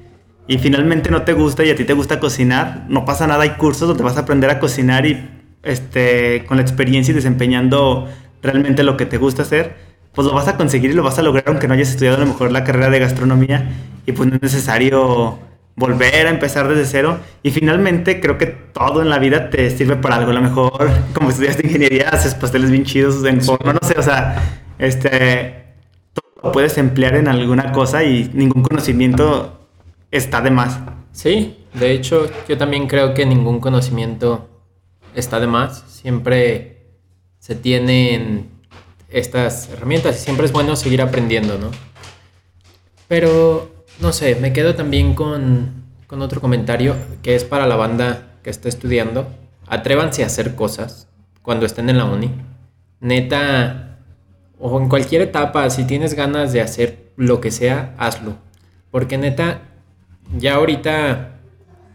y 0.47 0.57
finalmente 0.57 1.11
no 1.11 1.23
te 1.23 1.33
gusta 1.33 1.65
y 1.65 1.69
a 1.69 1.75
ti 1.75 1.83
te 1.83 1.93
gusta 1.93 2.21
cocinar, 2.21 2.85
no 2.87 3.03
pasa 3.03 3.27
nada, 3.27 3.43
hay 3.43 3.51
cursos 3.51 3.89
donde 3.89 4.03
vas 4.03 4.15
a 4.15 4.21
aprender 4.21 4.49
a 4.49 4.59
cocinar 4.59 5.05
y 5.05 5.29
este, 5.63 6.45
con 6.45 6.57
la 6.57 6.63
experiencia 6.63 7.11
y 7.11 7.15
desempeñando 7.15 8.07
realmente 8.41 8.83
lo 8.83 8.97
que 8.97 9.05
te 9.05 9.17
gusta 9.17 9.41
hacer, 9.43 9.75
pues 10.13 10.27
lo 10.27 10.33
vas 10.33 10.47
a 10.47 10.57
conseguir 10.57 10.91
y 10.91 10.93
lo 10.93 11.03
vas 11.03 11.19
a 11.19 11.21
lograr 11.21 11.45
aunque 11.47 11.67
no 11.67 11.73
hayas 11.73 11.89
estudiado 11.89 12.17
a 12.17 12.19
lo 12.19 12.25
mejor 12.25 12.51
la 12.51 12.63
carrera 12.63 12.89
de 12.89 12.99
gastronomía 12.99 13.69
y 14.05 14.13
pues 14.13 14.29
no 14.29 14.35
es 14.35 14.41
necesario 14.41 15.37
volver 15.75 16.25
a 16.25 16.29
empezar 16.31 16.67
desde 16.67 16.85
cero 16.85 17.19
y 17.43 17.51
finalmente 17.51 18.19
creo 18.19 18.37
que 18.39 18.47
todo 18.47 19.03
en 19.03 19.09
la 19.09 19.19
vida 19.19 19.51
te 19.51 19.69
sirve 19.69 19.95
para 19.95 20.15
algo, 20.15 20.31
a 20.31 20.33
lo 20.33 20.41
mejor 20.41 20.89
como 21.13 21.29
estudiaste 21.29 21.67
ingeniería 21.67 22.09
haces 22.09 22.33
pasteles 22.33 22.71
bien 22.71 22.83
chidos 22.83 23.23
en 23.25 23.41
forma, 23.41 23.73
no 23.73 23.87
sé, 23.87 23.93
o 23.97 24.01
sea, 24.01 24.63
este 24.79 25.65
todo 26.13 26.31
lo 26.43 26.51
puedes 26.51 26.77
emplear 26.77 27.15
en 27.15 27.27
alguna 27.27 27.71
cosa 27.71 28.03
y 28.03 28.31
ningún 28.33 28.63
conocimiento 28.63 29.67
está 30.09 30.41
de 30.41 30.51
más. 30.51 30.79
Sí, 31.11 31.57
de 31.73 31.91
hecho, 31.91 32.29
yo 32.47 32.57
también 32.57 32.87
creo 32.87 33.13
que 33.13 33.25
ningún 33.25 33.59
conocimiento 33.59 34.49
está 35.15 35.39
de 35.39 35.47
más. 35.47 35.83
Siempre 35.87 36.76
se 37.47 37.55
tienen 37.55 38.49
estas 39.09 39.69
herramientas 39.69 40.17
y 40.17 40.19
siempre 40.19 40.45
es 40.45 40.51
bueno 40.51 40.75
seguir 40.75 41.01
aprendiendo, 41.01 41.57
¿no? 41.57 41.71
Pero, 43.07 43.85
no 44.01 44.11
sé, 44.11 44.35
me 44.35 44.51
quedo 44.51 44.75
también 44.75 45.13
con, 45.13 45.85
con 46.07 46.21
otro 46.21 46.41
comentario 46.41 46.93
que 47.23 47.35
es 47.35 47.45
para 47.45 47.65
la 47.65 47.77
banda 47.77 48.33
que 48.43 48.49
está 48.49 48.67
estudiando. 48.67 49.29
Atrévanse 49.65 50.23
a 50.23 50.25
hacer 50.25 50.55
cosas 50.55 51.07
cuando 51.41 51.65
estén 51.65 51.89
en 51.89 51.97
la 51.97 52.03
uni. 52.03 52.31
Neta, 52.99 53.99
o 54.59 54.77
en 54.81 54.89
cualquier 54.89 55.21
etapa, 55.21 55.69
si 55.69 55.85
tienes 55.85 56.15
ganas 56.15 56.51
de 56.51 56.59
hacer 56.59 57.13
lo 57.15 57.39
que 57.39 57.51
sea, 57.51 57.95
hazlo. 57.97 58.35
Porque 58.91 59.17
neta, 59.17 59.61
ya 60.37 60.55
ahorita 60.55 61.39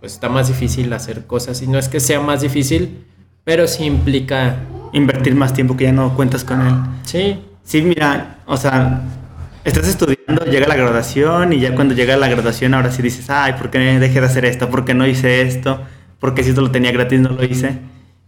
pues 0.01 0.15
está 0.15 0.31
más 0.31 0.49
difícil 0.49 0.91
hacer 0.95 1.27
cosas 1.27 1.61
y 1.61 1.67
no 1.67 1.79
es 1.79 1.91
que 1.91 2.01
sea 2.01 2.21
más 2.21 2.41
difícil, 2.41 3.05
pero 3.45 3.67
sí 3.67 3.85
implica, 3.85 4.57
Invertir 4.92 5.35
más 5.35 5.52
tiempo 5.52 5.76
que 5.76 5.85
ya 5.85 5.92
no 5.92 6.14
cuentas 6.14 6.44
con 6.44 6.61
él. 6.61 6.74
sí, 7.05 7.38
Sí, 7.64 7.81
mira, 7.83 8.38
o 8.46 8.57
sea, 8.57 9.02
estás 9.64 9.87
estudiando, 9.87 10.44
llega 10.44 10.66
la 10.66 10.74
graduación 10.74 11.52
y 11.52 11.61
ya 11.61 11.74
cuando 11.74 11.94
llega 11.94 12.16
la 12.16 12.28
graduación 12.28 12.74
ahora 12.74 12.90
sí 12.90 13.02
dices, 13.02 13.31
ay, 13.31 13.55
¿por 13.55 13.70
qué 13.70 13.78
dejé 13.78 14.20
de 14.20 14.26
hacer 14.26 14.44
esto? 14.44 14.68
¿Por 14.68 14.85
qué 14.85 14.94
no 14.94 15.07
hice 15.07 15.42
esto? 15.42 15.81
¿Por 16.18 16.35
qué 16.35 16.42
si 16.42 16.50
esto 16.50 16.61
lo 16.61 16.70
tenía 16.70 16.92
gratis 16.92 17.20
no 17.20 17.31
lo 17.31 17.44
hice? 17.44 17.78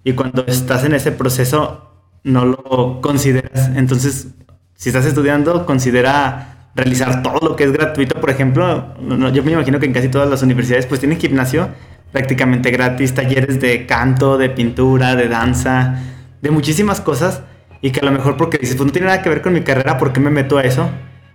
Y 0.05 0.13
cuando 0.13 0.45
estás 0.47 0.85
en 0.85 0.95
ese 0.95 1.13
proceso 1.13 1.91
no 2.23 2.45
lo 2.45 3.01
consideras. 3.01 3.71
Entonces, 3.75 4.29
si 4.77 4.91
estás 4.91 5.05
estudiando, 5.05 5.67
considera 5.67 6.71
realizar 6.75 7.23
todo 7.23 7.41
lo 7.49 7.57
que 7.57 7.65
es 7.65 7.73
gratuito. 7.73 8.21
Por 8.21 8.31
ejemplo, 8.31 8.95
yo 9.33 9.43
me 9.43 9.53
imagino 9.53 9.79
que 9.79 9.87
en 9.87 9.93
casi 9.93 10.09
todas 10.09 10.29
las 10.29 10.43
universidades 10.43 10.87
pues 10.87 11.01
tienen 11.01 11.19
gimnasio 11.19 11.69
prácticamente 12.13 12.71
gratis, 12.71 13.15
talleres 13.15 13.61
de 13.61 13.87
canto, 13.87 14.39
de 14.39 14.49
pintura, 14.51 15.17
de 15.17 15.29
danza, 15.29 16.01
de 16.45 16.51
muchísimas 16.51 17.01
cosas 17.01 17.41
y 17.81 17.91
que 17.91 18.01
a 18.01 18.05
lo 18.05 18.13
mejor 18.13 18.37
porque 18.37 18.59
dices, 18.59 18.77
pues 18.77 18.87
no 18.87 18.93
tiene 18.93 19.07
nada 19.07 19.23
que 19.23 19.31
ver 19.31 19.41
con 19.41 19.55
mi 19.55 19.63
carrera, 19.63 19.97
¿por 19.97 20.13
qué 20.13 20.21
me 20.21 20.31
meto 20.31 20.59
a 20.59 20.63
eso? 20.63 20.89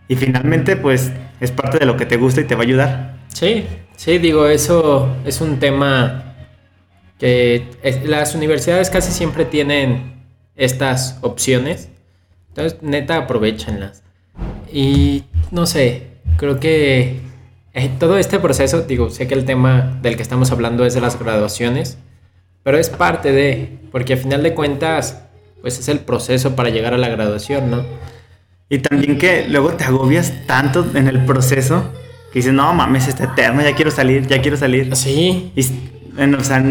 Y 0.08 0.16
finalmente 0.16 0.78
pues 0.78 1.12
es 1.40 1.52
parte 1.52 1.80
de 1.80 1.86
lo 1.88 1.98
que 1.98 2.06
te 2.06 2.16
gusta 2.16 2.42
y 2.42 2.44
te 2.44 2.54
va 2.54 2.62
a 2.62 2.66
ayudar. 2.66 3.18
sí, 3.34 3.66
sí, 3.96 4.20
digo, 4.20 4.48
eso 4.48 5.16
es 5.26 5.42
un 5.42 5.58
tema 5.58 6.36
que 7.18 7.66
las 8.06 8.36
universidades 8.36 8.92
casi 8.92 9.12
siempre 9.12 9.46
tienen 9.46 10.14
estas 10.56 11.18
opciones, 11.22 11.90
entonces 12.50 12.80
neta 12.84 13.18
aprovechenlas. 13.18 14.04
Y 14.72 15.24
no 15.50 15.66
sé, 15.66 16.08
creo 16.38 16.60
que 16.60 17.20
eh, 17.74 17.90
todo 18.00 18.20
este 18.20 18.40
proceso, 18.40 18.84
digo, 18.84 19.10
sé 19.10 19.28
que 19.28 19.34
el 19.34 19.46
tema 19.46 20.00
del 20.04 20.16
que 20.16 20.22
estamos 20.22 20.52
hablando 20.52 20.86
es 20.86 20.94
de 20.94 21.02
las 21.02 21.18
graduaciones, 21.18 21.98
pero 22.64 22.78
es 22.78 22.90
parte 22.90 23.32
de, 23.32 23.80
porque 23.92 24.14
a 24.14 24.18
final 24.18 24.44
de 24.44 24.54
cuentas, 24.54 25.24
pues 25.62 25.80
es 25.80 25.88
el 25.88 26.00
proceso 26.00 26.56
para 26.56 26.70
llegar 26.70 26.94
a 26.94 26.98
la 26.98 27.10
graduación, 27.10 27.72
¿no? 27.72 27.84
Y 28.70 28.80
también 28.80 29.18
que 29.18 29.48
luego 29.48 29.72
te 29.74 29.84
agobias 29.84 30.34
tanto 30.46 30.86
en 30.94 31.08
el 31.08 31.26
proceso 31.26 31.84
que 32.32 32.40
dices, 32.40 32.54
no 32.54 32.72
mames, 32.74 33.08
es 33.08 33.20
eterno, 33.20 33.62
ya 33.64 33.76
quiero 33.76 33.90
salir, 33.90 34.28
ya 34.28 34.42
quiero 34.42 34.58
salir. 34.58 34.96
Sí, 34.96 35.52
Y, 35.56 35.66
bueno, 36.14 36.38
o 36.40 36.44
sea, 36.44 36.64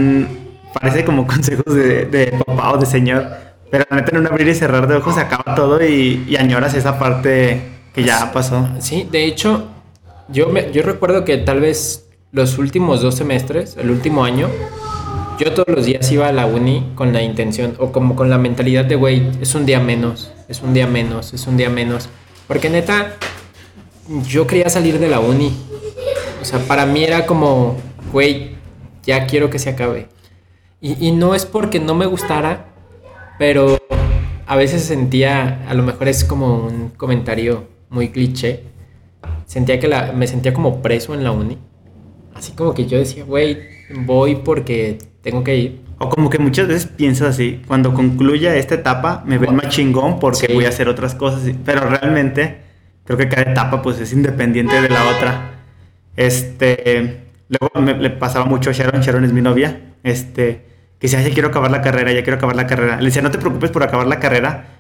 parece 0.72 1.05
como 1.05 1.27
consejos 1.27 1.74
de, 1.74 2.05
de 2.07 2.27
papá 2.46 2.72
o 2.72 2.79
de 2.79 2.87
señor, 2.87 3.29
pero 3.70 3.85
la 3.90 3.96
neta 3.96 4.11
en 4.12 4.18
un 4.18 4.27
abrir 4.29 4.48
y 4.48 4.55
cerrar 4.55 4.87
de 4.87 4.96
ojos 4.96 5.14
se 5.14 5.20
acaba 5.20 5.55
todo 5.55 5.85
y, 5.85 6.24
y 6.29 6.37
añoras 6.37 6.74
esa 6.74 6.98
parte 6.98 7.61
que 7.92 8.05
ya 8.05 8.33
pasó. 8.33 8.68
Sí, 8.79 9.09
de 9.11 9.24
hecho, 9.24 9.68
yo, 10.29 10.48
me, 10.48 10.70
yo 10.72 10.83
recuerdo 10.83 11.24
que 11.24 11.38
tal 11.38 11.61
vez 11.61 12.09
los 12.31 12.59
últimos 12.59 13.03
dos 13.03 13.16
semestres, 13.16 13.77
el 13.77 13.90
último 13.90 14.24
año, 14.24 14.48
yo 15.38 15.53
todos 15.53 15.68
los 15.68 15.87
días 15.87 16.11
iba 16.11 16.29
a 16.29 16.33
la 16.33 16.46
uni 16.46 16.92
con 16.96 17.12
la 17.12 17.22
intención, 17.22 17.77
o 17.79 17.92
como 17.92 18.16
con 18.16 18.29
la 18.29 18.38
mentalidad 18.38 18.85
de, 18.85 18.96
güey, 18.96 19.31
es 19.40 19.55
un 19.55 19.66
día 19.66 19.79
menos, 19.79 20.33
es 20.48 20.62
un 20.62 20.74
día 20.74 20.87
menos, 20.87 21.33
es 21.33 21.46
un 21.46 21.57
día 21.57 21.70
menos. 21.70 22.09
Porque 22.48 22.68
neta, 22.68 23.14
yo 24.27 24.46
quería 24.46 24.68
salir 24.68 24.98
de 24.98 25.09
la 25.09 25.20
uni. 25.20 25.53
O 26.42 26.44
sea, 26.44 26.59
para 26.61 26.87
mí 26.87 27.05
era 27.05 27.24
como, 27.24 27.77
güey, 28.12 28.57
ya 29.05 29.27
quiero 29.27 29.48
que 29.48 29.59
se 29.59 29.70
acabe. 29.70 30.09
Y, 30.81 31.07
y 31.07 31.12
no 31.12 31.35
es 31.35 31.46
porque 31.46 31.79
no 31.79 31.94
me 31.94 32.07
gustara, 32.07 32.66
pero 33.38 33.79
a 34.46 34.57
veces 34.57 34.83
sentía, 34.83 35.64
a 35.68 35.74
lo 35.74 35.83
mejor 35.83 36.09
es 36.09 36.24
como 36.24 36.66
un 36.66 36.88
comentario 36.90 37.68
muy 37.90 38.09
cliché, 38.09 38.64
sentía 39.46 39.79
que 39.79 39.88
la, 39.88 40.12
me 40.12 40.27
sentía 40.27 40.53
como 40.53 40.83
preso 40.83 41.14
en 41.14 41.22
la 41.22 41.31
uni. 41.31 41.59
Así 42.35 42.53
como 42.53 42.74
que 42.74 42.87
yo 42.87 42.98
decía, 42.98 43.24
güey, 43.24 43.59
voy 44.05 44.37
porque 44.37 44.98
tengo 45.23 45.43
que 45.45 45.57
ir. 45.57 45.81
O 45.99 46.09
como 46.09 46.31
que 46.31 46.39
muchas 46.39 46.69
veces 46.69 46.87
piensas 46.87 47.29
así, 47.31 47.61
cuando 47.67 47.93
concluya 47.93 48.55
esta 48.57 48.77
etapa 48.77 49.23
me 49.27 49.39
ven 49.39 49.57
más 49.57 49.69
chingón 49.69 50.19
porque 50.21 50.47
Sí. 50.47 50.53
voy 50.55 50.65
a 50.65 50.69
hacer 50.69 50.89
otras 50.89 51.15
cosas, 51.15 51.41
pero 51.65 51.81
realmente 51.89 52.59
creo 53.05 53.19
que 53.19 53.29
cada 53.29 53.51
etapa 53.51 53.83
pues 53.83 53.99
es 54.01 54.13
independiente 54.13 54.81
de 54.81 54.89
la 54.89 55.05
otra. 55.09 55.51
Este, 56.17 57.21
luego 57.49 57.81
me, 57.81 57.95
le 57.95 58.11
pasaba 58.11 58.45
mucho 58.45 58.71
a 58.71 58.73
Sharon, 58.73 59.01
Sharon 59.01 59.25
es 59.25 59.33
mi 59.33 59.41
novia, 59.41 59.81
este, 60.03 60.67
que 60.99 61.07
decía, 61.07 61.21
ya 61.23 61.33
quiero 61.33 61.49
acabar 61.49 61.71
la 61.71 61.81
carrera, 61.83 62.13
ya 62.13 62.23
quiero 62.23 62.37
acabar 62.37 62.57
la 62.57 62.67
carrera. 62.67 62.99
Le 62.99 63.07
decía, 63.07 63.23
no 63.23 63.31
te 63.31 63.39
preocupes 63.39 63.71
por 63.71 63.83
acabar 63.83 64.07
la 64.07 64.19
carrera, 64.19 64.78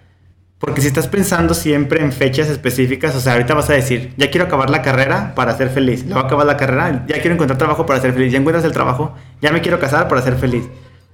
porque 0.58 0.80
si 0.80 0.88
estás 0.88 1.06
pensando 1.06 1.54
siempre 1.54 2.00
en 2.02 2.12
fechas 2.12 2.48
específicas, 2.48 3.14
o 3.14 3.20
sea, 3.20 3.34
ahorita 3.34 3.54
vas 3.54 3.70
a 3.70 3.74
decir, 3.74 4.12
ya 4.16 4.30
quiero 4.30 4.46
acabar 4.46 4.70
la 4.70 4.82
carrera 4.82 5.32
para 5.36 5.56
ser 5.56 5.70
feliz. 5.70 6.04
Luego 6.04 6.20
acabas 6.20 6.46
la 6.46 6.56
carrera, 6.56 7.04
ya 7.06 7.20
quiero 7.20 7.34
encontrar 7.34 7.58
trabajo 7.58 7.86
para 7.86 8.00
ser 8.00 8.12
feliz. 8.12 8.32
Ya 8.32 8.38
encuentras 8.38 8.64
el 8.64 8.72
trabajo, 8.72 9.14
ya 9.40 9.52
me 9.52 9.60
quiero 9.60 9.78
casar 9.78 10.08
para 10.08 10.20
ser 10.20 10.34
feliz. 10.36 10.64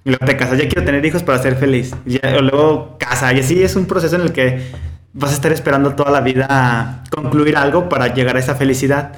Y 0.05 0.11
luego 0.11 0.25
te 0.25 0.37
casas, 0.37 0.59
ya 0.59 0.67
quiero 0.69 0.85
tener 0.85 1.05
hijos 1.05 1.23
para 1.23 1.39
ser 1.39 1.57
feliz. 1.57 1.95
Ya- 2.07 2.21
o 2.39 2.41
luego 2.43 2.97
casa. 2.99 3.33
Y 3.35 3.41
así 3.41 3.63
es 3.63 3.77
un 3.77 3.85
proceso 3.87 4.17
en 4.17 4.23
el 4.23 4.33
que 4.33 4.67
vas 5.13 5.31
a 5.31 5.35
estar 5.35 5.53
esperando 5.53 5.95
toda 5.95 6.11
la 6.11 6.21
vida 6.23 6.47
a 6.49 7.05
concluir 7.11 7.57
algo 7.57 7.89
para 7.89 8.13
llegar 8.15 8.37
a 8.37 8.41
esa 8.41 8.55
felicidad. 8.55 9.13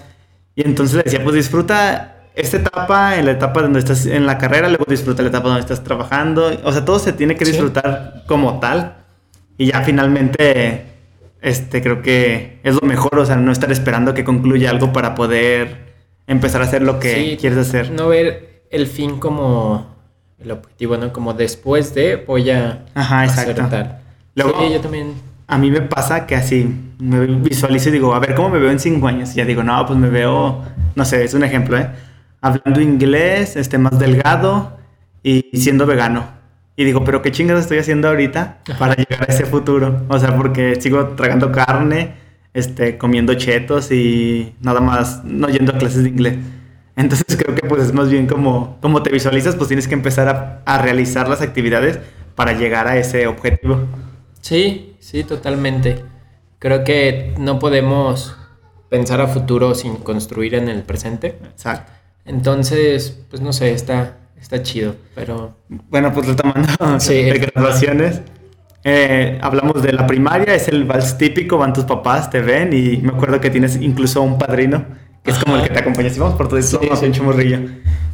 Y 0.57 0.65
entonces 0.67 0.97
le 0.97 1.03
decía, 1.05 1.23
pues 1.23 1.37
disfruta 1.37 2.17
esta 2.35 2.57
etapa, 2.59 3.17
en 3.17 3.27
la 3.27 3.33
etapa 3.33 3.63
donde 3.63 3.79
estás 3.79 4.07
en 4.07 4.27
la 4.27 4.39
carrera, 4.39 4.69
luego 4.69 4.85
disfruta 4.89 5.23
la 5.23 5.29
etapa 5.29 5.47
donde 5.49 5.61
estás 5.61 5.83
trabajando. 5.85 6.51
O 6.65 6.73
sea, 6.73 6.85
todo 6.85 6.99
se 6.99 7.13
tiene 7.13 7.37
que 7.37 7.45
Sí. 7.45 7.53
disfrutar 7.53 8.25
como 8.27 8.59
tal. 8.61 8.97
Y 9.59 9.67
ya 9.73 9.83
finalmente, 9.83 10.85
este, 11.41 11.83
creo 11.83 12.03
que 12.03 12.59
es 12.63 12.75
lo 12.75 12.83
mejor, 12.87 13.19
o 13.19 13.27
sea, 13.27 13.37
no 13.37 13.53
estar 13.53 13.71
esperando 13.73 14.15
que 14.15 14.25
concluya 14.25 14.71
algo 14.71 14.93
para 14.93 15.15
poder 15.15 15.95
empezar 16.27 16.61
a 16.61 16.65
hacer 16.65 16.83
lo 16.83 16.99
que 16.99 17.15
Sí, 17.15 17.37
quieres 17.41 17.59
hacer. 17.59 17.91
No 17.91 18.09
ver 18.09 18.63
el 18.71 18.87
fin 18.87 19.19
como 19.19 19.87
el 20.39 20.51
objetivo, 20.51 20.97
¿no? 20.97 21.13
Como 21.13 21.33
después 21.35 21.95
de 21.95 22.17
voy 22.17 22.51
a 22.51 22.85
Ajá, 22.95 23.23
hacer 23.23 23.51
exacto. 23.51 23.71
tal. 23.71 23.99
Luego- 24.35 24.67
sí, 24.67 24.73
yo 24.75 24.81
también. 24.81 25.15
A 25.49 25.59
mí 25.59 25.71
me 25.71 25.81
pasa 25.81 26.27
que 26.27 26.35
así 26.35 26.69
me 26.99 27.21
visualizo 27.27 27.89
y 27.89 27.93
digo, 27.93 28.13
a 28.15 28.19
ver, 28.19 28.35
¿cómo 28.35 28.49
me 28.51 28.59
veo 28.59 28.71
en 28.71 28.81
cinco 28.81 29.07
años? 29.07 29.33
Y 29.33 29.37
ya 29.37 29.45
digo, 29.45 29.63
no, 29.63 29.87
pues 29.87 29.97
me 29.99 30.11
veo, 30.11 30.63
no 30.97 31.05
sé, 31.05 31.23
es 31.25 31.35
un 31.35 31.45
ejemplo, 31.45 31.79
¿eh? 31.79 31.89
Hablando 32.41 32.81
inglés, 32.81 33.55
este, 33.57 33.79
más 33.79 33.97
delgado 33.99 34.77
y 35.23 35.43
siendo 35.55 35.87
vegano. 35.87 36.36
Y 36.77 36.85
digo, 36.85 37.05
pero 37.05 37.23
qué 37.23 37.33
chingados 37.33 37.63
estoy 37.63 37.79
haciendo 37.79 38.09
ahorita 38.09 38.59
para 38.79 38.95
llegar 38.95 39.23
a 39.23 39.33
ese 39.33 39.47
futuro. 39.47 40.03
O 40.09 40.19
sea, 40.19 40.37
porque 40.37 40.79
sigo 40.81 41.09
tragando 41.17 41.51
carne, 41.51 42.15
este, 42.53 42.99
comiendo 42.99 43.35
chetos 43.35 43.91
y 43.91 44.55
nada 44.61 44.81
más 44.81 45.25
no 45.25 45.49
yendo 45.49 45.73
a 45.73 45.79
clases 45.79 46.03
de 46.03 46.11
inglés. 46.11 46.37
Entonces 46.95 47.37
creo 47.37 47.55
que 47.55 47.67
pues 47.67 47.83
es 47.83 47.93
más 47.93 48.11
bien 48.11 48.27
como, 48.27 48.79
como 48.81 49.03
te 49.03 49.11
visualizas, 49.11 49.57
pues 49.57 49.69
tienes 49.69 49.89
que 49.89 49.95
empezar 49.95 50.29
a, 50.29 50.63
a 50.67 50.83
realizar 50.83 51.29
las 51.29 51.41
actividades 51.43 51.99
para 52.35 52.53
llegar 52.53 52.89
a 52.89 52.97
ese 52.99 53.27
objetivo. 53.27 53.81
Sí, 54.41 54.97
sí, 55.01 55.25
totalmente. 55.25 56.05
Creo 56.59 56.85
que 56.85 57.35
no 57.39 57.59
podemos 57.59 58.37
pensar 58.89 59.21
a 59.21 59.27
futuro 59.27 59.75
sin 59.75 59.97
construir 59.97 60.55
en 60.55 60.69
el 60.69 60.83
presente. 60.83 61.39
Exacto. 61.43 61.93
Entonces, 62.25 63.19
pues 63.31 63.41
no 63.43 63.53
sé, 63.53 63.73
está, 63.73 64.19
está 64.41 64.63
chido, 64.63 64.95
pero 65.15 65.57
Bueno, 65.69 66.13
pues 66.13 66.27
retomando 66.29 67.01
Sí. 67.01 67.15
de 67.25 67.39
graduaciones. 67.39 68.23
eh, 68.89 69.39
hablamos 69.43 69.83
de 69.83 69.93
la 69.93 70.07
primaria, 70.07 70.55
es 70.55 70.69
el 70.69 70.85
vals 70.85 71.19
típico, 71.19 71.59
van 71.59 71.73
tus 71.73 71.85
papás, 71.85 72.31
te 72.31 72.41
ven 72.41 72.73
y 72.73 72.99
me 72.99 73.09
acuerdo 73.11 73.41
que 73.41 73.51
tienes 73.51 73.75
incluso 73.81 74.23
un 74.23 74.39
padrino, 74.39 74.85
que 75.25 75.33
es 75.33 75.39
como 75.39 75.57
el 75.57 75.63
que 75.65 75.71
te 75.71 75.81
acompaña. 75.81 76.09
Si 76.11 76.21
vamos 76.21 76.37
por 76.37 76.47
todo 76.49 76.59
esto, 76.59 76.79
vamos 76.81 77.01
sí. 77.01 77.07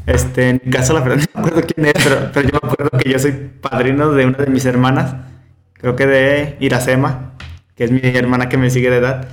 Este, 0.07 0.49
en 0.49 0.61
mi 0.65 0.71
caso, 0.73 0.95
la 0.95 1.01
verdad, 1.01 1.17
no 1.35 1.43
me 1.43 1.49
acuerdo 1.49 1.69
quién 1.75 1.87
es, 1.87 1.93
pero, 2.03 2.31
pero 2.33 2.49
yo 2.49 2.59
me 2.63 2.69
acuerdo 2.71 2.99
que 2.99 3.11
yo 3.11 3.19
soy 3.19 3.33
padrino 3.61 4.11
de 4.13 4.27
una 4.27 4.39
de 4.39 4.47
mis 4.47 4.65
hermanas, 4.65 5.15
creo 5.75 5.95
que 5.95 6.07
de 6.07 6.57
Iracema, 6.61 7.35
que 7.75 7.85
es 7.85 7.91
mi 7.91 8.01
hermana 8.03 8.49
que 8.49 8.57
me 8.57 8.71
sigue 8.71 8.91
de 8.91 8.97
edad. 8.97 9.29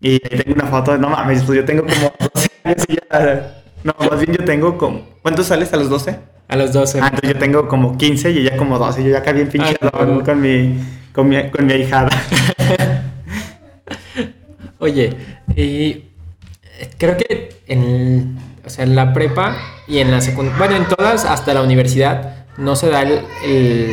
Y 0.00 0.12
ahí 0.14 0.42
tengo 0.42 0.54
una 0.54 0.66
foto, 0.70 0.96
no 0.96 1.10
mames, 1.10 1.42
pues 1.42 1.58
yo 1.58 1.64
tengo 1.66 1.82
como 1.82 2.12
12 2.34 2.48
años 2.64 2.84
y 2.88 2.94
ya. 2.94 3.62
No, 3.84 3.94
más 4.10 4.20
bien 4.20 4.36
yo 4.38 4.44
tengo 4.44 4.76
como. 4.78 5.02
¿Cuántos 5.22 5.46
sales 5.46 5.72
a 5.72 5.76
los 5.76 5.88
12? 5.88 6.18
a 6.48 6.56
los 6.56 6.72
12. 6.72 6.98
Ah, 7.00 7.06
entonces 7.12 7.32
yo 7.34 7.38
tengo 7.38 7.68
como 7.68 7.96
15 7.96 8.30
y 8.32 8.38
ella 8.38 8.56
como 8.56 8.76
12. 8.78 9.04
Yo 9.04 9.10
ya 9.10 9.18
acá 9.18 9.32
bien 9.32 9.48
pinche 9.48 9.76
Ah, 9.82 9.90
con, 9.90 10.20
con 10.24 10.40
mi, 10.40 10.74
con, 11.12 11.28
mi, 11.28 11.48
con 11.50 11.64
mi 11.64 11.72
ahijada. 11.74 12.10
Oye, 14.78 15.14
y 15.54 15.62
eh, 15.90 16.04
creo 16.98 17.16
que 17.16 17.56
en, 17.66 18.38
o 18.64 18.70
sea, 18.70 18.84
en 18.84 18.96
la 18.96 19.12
prepa 19.12 19.56
y 19.86 19.98
en 19.98 20.10
la 20.10 20.20
secundaria, 20.20 20.58
bueno, 20.58 20.76
en 20.76 20.88
todas 20.88 21.24
hasta 21.24 21.52
la 21.54 21.62
universidad 21.62 22.46
no 22.56 22.76
se 22.76 22.88
da 22.88 23.02
el, 23.02 23.20
el- 23.46 23.92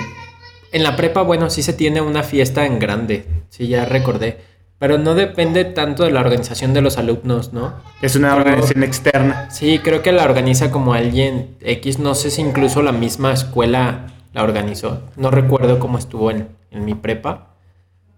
En 0.71 0.83
la 0.83 0.95
prepa, 0.97 1.21
bueno, 1.21 1.49
sí 1.49 1.63
se 1.63 1.73
tiene 1.73 2.01
una 2.01 2.23
fiesta 2.23 2.65
en 2.65 2.77
grande, 2.79 3.25
sí, 3.49 3.67
ya 3.67 3.85
recordé, 3.85 4.37
pero 4.79 4.97
no 4.97 5.15
depende 5.15 5.65
tanto 5.65 6.03
de 6.03 6.11
la 6.11 6.19
organización 6.21 6.73
de 6.73 6.81
los 6.81 6.97
alumnos, 6.97 7.51
¿no? 7.53 7.73
Es 8.01 8.15
una 8.15 8.29
Pero- 8.29 8.41
organización 8.41 8.83
externa. 8.83 9.49
Sí, 9.49 9.79
creo 9.79 10.01
que 10.03 10.11
la 10.11 10.23
organiza 10.23 10.69
como 10.71 10.93
alguien 10.93 11.55
X, 11.61 11.99
no 11.99 12.13
sé 12.15 12.29
si 12.31 12.41
incluso 12.41 12.81
la 12.81 12.91
misma 12.91 13.33
escuela 13.33 14.07
la 14.33 14.43
organizó, 14.43 15.01
no 15.15 15.31
recuerdo 15.31 15.79
cómo 15.79 15.97
estuvo 15.97 16.29
en, 16.29 16.49
en 16.71 16.85
mi 16.85 16.93
prepa, 16.93 17.55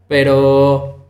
pero 0.07 1.07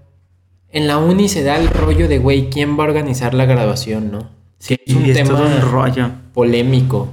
en 0.71 0.87
la 0.87 0.97
uni 0.99 1.29
se 1.29 1.43
da 1.43 1.57
el 1.57 1.67
rollo 1.67 2.07
de, 2.07 2.19
güey, 2.19 2.49
¿quién 2.49 2.77
va 2.77 2.83
a 2.83 2.87
organizar 2.87 3.33
la 3.33 3.45
graduación, 3.45 4.11
no? 4.11 4.29
Sí, 4.59 4.77
es 4.85 4.93
un 4.95 5.11
tema 5.13 5.29
todo 5.29 5.47
un 5.47 5.61
rollo. 5.61 6.11
polémico. 6.33 7.07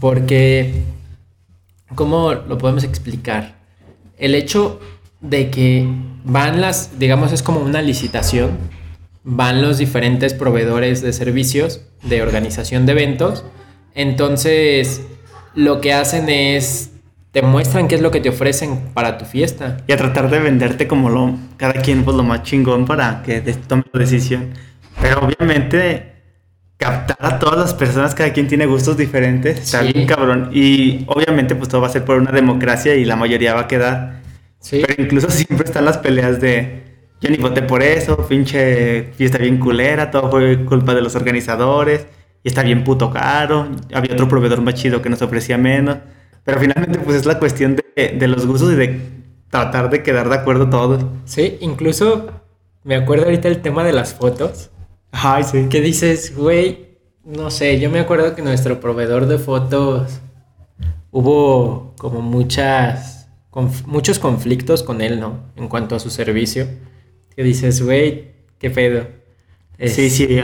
Porque, 0.00 0.82
¿cómo 1.94 2.32
lo 2.34 2.58
podemos 2.58 2.84
explicar? 2.84 3.54
El 4.18 4.34
hecho 4.34 4.80
de 5.20 5.50
que 5.50 5.86
van 6.24 6.60
las, 6.60 6.98
digamos, 6.98 7.32
es 7.32 7.42
como 7.42 7.60
una 7.60 7.82
licitación, 7.82 8.58
van 9.22 9.62
los 9.62 9.78
diferentes 9.78 10.34
proveedores 10.34 11.02
de 11.02 11.12
servicios 11.12 11.82
de 12.02 12.22
organización 12.22 12.86
de 12.86 12.92
eventos. 12.92 13.44
Entonces, 13.94 15.02
lo 15.54 15.80
que 15.80 15.92
hacen 15.94 16.28
es, 16.28 16.90
te 17.30 17.42
muestran 17.42 17.88
qué 17.88 17.94
es 17.94 18.00
lo 18.00 18.10
que 18.10 18.20
te 18.20 18.28
ofrecen 18.30 18.90
para 18.92 19.18
tu 19.18 19.24
fiesta. 19.24 19.78
Y 19.86 19.92
a 19.92 19.96
tratar 19.96 20.30
de 20.30 20.40
venderte 20.40 20.86
como 20.88 21.10
lo, 21.10 21.36
cada 21.56 21.74
quien 21.74 22.04
pues 22.04 22.16
lo 22.16 22.22
más 22.22 22.42
chingón 22.42 22.86
para 22.86 23.22
que 23.22 23.40
tome 23.40 23.84
la 23.92 24.00
decisión. 24.00 24.50
Pero 25.00 25.20
obviamente 25.20 26.12
captar 26.76 27.16
a 27.20 27.38
todas 27.38 27.58
las 27.58 27.74
personas, 27.74 28.14
cada 28.14 28.32
quien 28.32 28.46
tiene 28.48 28.66
gustos 28.66 28.96
diferentes, 28.96 29.58
está 29.58 29.82
Sí. 29.84 29.92
bien 29.92 30.06
cabrón. 30.06 30.50
Y 30.52 31.04
obviamente 31.06 31.54
pues 31.54 31.68
todo 31.68 31.80
va 31.80 31.86
a 31.86 31.90
ser 31.90 32.04
por 32.04 32.18
una 32.18 32.32
democracia 32.32 32.94
y 32.94 33.04
la 33.04 33.16
mayoría 33.16 33.54
va 33.54 33.62
a 33.62 33.68
quedar. 33.68 34.23
Sí. 34.64 34.82
Pero 34.86 35.02
incluso 35.02 35.28
siempre 35.30 35.66
están 35.66 35.84
las 35.84 35.98
peleas 35.98 36.40
de 36.40 36.82
yo 37.20 37.28
ni 37.28 37.36
voté 37.36 37.62
por 37.62 37.82
eso, 37.82 38.16
pinche 38.26 39.12
fiesta 39.12 39.38
bien 39.38 39.58
culera, 39.58 40.10
todo 40.10 40.30
fue 40.30 40.64
culpa 40.64 40.94
de 40.94 41.02
los 41.02 41.14
organizadores 41.14 42.06
y 42.42 42.48
está 42.48 42.62
bien 42.62 42.82
puto 42.82 43.10
caro. 43.10 43.68
Había 43.92 44.14
otro 44.14 44.26
proveedor 44.26 44.62
más 44.62 44.74
chido 44.74 45.02
que 45.02 45.10
nos 45.10 45.22
ofrecía 45.22 45.58
menos. 45.58 45.98
Pero 46.44 46.60
finalmente 46.60 46.98
pues 46.98 47.16
es 47.18 47.26
la 47.26 47.38
cuestión 47.38 47.76
de, 47.76 48.16
de 48.18 48.28
los 48.28 48.46
gustos 48.46 48.72
y 48.72 48.76
de 48.76 49.00
tratar 49.50 49.90
de 49.90 50.02
quedar 50.02 50.28
de 50.28 50.34
acuerdo 50.34 50.68
todos. 50.68 51.04
Sí, 51.24 51.58
incluso 51.60 52.30
me 52.84 52.96
acuerdo 52.96 53.24
ahorita 53.26 53.48
el 53.48 53.62
tema 53.62 53.84
de 53.84 53.92
las 53.92 54.14
fotos. 54.14 54.70
Ay, 55.12 55.44
sí. 55.44 55.68
Que 55.68 55.80
dices, 55.80 56.36
güey, 56.36 56.98
no 57.24 57.50
sé, 57.50 57.78
yo 57.80 57.88
me 57.90 58.00
acuerdo 58.00 58.34
que 58.34 58.42
nuestro 58.42 58.80
proveedor 58.80 59.26
de 59.26 59.38
fotos 59.38 60.20
hubo 61.10 61.94
como 61.96 62.20
muchas, 62.20 63.13
conf- 63.54 63.84
muchos 63.86 64.18
conflictos 64.18 64.82
con 64.82 65.00
él, 65.00 65.20
¿no? 65.20 65.44
En 65.56 65.68
cuanto 65.68 65.94
a 65.94 66.00
su 66.00 66.10
servicio. 66.10 66.66
Que 67.36 67.42
dices, 67.44 67.80
güey, 67.82 68.32
qué 68.58 68.70
pedo. 68.70 69.06
Es- 69.78 69.94
Sí, 69.94 70.10
sí, 70.10 70.38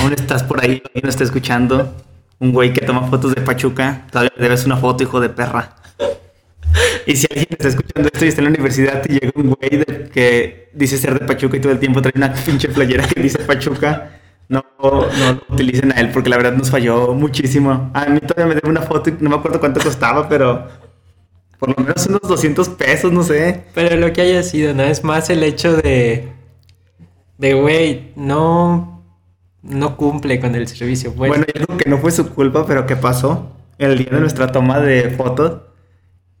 aún 0.00 0.12
estás 0.12 0.42
por 0.42 0.60
ahí 0.62 0.82
y 0.94 1.00
no 1.00 1.08
está 1.08 1.22
escuchando. 1.24 1.94
Un 2.40 2.52
güey 2.52 2.72
que 2.72 2.82
toma 2.84 3.06
fotos 3.08 3.34
de 3.34 3.40
Pachuca, 3.42 4.06
todavía 4.10 4.32
le 4.36 4.42
debes 4.44 4.64
una 4.64 4.76
foto, 4.76 5.02
hijo 5.02 5.20
de 5.20 5.28
perra. 5.28 5.74
Y 7.06 7.16
si 7.16 7.26
alguien 7.30 7.46
está 7.50 7.68
escuchando 7.68 8.08
esto 8.12 8.24
y 8.24 8.28
está 8.28 8.40
en 8.42 8.44
la 8.44 8.50
universidad 8.50 9.02
y 9.08 9.12
llega 9.14 9.32
un 9.34 9.50
güey 9.58 9.70
de- 9.70 10.08
que 10.12 10.70
dice 10.74 10.98
ser 10.98 11.18
de 11.18 11.26
Pachuca 11.26 11.56
y 11.56 11.60
todo 11.60 11.72
el 11.72 11.78
tiempo 11.78 12.00
trae 12.02 12.12
una 12.16 12.32
pinche 12.46 12.68
playera 12.68 13.06
que 13.06 13.20
dice 13.20 13.38
Pachuca, 13.40 14.20
no, 14.48 14.64
no 14.82 15.32
lo 15.32 15.42
utilicen 15.54 15.92
a 15.92 15.96
él 16.00 16.10
porque 16.12 16.28
la 16.30 16.36
verdad 16.36 16.52
nos 16.52 16.70
falló 16.70 17.14
muchísimo. 17.14 17.90
A 17.94 18.04
mí 18.06 18.20
todavía 18.20 18.46
me 18.46 18.54
debe 18.54 18.68
una 18.68 18.82
foto 18.82 19.10
y 19.10 19.16
no 19.20 19.30
me 19.30 19.36
acuerdo 19.36 19.58
cuánto 19.58 19.80
costaba, 19.80 20.28
pero 20.28 20.68
por 21.58 21.70
lo 21.70 21.84
menos 21.84 22.06
unos 22.06 22.22
200 22.22 22.68
pesos, 22.70 23.12
no 23.12 23.22
sé. 23.22 23.64
Pero 23.74 23.96
lo 23.96 24.12
que 24.12 24.22
haya 24.22 24.42
sido, 24.42 24.74
¿no? 24.74 24.84
Es 24.84 25.02
más 25.04 25.28
el 25.30 25.42
hecho 25.42 25.76
de. 25.76 26.28
De, 27.36 27.54
güey, 27.54 28.12
no. 28.16 29.04
No 29.62 29.96
cumple 29.96 30.40
con 30.40 30.54
el 30.54 30.68
servicio. 30.68 31.12
Pues, 31.12 31.28
Bueno, 31.30 31.44
y 31.52 31.58
algo 31.58 31.76
que 31.76 31.90
no 31.90 31.98
fue 31.98 32.12
su 32.12 32.28
culpa, 32.30 32.64
pero 32.64 32.86
que 32.86 32.96
pasó 32.96 33.52
el 33.76 33.98
día 33.98 34.08
de 34.10 34.20
nuestra 34.20 34.50
toma 34.50 34.80
de 34.80 35.10
fotos, 35.10 35.62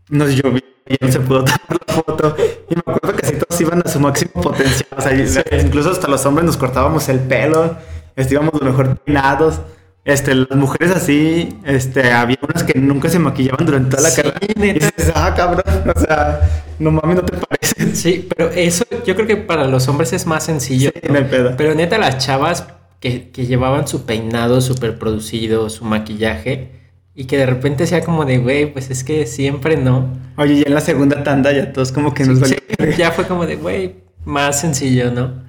nos 0.08 0.34
llovió 0.34 0.62
y 0.86 0.96
no 1.00 1.12
se 1.12 1.20
pudo 1.20 1.44
tomar 1.44 1.80
la 1.86 1.94
foto. 1.94 2.36
Y 2.70 2.74
me 2.74 2.80
acuerdo 2.80 3.16
que 3.16 3.26
así 3.26 3.36
todos 3.36 3.60
iban 3.60 3.82
a 3.84 3.88
su 3.88 4.00
máximo 4.00 4.40
potencial. 4.40 4.88
O 4.96 5.00
sea, 5.00 5.60
incluso 5.60 5.90
hasta 5.90 6.08
los 6.08 6.24
hombres 6.26 6.46
nos 6.46 6.56
cortábamos 6.56 7.08
el 7.08 7.20
pelo, 7.20 7.76
íbamos 8.16 8.54
lo 8.54 8.66
mejor 8.66 8.96
peinados. 8.98 9.60
Este, 10.08 10.34
las 10.34 10.56
mujeres 10.56 10.90
así, 10.90 11.50
este, 11.64 12.12
había 12.12 12.38
unas 12.42 12.64
que 12.64 12.78
nunca 12.78 13.08
se 13.10 13.18
maquillaban 13.18 13.66
durante 13.66 13.90
toda 13.90 14.02
la 14.04 14.08
Sí, 14.10 14.22
carrera. 14.22 14.38
Y 14.66 14.72
dices, 14.72 15.12
ah, 15.14 15.34
cabrón, 15.36 15.62
o 15.94 16.00
sea, 16.00 16.40
no 16.78 16.90
mames, 16.92 17.16
no 17.16 17.22
te 17.24 17.36
parece. 17.36 17.94
Sí, 17.94 18.26
pero 18.34 18.50
eso 18.50 18.84
yo 19.06 19.14
creo 19.14 19.26
que 19.26 19.36
para 19.36 19.66
los 19.66 19.86
hombres 19.88 20.12
es 20.14 20.26
más 20.26 20.44
sencillo. 20.44 20.90
Sí, 20.94 21.00
no 21.12 21.26
pedo. 21.28 21.54
Pero 21.58 21.74
neta, 21.74 21.98
las 21.98 22.18
chavas 22.24 22.66
que, 23.00 23.30
que 23.30 23.46
llevaban 23.46 23.86
su 23.86 24.06
peinado 24.06 24.60
súper 24.62 24.98
producido, 24.98 25.68
su 25.68 25.84
maquillaje, 25.84 26.72
y 27.14 27.24
que 27.26 27.36
de 27.36 27.46
repente 27.46 27.86
sea 27.86 28.02
como 28.02 28.24
de, 28.24 28.38
güey, 28.38 28.72
pues 28.72 28.90
es 28.90 29.04
que 29.04 29.26
siempre 29.26 29.76
no. 29.76 30.16
Oye, 30.36 30.56
ya 30.60 30.64
en 30.68 30.74
la 30.74 30.80
segunda 30.80 31.22
tanda 31.22 31.52
ya 31.52 31.72
todos 31.72 31.92
como 31.92 32.14
que 32.14 32.24
nos 32.24 32.38
Sí, 32.48 32.56
valió. 32.78 32.96
ya 32.96 33.10
fue 33.12 33.26
como 33.26 33.44
de, 33.44 33.56
güey, 33.56 33.96
más 34.24 34.60
sencillo, 34.60 35.10
¿no? 35.10 35.42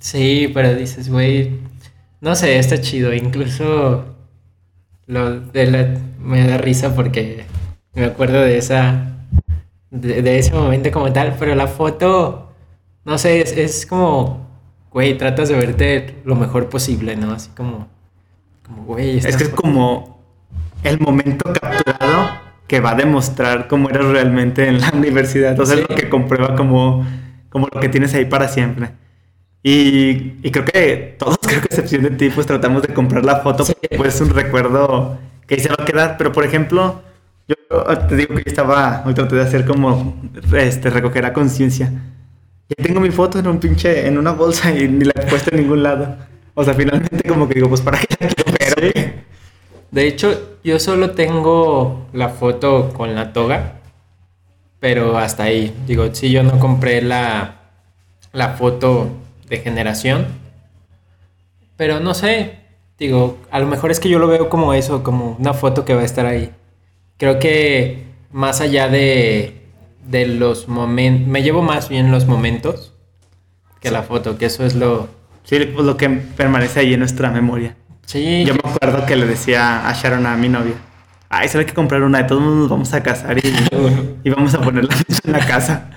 Sí, 0.00 0.50
pero 0.52 0.74
dices, 0.74 1.08
güey, 1.08 1.58
no 2.20 2.34
sé, 2.34 2.58
está 2.58 2.80
chido. 2.80 3.12
Incluso 3.14 4.04
lo 5.06 5.40
de 5.40 5.70
la, 5.70 5.98
me 6.20 6.46
da 6.46 6.58
risa 6.58 6.94
porque 6.94 7.44
me 7.94 8.04
acuerdo 8.04 8.40
de 8.40 8.58
esa, 8.58 9.12
de, 9.90 10.22
de 10.22 10.38
ese 10.38 10.52
momento 10.54 10.90
como 10.92 11.12
tal, 11.12 11.36
pero 11.38 11.54
la 11.54 11.66
foto, 11.66 12.52
no 13.04 13.18
sé, 13.18 13.40
es, 13.40 13.52
es 13.56 13.86
como, 13.86 14.46
güey, 14.92 15.16
tratas 15.18 15.48
de 15.48 15.56
verte 15.56 16.16
lo 16.24 16.36
mejor 16.36 16.68
posible, 16.68 17.16
¿no? 17.16 17.32
Así 17.32 17.50
como, 17.56 17.88
como 18.66 18.84
güey, 18.84 19.18
Es 19.18 19.36
que 19.36 19.44
es 19.44 19.48
como 19.50 20.20
el 20.84 21.00
momento 21.00 21.52
capturado 21.52 22.30
que 22.68 22.80
va 22.80 22.92
a 22.92 22.94
demostrar 22.94 23.66
cómo 23.66 23.90
eres 23.90 24.04
realmente 24.06 24.68
en 24.68 24.80
la 24.80 24.90
universidad. 24.94 25.58
O 25.58 25.66
sea, 25.66 25.76
Sí. 25.76 25.82
es 25.82 25.88
lo 25.90 25.96
que 25.96 26.08
comprueba 26.08 26.54
como, 26.54 27.04
como 27.48 27.66
lo 27.72 27.80
que 27.80 27.88
tienes 27.88 28.14
ahí 28.14 28.26
para 28.26 28.46
siempre. 28.48 28.90
Y, 29.62 30.38
y 30.42 30.50
creo 30.50 30.64
que 30.64 31.16
todos, 31.18 31.38
creo 31.42 31.60
que 31.60 31.66
excepción 31.66 32.02
de 32.02 32.10
ti, 32.10 32.30
pues 32.30 32.46
tratamos 32.46 32.82
de 32.82 32.94
comprar 32.94 33.24
la 33.24 33.36
foto 33.40 33.64
Sí. 33.64 33.72
porque 33.80 33.96
pues, 33.96 34.14
es 34.14 34.20
un 34.22 34.30
recuerdo 34.30 35.18
que 35.46 35.54
ahí 35.56 35.60
se 35.60 35.68
va 35.68 35.76
a 35.78 35.84
quedar. 35.84 36.16
Pero 36.18 36.32
por 36.32 36.44
ejemplo, 36.44 37.02
yo 37.48 37.56
te 38.08 38.16
digo 38.16 38.34
que 38.36 38.42
yo 38.44 38.48
estaba, 38.50 39.02
hoy 39.06 39.14
traté 39.14 39.36
de 39.36 39.42
hacer 39.42 39.64
como 39.66 40.20
este, 40.54 40.90
recoger 40.90 41.26
a 41.26 41.32
conciencia. 41.32 41.92
Ya 42.68 42.84
tengo 42.84 43.00
mi 43.00 43.10
foto 43.10 43.38
en 43.40 43.48
un 43.48 43.58
pinche, 43.58 44.06
en 44.06 44.16
una 44.16 44.30
bolsa 44.32 44.70
y 44.70 44.86
ni 44.88 45.04
la 45.04 45.12
he 45.16 45.26
puesto 45.26 45.50
en 45.54 45.62
ningún 45.62 45.82
lado. 45.82 46.16
O 46.54 46.64
sea, 46.64 46.74
finalmente 46.74 47.28
como 47.28 47.48
que 47.48 47.54
digo, 47.54 47.68
pues 47.68 47.80
para 47.80 47.98
qué 47.98 48.06
la 48.20 48.28
quiero 48.28 48.52
ver. 48.52 48.92
Sí. 48.94 49.12
De 49.90 50.06
hecho, 50.06 50.58
yo 50.62 50.78
solo 50.78 51.10
tengo 51.10 52.06
la 52.12 52.28
foto 52.28 52.92
con 52.92 53.14
la 53.14 53.32
toga, 53.32 53.80
pero 54.78 55.18
hasta 55.18 55.44
ahí. 55.44 55.74
Digo, 55.86 56.14
si 56.14 56.30
yo 56.30 56.42
no 56.42 56.58
compré 56.58 57.02
la, 57.02 57.56
la 58.32 58.50
foto 58.50 59.08
de 59.50 59.58
generación, 59.58 60.28
pero 61.76 62.00
no 62.00 62.14
sé. 62.14 62.60
Digo, 62.98 63.38
a 63.50 63.58
lo 63.58 63.66
mejor 63.66 63.90
es 63.90 64.00
que 64.00 64.08
yo 64.08 64.18
lo 64.18 64.26
veo 64.26 64.48
como 64.48 64.74
eso, 64.74 65.02
como 65.02 65.36
una 65.38 65.54
foto 65.54 65.84
que 65.84 65.94
va 65.94 66.02
a 66.02 66.04
estar 66.04 66.26
ahí. 66.26 66.50
Creo 67.16 67.38
que 67.38 68.04
más 68.30 68.60
allá 68.60 68.88
de, 68.88 69.62
de 70.06 70.26
los 70.26 70.68
momentos, 70.68 71.26
me 71.26 71.42
llevo 71.42 71.62
más 71.62 71.88
bien 71.88 72.10
los 72.10 72.26
momentos 72.26 72.92
que 73.80 73.90
la 73.90 74.02
foto, 74.02 74.36
que 74.36 74.46
eso 74.46 74.64
es 74.64 74.74
lo... 74.74 75.08
Sí, 75.44 75.58
pues 75.74 75.86
lo 75.86 75.96
que 75.96 76.08
permanece 76.10 76.80
ahí 76.80 76.92
en 76.92 77.00
nuestra 77.00 77.30
memoria. 77.30 77.74
Sí, 78.04 78.44
Yo 78.44 78.54
me 78.54 78.60
acuerdo 78.62 79.06
que 79.06 79.16
le 79.16 79.26
decía 79.26 79.88
a 79.88 79.92
Sharon, 79.94 80.26
a 80.26 80.36
mi 80.36 80.50
novia, 80.50 80.74
ay, 81.30 81.48
solo 81.48 81.60
hay 81.60 81.66
que 81.66 81.74
comprar 81.74 82.02
una, 82.02 82.18
de 82.18 82.24
todos 82.24 82.42
nos 82.42 82.68
vamos 82.68 82.92
a 82.92 83.02
casar 83.02 83.38
y, 83.38 83.54
y 84.24 84.30
vamos 84.30 84.54
a 84.54 84.60
ponerla 84.60 84.94
en 85.24 85.32
la 85.32 85.46
casa. 85.46 85.90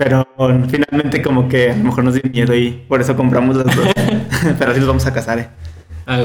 Pero 0.00 0.26
finalmente 0.70 1.20
como 1.20 1.46
que 1.46 1.72
a 1.72 1.76
lo 1.76 1.84
mejor 1.84 2.04
nos 2.04 2.14
dio 2.14 2.22
miedo 2.32 2.54
y 2.54 2.70
por 2.88 3.02
eso 3.02 3.14
compramos 3.14 3.54
las 3.54 3.76
dos. 3.76 3.86
Pero 4.58 4.72
sí 4.72 4.78
nos 4.80 4.88
vamos 4.88 5.04
a 5.04 5.12
casar, 5.12 5.38
eh. 5.40 5.48
Ah. 6.06 6.22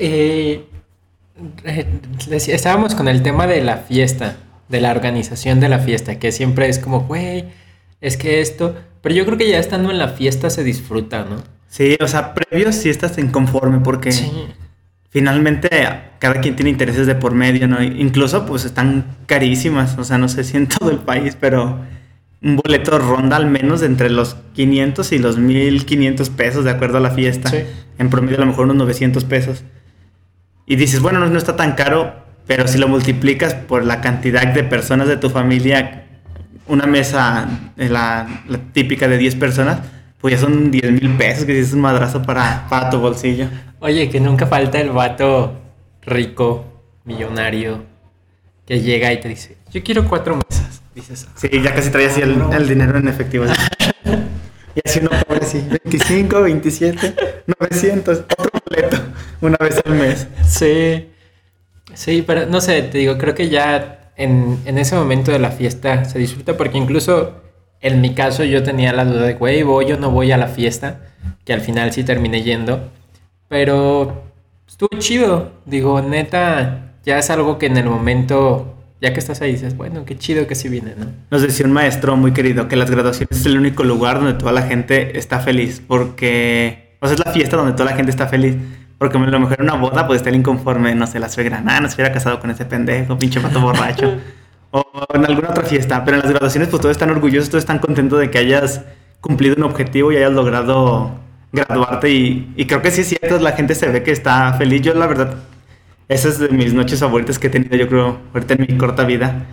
Eh, 0.00 0.64
eh, 1.64 1.86
estábamos 2.28 2.96
con 2.96 3.06
el 3.06 3.22
tema 3.22 3.46
de 3.46 3.62
la 3.62 3.76
fiesta, 3.76 4.38
de 4.68 4.80
la 4.80 4.90
organización 4.90 5.60
de 5.60 5.68
la 5.68 5.78
fiesta, 5.78 6.18
que 6.18 6.32
siempre 6.32 6.68
es 6.68 6.80
como, 6.80 7.02
güey, 7.02 7.44
es 8.00 8.16
que 8.16 8.40
esto, 8.40 8.74
pero 9.02 9.14
yo 9.14 9.24
creo 9.24 9.38
que 9.38 9.48
ya 9.48 9.60
estando 9.60 9.92
en 9.92 9.98
la 9.98 10.08
fiesta 10.08 10.50
se 10.50 10.64
disfruta, 10.64 11.24
¿no? 11.24 11.36
Sí, 11.68 11.96
o 12.00 12.08
sea, 12.08 12.34
previo 12.34 12.72
sí 12.72 12.88
estás 12.90 13.16
inconforme 13.18 13.78
porque 13.84 14.10
Sí. 14.10 14.32
finalmente 15.10 15.68
cada 16.18 16.40
quien 16.40 16.56
tiene 16.56 16.70
intereses 16.70 17.06
de 17.06 17.14
por 17.14 17.34
medio, 17.34 17.68
¿no? 17.68 17.80
Incluso 17.84 18.46
pues 18.46 18.64
están 18.64 19.04
carísimas, 19.26 19.96
o 19.96 20.02
sea, 20.02 20.18
no 20.18 20.28
sé 20.28 20.42
si 20.42 20.56
en 20.56 20.66
todo 20.66 20.90
el 20.90 20.98
país, 20.98 21.36
pero 21.38 21.78
un 22.44 22.56
boleto 22.56 22.98
ronda 22.98 23.36
al 23.36 23.46
menos 23.46 23.82
entre 23.82 24.10
los 24.10 24.36
500 24.52 25.12
y 25.12 25.18
los 25.18 25.38
1500 25.38 26.28
pesos 26.30 26.64
de 26.64 26.70
acuerdo 26.70 26.98
a 26.98 27.00
la 27.00 27.10
fiesta. 27.10 27.48
Sí. 27.48 27.64
En 27.98 28.10
promedio 28.10 28.36
a 28.36 28.40
lo 28.40 28.46
mejor 28.46 28.66
unos 28.66 28.76
900 28.76 29.24
pesos. 29.24 29.64
Y 30.66 30.76
dices, 30.76 31.00
bueno, 31.00 31.20
no, 31.20 31.26
no 31.26 31.38
está 31.38 31.56
tan 31.56 31.72
caro, 31.72 32.12
pero 32.46 32.68
si 32.68 32.76
lo 32.78 32.86
multiplicas 32.86 33.54
por 33.54 33.84
la 33.84 34.02
cantidad 34.02 34.46
de 34.52 34.62
personas 34.62 35.08
de 35.08 35.16
tu 35.16 35.30
familia, 35.30 36.04
una 36.66 36.86
mesa, 36.86 37.48
eh, 37.78 37.88
la, 37.88 38.42
la 38.46 38.58
típica 38.72 39.08
de 39.08 39.16
10 39.16 39.36
personas, 39.36 39.80
pues 40.20 40.34
ya 40.34 40.40
son 40.40 40.70
10 40.70 40.92
mil 40.92 41.16
pesos, 41.16 41.44
que 41.46 41.58
es 41.58 41.72
un 41.72 41.80
madrazo 41.80 42.22
para, 42.22 42.66
para 42.68 42.90
tu 42.90 42.98
bolsillo. 42.98 43.46
Oye, 43.80 44.10
que 44.10 44.20
nunca 44.20 44.46
falta 44.46 44.80
el 44.80 44.90
vato 44.90 45.60
rico, 46.02 46.82
millonario, 47.04 47.84
que 48.66 48.80
llega 48.80 49.12
y 49.12 49.20
te 49.20 49.28
dice, 49.28 49.56
yo 49.70 49.82
quiero 49.82 50.06
cuatro 50.06 50.36
mesas. 50.36 50.53
Dices, 50.94 51.28
Sí, 51.36 51.48
ya 51.62 51.74
casi 51.74 51.90
traía 51.90 52.08
así 52.08 52.20
el, 52.20 52.40
el 52.52 52.68
dinero 52.68 52.98
en 52.98 53.08
efectivo. 53.08 53.44
así. 53.44 53.54
Y 54.76 54.80
así 54.88 54.98
uno 54.98 55.10
pobre 55.28 55.44
así, 55.46 55.64
25, 55.84 56.42
27, 56.42 57.14
900, 57.60 58.18
otro 58.18 58.50
boleto. 58.68 58.96
Una 59.40 59.56
vez 59.60 59.80
al 59.84 59.92
mes. 59.94 60.26
Sí. 60.44 61.10
Sí, 61.94 62.24
pero 62.26 62.46
no 62.46 62.60
sé, 62.60 62.82
te 62.82 62.98
digo, 62.98 63.16
creo 63.16 63.36
que 63.36 63.48
ya 63.48 64.10
en, 64.16 64.58
en 64.64 64.78
ese 64.78 64.96
momento 64.96 65.30
de 65.30 65.38
la 65.38 65.52
fiesta 65.52 66.04
se 66.06 66.18
disfruta 66.18 66.56
porque 66.56 66.76
incluso 66.78 67.40
en 67.80 68.00
mi 68.00 68.14
caso 68.14 68.42
yo 68.42 68.64
tenía 68.64 68.92
la 68.92 69.04
duda 69.04 69.22
de, 69.26 69.34
güey, 69.34 69.62
voy 69.62 69.92
o 69.92 69.96
no 69.96 70.10
voy 70.10 70.32
a 70.32 70.36
la 70.38 70.48
fiesta, 70.48 71.02
que 71.44 71.52
al 71.52 71.60
final 71.60 71.92
sí 71.92 72.02
terminé 72.02 72.42
yendo, 72.42 72.90
pero 73.48 74.24
estuvo 74.66 74.98
chido, 74.98 75.52
digo, 75.66 76.00
neta, 76.02 76.94
ya 77.04 77.18
es 77.18 77.30
algo 77.30 77.58
que 77.58 77.66
en 77.66 77.76
el 77.76 77.84
momento, 77.86 78.73
ya 79.04 79.12
que 79.12 79.20
estás 79.20 79.42
ahí, 79.42 79.52
dices, 79.52 79.76
bueno, 79.76 80.06
qué 80.06 80.16
chido 80.16 80.46
que 80.46 80.54
sí 80.54 80.70
vine, 80.70 80.94
¿no? 80.96 81.04
Nos 81.30 81.42
decía 81.42 81.66
un 81.66 81.72
maestro 81.72 82.16
muy 82.16 82.32
querido 82.32 82.68
que 82.68 82.76
las 82.76 82.90
graduaciones 82.90 83.38
es 83.38 83.44
el 83.44 83.58
único 83.58 83.84
lugar 83.84 84.16
donde 84.16 84.32
toda 84.32 84.50
la 84.52 84.62
gente 84.62 85.18
está 85.18 85.40
feliz, 85.40 85.82
porque, 85.86 86.96
o 87.00 87.06
sea, 87.06 87.14
es 87.14 87.22
la 87.22 87.30
fiesta 87.30 87.58
donde 87.58 87.72
toda 87.72 87.90
la 87.90 87.96
gente 87.96 88.10
está 88.10 88.26
feliz. 88.28 88.56
Porque 88.96 89.18
a 89.18 89.20
lo 89.20 89.40
mejor 89.40 89.56
en 89.58 89.64
una 89.64 89.74
boda 89.74 90.06
pues 90.06 90.18
está 90.18 90.30
el 90.30 90.36
inconforme, 90.36 90.94
no 90.94 91.06
sé, 91.06 91.18
la 91.18 91.28
suegra, 91.28 91.60
nada, 91.60 91.80
no 91.80 91.88
se 91.90 91.96
hubiera 91.96 92.14
casado 92.14 92.40
con 92.40 92.50
ese 92.50 92.64
pendejo, 92.64 93.18
pinche 93.18 93.40
pato 93.40 93.60
borracho. 93.60 94.16
o 94.70 94.86
en 95.12 95.26
alguna 95.26 95.50
otra 95.50 95.64
fiesta, 95.64 96.02
pero 96.02 96.16
en 96.16 96.22
las 96.22 96.30
graduaciones 96.30 96.70
pues 96.70 96.80
todos 96.80 96.92
están 96.92 97.10
orgullosos, 97.10 97.50
todos 97.50 97.62
están 97.62 97.80
contentos 97.80 98.18
de 98.20 98.30
que 98.30 98.38
hayas 98.38 98.80
cumplido 99.20 99.56
un 99.58 99.64
objetivo 99.64 100.12
y 100.12 100.16
hayas 100.16 100.32
logrado 100.32 101.10
graduarte 101.52 102.08
y, 102.08 102.54
y 102.56 102.66
creo 102.66 102.80
que 102.80 102.90
sí 102.90 103.02
es 103.02 103.08
cierto, 103.08 103.38
la 103.38 103.52
gente 103.52 103.74
se 103.74 103.86
ve 103.88 104.02
que 104.02 104.12
está 104.12 104.54
feliz. 104.54 104.80
Yo 104.80 104.94
la 104.94 105.06
verdad, 105.06 105.34
esa 106.08 106.28
es 106.28 106.38
de 106.38 106.48
mis 106.48 106.74
noches 106.74 107.00
favoritas 107.00 107.38
que 107.38 107.46
he 107.46 107.50
tenido 107.50 107.76
yo 107.76 107.88
creo 107.88 108.18
ahorita 108.32 108.54
en 108.54 108.66
mi 108.68 108.78
corta 108.78 109.04
vida. 109.04 109.46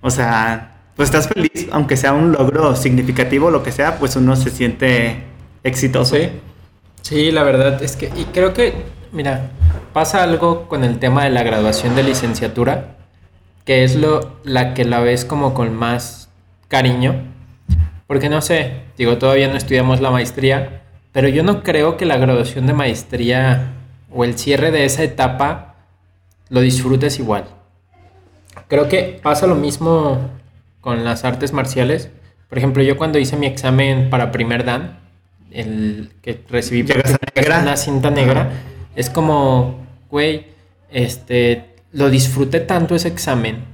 O 0.00 0.10
sea, 0.10 0.76
pues 0.96 1.08
estás 1.08 1.28
feliz, 1.28 1.68
aunque 1.70 1.96
sea 1.96 2.12
un 2.12 2.32
logro 2.32 2.74
significativo, 2.76 3.50
lo 3.50 3.62
que 3.62 3.72
sea, 3.72 3.98
pues 3.98 4.16
uno 4.16 4.36
se 4.36 4.50
siente 4.50 5.24
exitoso. 5.62 6.16
Sí. 6.16 6.30
Sí, 7.02 7.30
la 7.30 7.42
verdad 7.42 7.82
es 7.82 7.96
que, 7.96 8.10
y 8.16 8.24
creo 8.34 8.52
que, 8.52 8.74
mira, 9.12 9.50
pasa 9.92 10.22
algo 10.22 10.68
con 10.68 10.84
el 10.84 10.98
tema 10.98 11.24
de 11.24 11.30
la 11.30 11.42
graduación 11.42 11.94
de 11.94 12.02
licenciatura, 12.02 12.96
que 13.64 13.84
es 13.84 13.96
lo, 13.96 14.36
la 14.44 14.74
que 14.74 14.84
la 14.84 15.00
ves 15.00 15.24
como 15.24 15.54
con 15.54 15.74
más 15.74 16.28
cariño, 16.68 17.14
porque 18.06 18.28
no 18.28 18.42
sé, 18.42 18.82
digo, 18.96 19.18
todavía 19.18 19.48
no 19.48 19.56
estudiamos 19.56 20.00
la 20.00 20.10
maestría, 20.10 20.82
pero 21.12 21.28
yo 21.28 21.42
no 21.42 21.62
creo 21.62 21.96
que 21.96 22.04
la 22.04 22.18
graduación 22.18 22.66
de 22.66 22.74
maestría 22.74 23.72
o 24.12 24.24
el 24.24 24.38
cierre 24.38 24.70
de 24.70 24.84
esa 24.84 25.02
etapa 25.02 25.67
lo 26.50 26.60
disfrutes 26.60 27.18
igual. 27.18 27.44
Creo 28.68 28.88
que 28.88 29.18
pasa 29.22 29.46
lo 29.46 29.54
mismo 29.54 30.18
con 30.80 31.04
las 31.04 31.24
artes 31.24 31.52
marciales. 31.52 32.10
Por 32.48 32.58
ejemplo, 32.58 32.82
yo 32.82 32.96
cuando 32.96 33.18
hice 33.18 33.36
mi 33.36 33.46
examen 33.46 34.10
para 34.10 34.32
primer 34.32 34.64
dan, 34.64 35.00
el 35.50 36.10
que 36.22 36.42
recibí 36.48 36.82
negra. 36.82 37.60
una 37.62 37.76
cinta 37.76 38.10
negra, 38.10 38.50
es 38.96 39.10
como, 39.10 39.86
güey, 40.10 40.46
este, 40.90 41.76
lo 41.92 42.10
disfruté 42.10 42.60
tanto 42.60 42.94
ese 42.94 43.08
examen 43.08 43.64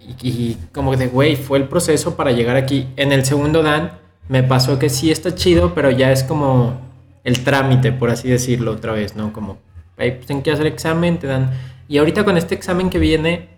y, 0.00 0.28
y 0.28 0.58
como 0.72 0.96
de, 0.96 1.06
güey, 1.06 1.36
fue 1.36 1.58
el 1.58 1.64
proceso 1.64 2.16
para 2.16 2.32
llegar 2.32 2.56
aquí. 2.56 2.88
En 2.96 3.12
el 3.12 3.24
segundo 3.24 3.62
dan 3.62 3.92
me 4.28 4.42
pasó 4.42 4.78
que 4.78 4.88
sí 4.88 5.10
está 5.10 5.34
chido, 5.34 5.74
pero 5.74 5.90
ya 5.90 6.12
es 6.12 6.22
como 6.22 6.80
el 7.24 7.42
trámite, 7.44 7.92
por 7.92 8.10
así 8.10 8.28
decirlo 8.28 8.72
otra 8.72 8.92
vez, 8.92 9.16
¿no? 9.16 9.32
Como, 9.32 9.58
güey, 9.96 10.14
pues 10.14 10.26
tienen 10.26 10.42
que 10.42 10.52
hacer 10.52 10.66
examen, 10.66 11.18
te 11.18 11.26
dan... 11.26 11.50
Y 11.90 11.98
ahorita 11.98 12.24
con 12.24 12.36
este 12.36 12.54
examen 12.54 12.88
que 12.88 13.00
viene, 13.00 13.48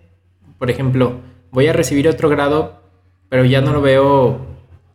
por 0.57 0.71
ejemplo, 0.71 1.19
voy 1.51 1.67
a 1.67 1.73
recibir 1.73 2.07
otro 2.07 2.29
grado, 2.29 2.81
pero 3.29 3.45
ya 3.45 3.61
no 3.61 3.71
lo 3.71 3.79
veo, 3.79 4.39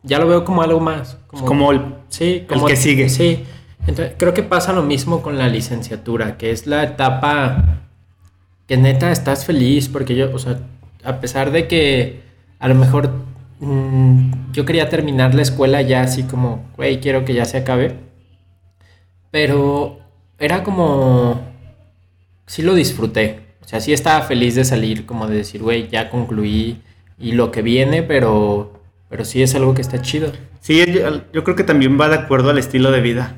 ya 0.03 0.19
lo 0.19 0.27
veo 0.27 0.43
como 0.43 0.61
algo 0.61 0.81
más. 0.81 1.17
Como, 1.27 1.45
Como 1.45 1.71
el, 1.71 1.81
Sí, 2.09 2.45
El 2.49 2.65
que 2.65 2.75
sigue. 2.75 3.07
Sí. 3.07 3.45
Entonces, 3.87 4.15
creo 4.17 4.33
que 4.33 4.43
pasa 4.43 4.73
lo 4.73 4.83
mismo 4.83 5.21
con 5.21 5.37
la 5.37 5.47
licenciatura, 5.47 6.37
que 6.37 6.51
es 6.51 6.67
la 6.67 6.83
etapa 6.83 7.63
que 8.67 8.75
neta 8.75 9.09
estás 9.09 9.45
feliz, 9.45 9.87
porque 9.87 10.17
yo, 10.17 10.35
o 10.35 10.37
sea, 10.37 10.59
a 11.05 11.21
pesar 11.21 11.51
de 11.51 11.69
que 11.69 12.19
a 12.59 12.67
lo 12.67 12.75
mejor 12.75 13.09
mm, 13.61 14.51
yo 14.51 14.65
quería 14.65 14.89
terminar 14.89 15.33
la 15.33 15.43
escuela 15.43 15.81
ya 15.81 16.01
así 16.01 16.23
como, 16.23 16.65
güey, 16.75 16.99
quiero 16.99 17.23
que 17.23 17.33
ya 17.33 17.45
se 17.45 17.59
acabe, 17.59 17.95
pero 19.31 19.99
era 20.37 20.61
como, 20.61 21.39
sí 22.49 22.63
lo 22.63 22.73
disfruté, 22.73 23.39
o 23.63 23.67
sea, 23.67 23.79
sí 23.79 23.93
estaba 23.93 24.21
feliz 24.23 24.55
de 24.55 24.65
salir, 24.65 25.05
como 25.05 25.27
de 25.27 25.37
decir, 25.37 25.61
güey, 25.61 25.87
ya 25.89 26.09
concluí 26.09 26.79
y 27.19 27.33
lo 27.33 27.51
que 27.51 27.61
viene, 27.61 28.01
pero, 28.01 28.81
pero 29.09 29.23
sí 29.23 29.43
es 29.43 29.53
algo 29.53 29.75
que 29.75 29.81
está 29.81 30.01
chido. 30.01 30.31
Sí, 30.59 30.83
yo, 30.91 31.21
yo 31.31 31.43
creo 31.43 31.55
que 31.55 31.63
también 31.63 31.99
va 31.99 32.09
de 32.09 32.15
acuerdo 32.15 32.49
al 32.49 32.57
estilo 32.57 32.89
de 32.91 33.01
vida. 33.01 33.35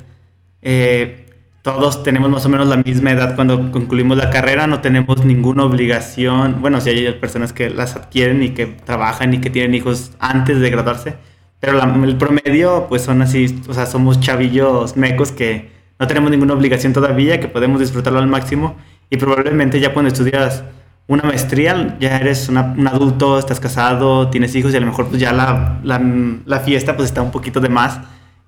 Eh, 0.62 1.26
todos 1.62 2.02
tenemos 2.02 2.30
más 2.30 2.44
o 2.46 2.48
menos 2.48 2.66
la 2.68 2.76
misma 2.78 3.12
edad 3.12 3.36
cuando 3.36 3.70
concluimos 3.70 4.16
la 4.16 4.30
carrera, 4.30 4.66
no 4.66 4.80
tenemos 4.80 5.24
ninguna 5.24 5.64
obligación. 5.64 6.60
Bueno, 6.60 6.80
sí 6.80 6.90
hay 6.90 7.12
personas 7.12 7.52
que 7.52 7.70
las 7.70 7.94
adquieren 7.94 8.42
y 8.42 8.50
que 8.50 8.66
trabajan 8.66 9.34
y 9.34 9.40
que 9.40 9.50
tienen 9.50 9.74
hijos 9.74 10.12
antes 10.18 10.58
de 10.58 10.70
graduarse, 10.70 11.14
pero 11.60 11.74
la- 11.74 11.84
el 12.04 12.16
promedio 12.16 12.86
pues 12.88 13.02
son 13.02 13.22
así, 13.22 13.60
o 13.68 13.74
sea, 13.74 13.86
somos 13.86 14.18
chavillos 14.20 14.96
mecos 14.96 15.30
que 15.32 15.70
no 16.00 16.06
tenemos 16.08 16.30
ninguna 16.30 16.54
obligación 16.54 16.92
todavía, 16.92 17.38
que 17.38 17.46
podemos 17.48 17.78
disfrutarlo 17.78 18.18
al 18.18 18.26
máximo 18.26 18.76
y 19.12 19.16
probablemente 19.18 19.78
ya 19.78 19.92
cuando 19.92 20.08
estudias 20.10 20.64
una 21.06 21.22
maestría, 21.24 21.96
ya 22.00 22.16
eres 22.16 22.48
una- 22.48 22.74
un 22.78 22.86
adulto, 22.88 23.38
estás 23.38 23.60
casado, 23.60 24.30
tienes 24.30 24.54
hijos 24.54 24.72
y 24.72 24.76
a 24.78 24.80
lo 24.80 24.86
mejor 24.86 25.08
pues 25.08 25.20
ya 25.20 25.32
la, 25.34 25.78
la, 25.84 26.00
la 26.46 26.60
fiesta 26.60 26.96
pues 26.96 27.08
está 27.10 27.20
un 27.20 27.30
poquito 27.30 27.60
de 27.60 27.68
más 27.68 28.00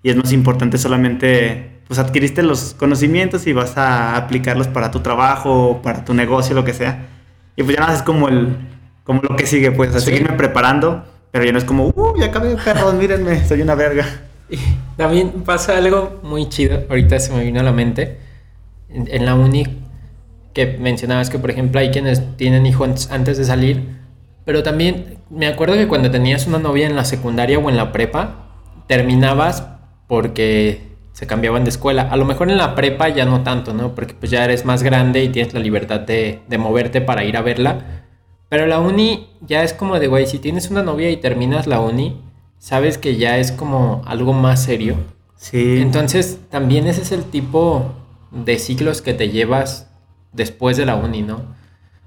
y 0.02 0.08
es 0.08 0.16
más 0.16 0.32
importante 0.32 0.78
solamente 0.78 1.80
pues 1.86 1.98
adquiriste 1.98 2.42
los 2.42 2.74
conocimientos 2.78 3.46
y 3.46 3.52
vas 3.52 3.76
a 3.76 4.16
aplicarlos 4.16 4.68
para 4.68 4.90
tu 4.90 5.00
trabajo, 5.00 5.80
para 5.82 6.02
tu 6.02 6.14
negocio, 6.14 6.54
lo 6.54 6.64
que 6.64 6.72
sea. 6.72 7.08
Y 7.56 7.62
pues 7.62 7.76
ya 7.76 7.82
nada, 7.82 7.94
es 7.94 8.02
como 8.02 8.28
el 8.28 8.56
como 9.04 9.20
lo 9.28 9.36
que 9.36 9.44
sigue, 9.46 9.70
pues 9.70 9.94
a 9.94 10.00
Sí. 10.00 10.06
seguirme 10.06 10.34
preparando, 10.34 11.04
pero 11.30 11.44
ya 11.44 11.52
no 11.52 11.58
es 11.58 11.64
como, 11.64 11.88
uh, 11.88 12.14
ya 12.18 12.26
acabé, 12.26 12.56
perros, 12.56 12.94
mírenme, 12.94 13.44
soy 13.46 13.60
una 13.60 13.74
verga. 13.74 14.06
Y 14.48 14.56
también 14.96 15.30
pasa 15.44 15.76
algo 15.76 16.20
muy 16.22 16.48
chido, 16.48 16.84
ahorita 16.88 17.18
se 17.20 17.32
me 17.34 17.44
vino 17.44 17.60
a 17.60 17.62
la 17.64 17.72
mente, 17.72 18.18
en, 18.88 19.06
en 19.10 19.26
la 19.26 19.34
uni, 19.34 19.66
que 20.54 20.78
mencionabas 20.78 21.28
que 21.28 21.38
por 21.38 21.50
ejemplo 21.50 21.80
hay 21.80 21.90
quienes 21.90 22.36
tienen 22.36 22.64
hijos 22.64 23.10
antes 23.10 23.36
de 23.36 23.44
salir, 23.44 23.98
pero 24.44 24.62
también 24.62 25.18
me 25.28 25.46
acuerdo 25.46 25.74
que 25.74 25.88
cuando 25.88 26.10
tenías 26.10 26.46
una 26.46 26.58
novia 26.58 26.86
en 26.86 26.96
la 26.96 27.04
secundaria 27.04 27.58
o 27.58 27.68
en 27.68 27.76
la 27.76 27.92
prepa, 27.92 28.46
terminabas 28.86 29.66
porque 30.06 30.94
se 31.12 31.26
cambiaban 31.26 31.64
de 31.64 31.70
escuela. 31.70 32.02
A 32.02 32.16
lo 32.16 32.24
mejor 32.24 32.50
en 32.50 32.58
la 32.58 32.74
prepa 32.74 33.08
ya 33.08 33.24
no 33.24 33.42
tanto, 33.42 33.72
¿no? 33.72 33.94
Porque 33.94 34.14
pues 34.14 34.30
ya 34.30 34.44
eres 34.44 34.64
más 34.64 34.82
grande 34.82 35.24
y 35.24 35.28
tienes 35.28 35.54
la 35.54 35.60
libertad 35.60 36.00
de, 36.00 36.40
de 36.48 36.58
moverte 36.58 37.00
para 37.00 37.24
ir 37.24 37.36
a 37.36 37.42
verla. 37.42 38.04
Pero 38.48 38.66
la 38.66 38.80
uni 38.80 39.28
ya 39.40 39.62
es 39.62 39.72
como 39.72 39.98
de, 39.98 40.06
güey, 40.06 40.26
si 40.26 40.38
tienes 40.38 40.70
una 40.70 40.82
novia 40.82 41.10
y 41.10 41.16
terminas 41.16 41.66
la 41.66 41.80
uni, 41.80 42.20
sabes 42.58 42.98
que 42.98 43.16
ya 43.16 43.38
es 43.38 43.50
como 43.50 44.02
algo 44.06 44.32
más 44.32 44.62
serio. 44.62 44.96
Sí. 45.36 45.80
Entonces, 45.80 46.38
también 46.50 46.86
ese 46.86 47.02
es 47.02 47.12
el 47.12 47.24
tipo 47.24 47.92
de 48.30 48.58
ciclos 48.58 49.02
que 49.02 49.14
te 49.14 49.30
llevas 49.30 49.90
después 50.34 50.76
de 50.76 50.86
la 50.86 50.96
uni, 50.96 51.22
¿no? 51.22 51.54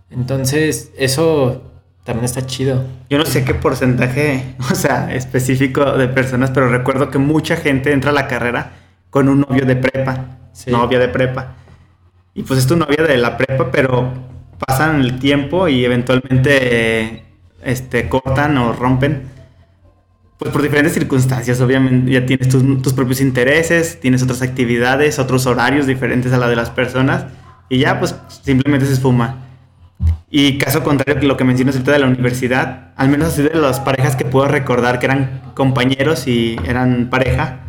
Entonces, 0.09 0.91
eso 0.97 1.63
también 2.03 2.25
está 2.25 2.45
chido. 2.45 2.85
Yo 3.09 3.17
no 3.17 3.25
sé 3.25 3.43
qué 3.43 3.53
porcentaje, 3.53 4.55
o 4.71 4.75
sea, 4.75 5.13
específico 5.13 5.83
de 5.97 6.07
personas, 6.07 6.51
pero 6.51 6.69
recuerdo 6.69 7.09
que 7.09 7.17
mucha 7.17 7.57
gente 7.57 7.91
entra 7.91 8.11
a 8.11 8.13
la 8.13 8.27
carrera 8.27 8.73
con 9.09 9.29
un 9.29 9.41
novio 9.41 9.65
de 9.65 9.75
prepa, 9.75 10.25
Sí. 10.53 10.71
novia 10.71 10.99
de 10.99 11.07
prepa. 11.07 11.55
Y 12.33 12.43
pues 12.43 12.59
es 12.59 12.67
tu 12.67 12.75
novia 12.75 13.03
de 13.03 13.17
la 13.17 13.37
prepa, 13.37 13.71
pero 13.71 14.11
pasan 14.65 15.01
el 15.01 15.19
tiempo 15.19 15.67
y 15.67 15.85
eventualmente 15.85 17.23
este, 17.63 18.09
cortan 18.09 18.57
o 18.57 18.73
rompen. 18.73 19.23
Pues 20.39 20.51
por 20.51 20.61
diferentes 20.61 20.93
circunstancias, 20.93 21.59
obviamente 21.61 22.11
ya 22.11 22.25
tienes 22.25 22.49
tus, 22.49 22.81
tus 22.81 22.93
propios 22.93 23.21
intereses, 23.21 23.99
tienes 23.99 24.23
otras 24.23 24.41
actividades, 24.41 25.19
otros 25.19 25.45
horarios 25.45 25.87
diferentes 25.87 26.31
a 26.31 26.37
la 26.37 26.47
de 26.47 26.55
las 26.55 26.69
personas 26.69 27.25
y 27.69 27.79
ya 27.79 27.99
pues 27.99 28.15
simplemente 28.43 28.85
se 28.85 28.93
esfuma. 28.93 29.43
Y 30.29 30.57
caso 30.57 30.83
contrario 30.83 31.19
que 31.19 31.27
lo 31.27 31.37
que 31.37 31.43
mencionas 31.43 31.75
ahorita 31.75 31.93
de 31.93 31.99
la 31.99 32.07
universidad, 32.07 32.91
al 32.97 33.09
menos 33.09 33.29
así 33.29 33.43
de 33.43 33.55
las 33.55 33.79
parejas 33.79 34.15
que 34.15 34.25
puedo 34.25 34.47
recordar 34.47 34.99
que 34.99 35.05
eran 35.05 35.41
compañeros 35.55 36.27
y 36.27 36.57
eran 36.65 37.09
pareja, 37.09 37.61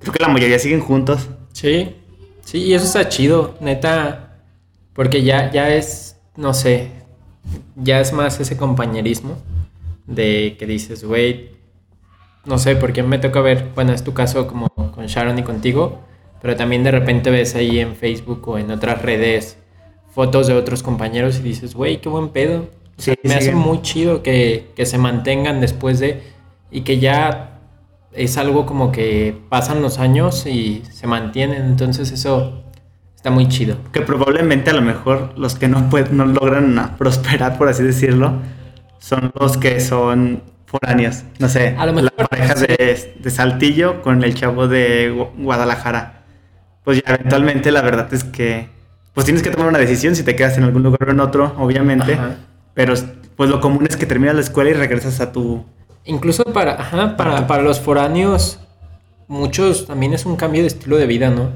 creo 0.00 0.12
que 0.12 0.22
la 0.22 0.28
mayoría 0.28 0.58
siguen 0.58 0.80
juntos. 0.80 1.28
Sí, 1.52 1.96
sí, 2.44 2.58
y 2.58 2.74
eso 2.74 2.86
está 2.86 3.08
chido, 3.08 3.56
neta, 3.60 4.38
porque 4.94 5.22
ya, 5.22 5.50
ya 5.50 5.68
es, 5.68 6.16
no 6.36 6.54
sé, 6.54 6.90
ya 7.76 8.00
es 8.00 8.12
más 8.12 8.40
ese 8.40 8.56
compañerismo 8.56 9.36
de 10.06 10.56
que 10.58 10.66
dices, 10.66 11.04
güey, 11.04 11.50
no 12.44 12.58
sé, 12.58 12.74
porque 12.76 13.02
me 13.02 13.18
toca 13.18 13.40
ver, 13.40 13.70
bueno, 13.74 13.92
es 13.92 14.02
tu 14.02 14.14
caso 14.14 14.46
como 14.46 14.68
con 14.68 15.06
Sharon 15.06 15.38
y 15.38 15.42
contigo, 15.42 16.00
pero 16.42 16.56
también 16.56 16.82
de 16.82 16.90
repente 16.90 17.30
ves 17.30 17.54
ahí 17.54 17.78
en 17.78 17.94
Facebook 17.96 18.46
o 18.48 18.58
en 18.58 18.70
otras 18.70 19.00
redes 19.00 19.56
fotos 20.10 20.46
de 20.48 20.52
otros 20.54 20.82
compañeros 20.82 21.38
y 21.38 21.42
dices, 21.42 21.74
güey, 21.74 22.00
qué 22.00 22.08
buen 22.10 22.28
pedo. 22.28 22.68
Sí, 22.98 23.14
me 23.22 23.34
hace 23.34 23.52
muy 23.54 23.80
chido 23.80 24.22
que, 24.22 24.70
que 24.76 24.84
se 24.84 24.98
mantengan 24.98 25.60
después 25.62 25.98
de, 26.00 26.22
y 26.70 26.82
que 26.82 26.98
ya 26.98 27.60
es 28.12 28.36
algo 28.36 28.66
como 28.66 28.92
que 28.92 29.34
pasan 29.48 29.80
los 29.80 29.98
años 29.98 30.44
y 30.46 30.82
se 30.90 31.06
mantienen, 31.06 31.62
entonces 31.62 32.10
eso 32.12 32.62
está 33.16 33.30
muy 33.30 33.48
chido. 33.48 33.76
Que 33.92 34.02
probablemente 34.02 34.70
a 34.70 34.74
lo 34.74 34.82
mejor 34.82 35.32
los 35.38 35.54
que 35.54 35.68
no, 35.68 35.88
pueden, 35.88 36.16
no 36.18 36.26
logran 36.26 36.96
prosperar, 36.98 37.56
por 37.56 37.68
así 37.68 37.82
decirlo, 37.82 38.34
son 38.98 39.32
los 39.40 39.56
que 39.56 39.80
son 39.80 40.42
foráneos. 40.66 41.22
No 41.38 41.48
sé, 41.48 41.74
A 41.78 41.86
lo 41.86 41.94
mejor, 41.94 42.12
la 42.18 42.26
pareja 42.26 42.54
de, 42.54 43.14
de 43.18 43.30
Saltillo 43.30 44.02
con 44.02 44.22
el 44.22 44.34
chavo 44.34 44.68
de 44.68 45.10
Gu- 45.14 45.30
Guadalajara. 45.42 46.21
Pues 46.84 47.02
ya 47.02 47.14
eventualmente 47.14 47.70
la 47.70 47.82
verdad 47.82 48.12
es 48.12 48.24
que 48.24 48.68
pues 49.14 49.24
tienes 49.24 49.42
que 49.42 49.50
tomar 49.50 49.68
una 49.68 49.78
decisión 49.78 50.16
si 50.16 50.22
te 50.22 50.34
quedas 50.34 50.56
en 50.58 50.64
algún 50.64 50.82
lugar 50.82 51.08
o 51.08 51.12
en 51.12 51.20
otro, 51.20 51.54
obviamente. 51.58 52.14
Ajá. 52.14 52.36
Pero 52.74 52.94
pues 53.36 53.50
lo 53.50 53.60
común 53.60 53.86
es 53.88 53.96
que 53.96 54.06
terminas 54.06 54.34
la 54.34 54.40
escuela 54.40 54.70
y 54.70 54.74
regresas 54.74 55.20
a 55.20 55.32
tu... 55.32 55.64
Incluso 56.04 56.44
para, 56.44 56.72
ajá, 56.72 57.16
para, 57.16 57.46
para 57.46 57.62
los 57.62 57.80
foráneos, 57.80 58.58
muchos 59.28 59.86
también 59.86 60.14
es 60.14 60.26
un 60.26 60.36
cambio 60.36 60.62
de 60.62 60.68
estilo 60.68 60.96
de 60.96 61.06
vida, 61.06 61.30
¿no? 61.30 61.50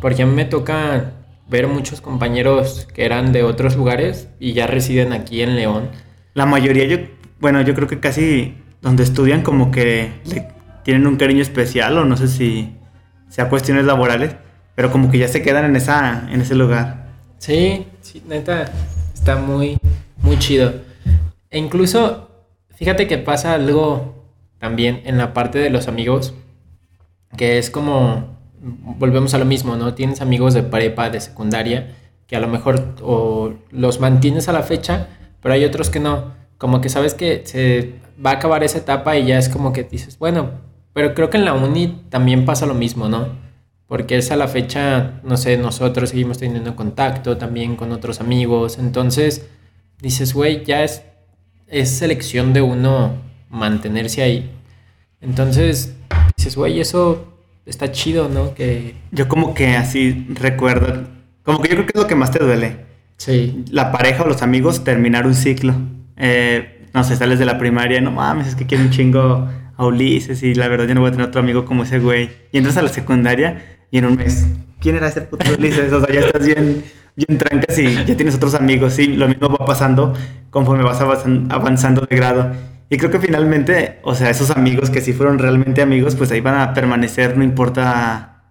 Porque 0.00 0.22
a 0.22 0.26
mí 0.26 0.34
me 0.34 0.44
toca 0.44 1.12
ver 1.48 1.66
muchos 1.66 2.00
compañeros 2.00 2.86
que 2.94 3.04
eran 3.04 3.32
de 3.32 3.42
otros 3.42 3.76
lugares 3.76 4.28
y 4.38 4.52
ya 4.52 4.66
residen 4.66 5.12
aquí 5.12 5.42
en 5.42 5.56
León. 5.56 5.88
La 6.34 6.46
mayoría, 6.46 6.84
yo, 6.84 6.98
bueno, 7.40 7.62
yo 7.62 7.74
creo 7.74 7.88
que 7.88 8.00
casi 8.00 8.54
donde 8.82 9.02
estudian 9.02 9.42
como 9.42 9.70
que 9.70 10.12
le 10.24 10.48
tienen 10.84 11.06
un 11.06 11.16
cariño 11.16 11.42
especial 11.42 11.98
o 11.98 12.04
no 12.04 12.16
sé 12.16 12.28
si 12.28 12.76
sea 13.28 13.48
cuestiones 13.48 13.84
laborales, 13.84 14.36
pero 14.78 14.92
como 14.92 15.10
que 15.10 15.18
ya 15.18 15.26
se 15.26 15.42
quedan 15.42 15.64
en, 15.64 15.74
esa, 15.74 16.28
en 16.30 16.40
ese 16.40 16.54
lugar. 16.54 17.08
Sí, 17.38 17.88
sí, 18.00 18.22
neta, 18.28 18.70
está 19.12 19.34
muy, 19.34 19.76
muy 20.22 20.38
chido. 20.38 20.72
E 21.50 21.58
incluso, 21.58 22.28
fíjate 22.76 23.08
que 23.08 23.18
pasa 23.18 23.54
algo 23.54 24.14
también 24.60 25.02
en 25.04 25.18
la 25.18 25.34
parte 25.34 25.58
de 25.58 25.70
los 25.70 25.88
amigos, 25.88 26.32
que 27.36 27.58
es 27.58 27.70
como, 27.70 28.36
volvemos 28.60 29.34
a 29.34 29.38
lo 29.38 29.44
mismo, 29.46 29.74
¿no? 29.74 29.94
Tienes 29.94 30.20
amigos 30.20 30.54
de 30.54 30.62
prepa, 30.62 31.10
de 31.10 31.20
secundaria, 31.20 31.96
que 32.28 32.36
a 32.36 32.40
lo 32.40 32.46
mejor 32.46 32.94
o 33.02 33.54
los 33.72 33.98
mantienes 33.98 34.48
a 34.48 34.52
la 34.52 34.62
fecha, 34.62 35.08
pero 35.42 35.54
hay 35.54 35.64
otros 35.64 35.90
que 35.90 35.98
no. 35.98 36.34
Como 36.56 36.80
que 36.80 36.88
sabes 36.88 37.14
que 37.14 37.42
se 37.46 37.94
va 38.24 38.30
a 38.30 38.34
acabar 38.34 38.62
esa 38.62 38.78
etapa 38.78 39.16
y 39.16 39.26
ya 39.26 39.38
es 39.38 39.48
como 39.48 39.72
que 39.72 39.82
dices, 39.82 40.20
bueno, 40.20 40.52
pero 40.92 41.14
creo 41.14 41.30
que 41.30 41.36
en 41.36 41.46
la 41.46 41.54
uni 41.54 42.00
también 42.10 42.44
pasa 42.44 42.64
lo 42.64 42.74
mismo, 42.74 43.08
¿no? 43.08 43.47
Porque 43.88 44.18
es 44.18 44.30
a 44.30 44.36
la 44.36 44.48
fecha, 44.48 45.20
no 45.24 45.36
sé, 45.38 45.56
nosotros 45.56 46.10
seguimos 46.10 46.38
teniendo 46.38 46.76
contacto 46.76 47.38
también 47.38 47.74
con 47.74 47.90
otros 47.90 48.20
amigos. 48.20 48.78
Entonces, 48.78 49.46
dices, 50.00 50.34
güey, 50.34 50.64
ya 50.64 50.84
es, 50.84 51.02
es 51.66 51.90
selección 51.90 52.52
de 52.52 52.60
uno 52.60 53.14
mantenerse 53.48 54.22
ahí. 54.22 54.50
Entonces, 55.22 55.96
dices, 56.36 56.54
güey, 56.54 56.80
eso 56.80 57.38
está 57.64 57.90
chido, 57.90 58.28
¿no? 58.28 58.54
Que 58.54 58.94
Yo 59.10 59.26
como 59.26 59.54
que 59.54 59.76
así 59.76 60.26
recuerdo, 60.34 61.04
como 61.42 61.60
que 61.62 61.68
yo 61.70 61.76
creo 61.76 61.86
que 61.86 61.92
es 61.94 62.02
lo 62.02 62.06
que 62.06 62.14
más 62.14 62.30
te 62.30 62.44
duele. 62.44 62.84
sí, 63.16 63.64
La 63.70 63.90
pareja 63.90 64.22
o 64.22 64.28
los 64.28 64.42
amigos 64.42 64.84
terminar 64.84 65.26
un 65.26 65.34
ciclo. 65.34 65.74
Eh, 66.18 66.86
no 66.92 67.04
sé, 67.04 67.16
sales 67.16 67.38
de 67.38 67.46
la 67.46 67.58
primaria, 67.58 68.00
no 68.02 68.10
mames, 68.10 68.48
es 68.48 68.54
que 68.54 68.66
quiero 68.66 68.84
un 68.84 68.90
chingo 68.90 69.48
a 69.76 69.86
Ulises 69.86 70.42
y 70.42 70.54
la 70.54 70.68
verdad 70.68 70.86
yo 70.88 70.94
no 70.94 71.00
voy 71.00 71.08
a 71.08 71.12
tener 71.12 71.28
otro 71.28 71.40
amigo 71.40 71.64
como 71.64 71.84
ese 71.84 71.98
güey. 72.00 72.30
Y 72.52 72.58
entras 72.58 72.76
a 72.76 72.82
la 72.82 72.88
secundaria 72.88 73.77
y 73.90 73.98
en 73.98 74.06
un 74.06 74.16
mes, 74.16 74.46
¿quién 74.80 74.96
era 74.96 75.08
ese 75.08 75.22
puto 75.22 75.44
Ulises? 75.58 75.92
O 75.92 76.04
sea, 76.04 76.12
ya 76.14 76.20
estás 76.20 76.46
bien, 76.46 76.84
bien 77.16 77.38
trancas 77.38 77.78
y 77.78 78.04
ya 78.04 78.16
tienes 78.16 78.34
otros 78.36 78.54
amigos. 78.54 78.94
Sí, 78.94 79.08
lo 79.08 79.28
mismo 79.28 79.48
va 79.48 79.64
pasando 79.66 80.14
conforme 80.50 80.84
vas 80.84 81.00
avanzan- 81.00 81.46
avanzando 81.50 82.02
de 82.08 82.16
grado. 82.16 82.52
Y 82.90 82.96
creo 82.96 83.10
que 83.10 83.18
finalmente, 83.20 83.98
o 84.02 84.14
sea, 84.14 84.30
esos 84.30 84.50
amigos 84.50 84.88
que 84.90 85.00
sí 85.00 85.12
fueron 85.12 85.38
realmente 85.38 85.82
amigos, 85.82 86.16
pues 86.16 86.30
ahí 86.32 86.40
van 86.40 86.58
a 86.60 86.72
permanecer, 86.74 87.36
no 87.36 87.44
importa, 87.44 88.42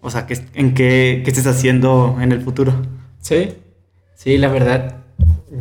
o 0.00 0.10
sea, 0.10 0.26
que, 0.26 0.38
en 0.54 0.74
qué, 0.74 1.22
qué 1.24 1.30
estés 1.30 1.46
haciendo 1.46 2.18
en 2.20 2.32
el 2.32 2.40
futuro. 2.42 2.74
sí, 3.20 3.54
sí, 4.14 4.38
la 4.38 4.48
verdad. 4.48 4.96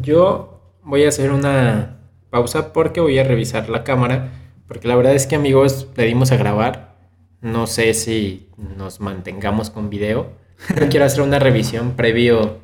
Yo 0.02 0.62
voy 0.84 1.04
a 1.06 1.10
hacer 1.10 1.32
una 1.32 1.98
pausa 2.30 2.74
porque 2.74 3.02
voy 3.02 3.18
a 3.20 3.24
revisar 3.24 3.70
la 3.70 3.84
cámara. 3.84 4.30
Porque 4.68 4.88
la 4.88 4.96
verdad 4.96 5.14
es 5.16 5.28
que 5.28 5.36
amigos, 5.36 5.88
le 5.98 6.06
dimos 6.06 6.32
a 6.32 6.38
grabar. 6.38 6.91
No 7.42 7.66
sé 7.68 7.94
si 7.94 8.50
nos 8.78 9.00
mantengamos 9.00 9.70
con 9.70 9.90
video. 9.90 10.34
Quiero 10.90 11.06
hacer 11.06 11.22
una 11.22 11.40
revisión 11.40 11.92
previo, 11.96 12.60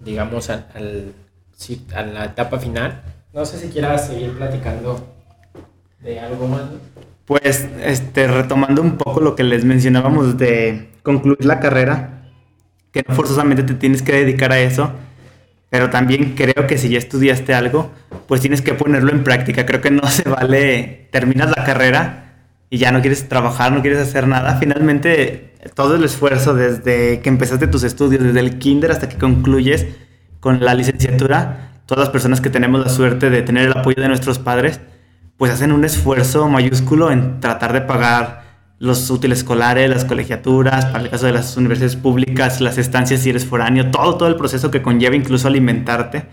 digamos, 0.00 0.50
al, 0.50 0.66
al- 0.74 1.12
a 1.94 2.02
la 2.02 2.24
etapa 2.26 2.58
final. 2.58 3.02
No 3.32 3.44
sé 3.44 3.58
si 3.58 3.68
quieras 3.68 4.06
seguir 4.08 4.32
platicando 4.36 5.06
de 6.00 6.20
algo 6.20 6.48
más. 6.48 6.62
Pues, 7.24 7.68
este, 7.84 8.26
retomando 8.26 8.80
un 8.82 8.96
poco 8.96 9.20
lo 9.20 9.36
que 9.36 9.44
les 9.44 9.64
mencionábamos 9.64 10.38
de 10.38 10.88
concluir 11.02 11.44
la 11.44 11.60
carrera, 11.60 12.30
que 12.92 13.04
no 13.06 13.14
forzosamente 13.14 13.62
te 13.62 13.74
tienes 13.74 14.02
que 14.02 14.12
dedicar 14.12 14.50
a 14.52 14.60
eso, 14.60 14.90
pero 15.70 15.90
también 15.90 16.34
creo 16.34 16.66
que 16.66 16.78
si 16.78 16.88
ya 16.88 16.98
estudiaste 16.98 17.54
algo, 17.54 17.90
pues 18.26 18.40
tienes 18.40 18.62
que 18.62 18.74
ponerlo 18.74 19.10
en 19.12 19.24
práctica. 19.24 19.66
Creo 19.66 19.80
que 19.82 19.90
no 19.90 20.08
se 20.08 20.28
vale, 20.28 21.08
terminas 21.12 21.50
la 21.56 21.64
carrera 21.64 22.27
y 22.70 22.78
ya 22.78 22.92
no 22.92 23.00
quieres 23.00 23.28
trabajar, 23.28 23.72
no 23.72 23.80
quieres 23.80 24.00
hacer 24.00 24.26
nada. 24.26 24.56
Finalmente, 24.56 25.54
todo 25.74 25.96
el 25.96 26.04
esfuerzo 26.04 26.54
desde 26.54 27.20
que 27.20 27.28
empezaste 27.28 27.66
tus 27.66 27.82
estudios, 27.82 28.22
desde 28.22 28.40
el 28.40 28.58
kinder 28.58 28.90
hasta 28.90 29.08
que 29.08 29.16
concluyes 29.16 29.86
con 30.40 30.64
la 30.64 30.74
licenciatura, 30.74 31.72
todas 31.86 32.04
las 32.04 32.10
personas 32.10 32.40
que 32.40 32.50
tenemos 32.50 32.80
la 32.80 32.88
suerte 32.90 33.30
de 33.30 33.42
tener 33.42 33.66
el 33.66 33.72
apoyo 33.76 34.00
de 34.02 34.08
nuestros 34.08 34.38
padres, 34.38 34.80
pues 35.36 35.52
hacen 35.52 35.72
un 35.72 35.84
esfuerzo 35.84 36.48
mayúsculo 36.48 37.10
en 37.10 37.40
tratar 37.40 37.72
de 37.72 37.80
pagar 37.80 38.46
los 38.78 39.10
útiles 39.10 39.38
escolares, 39.38 39.88
las 39.90 40.04
colegiaturas, 40.04 40.86
para 40.86 41.02
el 41.04 41.10
caso 41.10 41.26
de 41.26 41.32
las 41.32 41.56
universidades 41.56 41.96
públicas, 41.96 42.60
las 42.60 42.78
estancias 42.78 43.20
si 43.20 43.30
eres 43.30 43.44
foráneo, 43.44 43.90
todo, 43.90 44.16
todo 44.16 44.28
el 44.28 44.36
proceso 44.36 44.70
que 44.70 44.82
conlleva 44.82 45.16
incluso 45.16 45.48
alimentarte, 45.48 46.26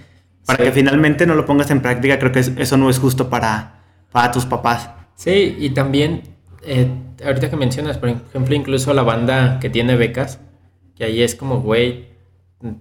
para 0.46 0.58
Sí. 0.60 0.64
que 0.66 0.72
finalmente 0.72 1.26
no 1.26 1.34
lo 1.34 1.46
pongas 1.46 1.72
en 1.72 1.82
práctica, 1.82 2.20
creo 2.20 2.32
que 2.32 2.40
es- 2.42 2.52
eso 2.58 2.78
no 2.78 2.90
es 2.90 3.00
justo 3.00 3.30
para, 3.32 3.80
para 4.12 4.32
tus 4.32 4.46
papás. 4.46 4.90
Sí, 5.16 5.55
y 5.59 5.70
también, 5.72 6.24
eh, 6.63 6.88
ahorita 7.26 7.49
que 7.49 7.55
mencionas, 7.55 7.97
por 7.97 8.09
ejemplo, 8.09 8.55
incluso 8.55 8.93
la 8.93 9.03
banda 9.03 9.59
que 9.59 9.70
tiene 9.70 9.95
becas, 9.95 10.39
que 10.95 11.05
ahí 11.05 11.22
es 11.22 11.36
como, 11.36 11.61
güey, 11.61 12.07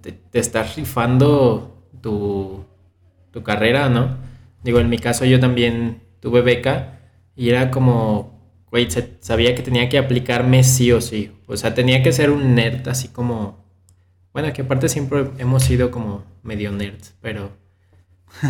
te, 0.01 0.11
te 0.11 0.39
estás 0.39 0.75
rifando 0.75 1.89
tu, 2.01 2.65
tu 3.31 3.43
carrera, 3.43 3.89
¿no? 3.89 4.17
Digo, 4.63 4.79
en 4.79 4.89
mi 4.89 4.97
caso 4.97 5.25
yo 5.25 5.39
también 5.39 6.01
tuve 6.19 6.41
beca 6.41 6.99
y 7.35 7.49
era 7.49 7.69
como, 7.71 8.35
güey, 8.71 8.87
sabía 9.19 9.55
que 9.55 9.61
tenía 9.61 9.89
que 9.89 9.97
aplicarme 9.97 10.63
sí 10.63 10.91
o 10.91 11.01
sí. 11.01 11.31
O 11.47 11.57
sea, 11.57 11.73
tenía 11.73 12.01
que 12.01 12.11
ser 12.11 12.29
un 12.29 12.55
nerd 12.55 12.87
así 12.87 13.09
como... 13.09 13.63
Bueno, 14.33 14.51
que 14.53 14.63
aparte 14.63 14.89
siempre 14.89 15.31
hemos 15.37 15.63
sido 15.63 15.91
como 15.91 16.23
medio 16.43 16.71
nerds, 16.71 17.15
pero... 17.21 17.51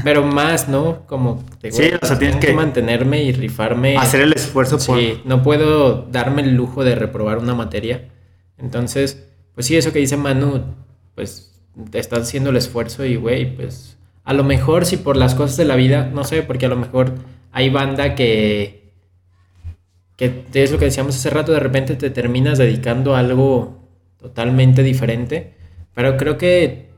Pero 0.04 0.24
más, 0.24 0.68
¿no? 0.68 1.06
Como... 1.06 1.44
de, 1.62 1.72
Sí, 1.72 1.92
o 2.02 2.06
sea, 2.06 2.18
tienes 2.18 2.40
tengo 2.40 2.48
que 2.48 2.54
mantenerme 2.54 3.24
y 3.24 3.32
rifarme. 3.32 3.98
Hacer 3.98 4.22
el 4.22 4.34
esfuerzo 4.34 4.78
por... 4.78 4.98
Sí, 5.00 5.22
no 5.26 5.44
puedo 5.44 6.04
darme 6.12 6.42
el 6.42 6.56
lujo 6.56 6.84
de 6.84 6.96
reprobar 6.96 7.38
una 7.38 7.54
materia. 7.54 8.10
Entonces, 8.58 9.28
pues 9.54 9.68
sí, 9.68 9.76
eso 9.76 9.92
que 9.92 10.00
dice 10.00 10.18
Manu, 10.18 10.64
pues 11.14 11.62
te 11.92 12.00
estás 12.00 12.20
haciendo 12.20 12.50
el 12.50 12.58
esfuerzo 12.58 13.06
y, 13.06 13.16
güey, 13.16 13.56
pues 13.56 13.98
a 14.24 14.34
lo 14.34 14.44
mejor 14.44 14.86
si 14.86 14.98
por 14.98 15.18
las 15.18 15.36
cosas 15.36 15.58
de 15.58 15.66
la 15.66 15.76
vida, 15.76 16.10
no 16.12 16.24
sé, 16.24 16.42
porque 16.42 16.66
a 16.66 16.70
lo 16.70 16.76
mejor 16.76 17.14
hay 17.52 17.70
banda 17.70 18.16
que, 18.16 18.92
que 20.18 20.46
es 20.54 20.72
lo 20.72 20.80
que 20.80 20.86
decíamos 20.86 21.16
hace 21.16 21.30
rato, 21.30 21.52
de 21.52 21.60
repente 21.60 21.96
te 21.96 22.10
terminas 22.10 22.58
dedicando 22.58 23.16
a 23.16 23.20
algo 23.20 23.88
totalmente 24.18 24.82
diferente, 24.82 25.54
pero 25.94 26.18
creo 26.18 26.38
que 26.38 26.90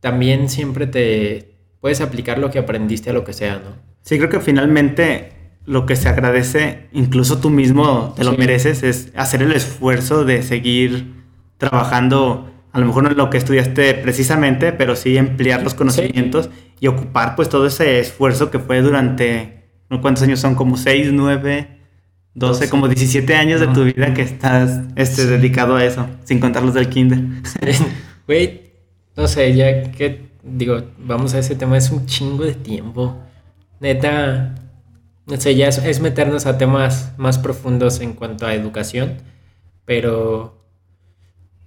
también 0.00 0.48
siempre 0.48 0.86
te 0.86 1.47
puedes 1.80 2.00
aplicar 2.00 2.38
lo 2.38 2.50
que 2.50 2.58
aprendiste 2.58 3.10
a 3.10 3.12
lo 3.12 3.24
que 3.24 3.32
sea, 3.32 3.54
¿no? 3.56 3.76
Sí, 4.02 4.16
creo 4.18 4.30
que 4.30 4.40
finalmente 4.40 5.32
lo 5.64 5.84
que 5.86 5.96
se 5.96 6.08
agradece, 6.08 6.88
incluso 6.92 7.38
tú 7.38 7.50
mismo 7.50 8.14
te 8.16 8.24
lo 8.24 8.32
Sí. 8.32 8.36
mereces, 8.38 8.82
es 8.82 9.12
hacer 9.16 9.42
el 9.42 9.52
esfuerzo 9.52 10.24
de 10.24 10.42
seguir 10.42 11.12
trabajando, 11.58 12.50
a 12.72 12.80
lo 12.80 12.86
mejor 12.86 13.02
no 13.02 13.10
en 13.10 13.16
lo 13.16 13.28
que 13.30 13.36
estudiaste 13.38 13.94
precisamente, 13.94 14.72
pero 14.72 14.96
sí 14.96 15.16
emplear 15.16 15.62
los 15.62 15.74
conocimientos 15.74 16.48
y 16.80 16.86
ocupar 16.86 17.36
pues 17.36 17.48
todo 17.48 17.66
ese 17.66 17.98
esfuerzo 18.00 18.50
que 18.50 18.58
fue 18.58 18.80
durante, 18.80 19.64
¿no? 19.90 20.00
¿cuántos 20.00 20.22
años 20.22 20.40
son? 20.40 20.54
Como 20.54 20.76
6, 20.76 21.10
9, 21.12 21.68
12, 22.34 22.60
Doce. 22.60 22.70
como 22.70 22.86
17 22.88 23.34
años 23.34 23.60
de 23.60 23.66
tu 23.68 23.84
vida 23.84 24.14
que 24.14 24.22
estás 24.22 24.82
este, 24.96 25.26
dedicado 25.26 25.76
a 25.76 25.84
eso, 25.84 26.06
sin 26.24 26.38
contar 26.40 26.62
los 26.62 26.74
del 26.74 26.88
kinder. 26.88 27.18
Güey, 28.26 28.60
no 29.16 29.26
sé, 29.26 29.54
ya 29.54 29.90
que 29.90 30.27
digo, 30.52 30.82
vamos 30.98 31.34
a 31.34 31.38
ese 31.38 31.54
tema, 31.54 31.76
es 31.76 31.90
un 31.90 32.06
chingo 32.06 32.44
de 32.44 32.54
tiempo. 32.54 33.16
Neta, 33.80 34.54
no 35.26 35.36
sé, 35.40 35.54
ya 35.54 35.68
es, 35.68 36.00
meternos 36.00 36.46
a 36.46 36.58
temas 36.58 37.12
más 37.18 37.38
profundos 37.38 38.00
en 38.00 38.14
cuanto 38.14 38.46
a 38.46 38.54
educación, 38.54 39.18
pero 39.84 40.64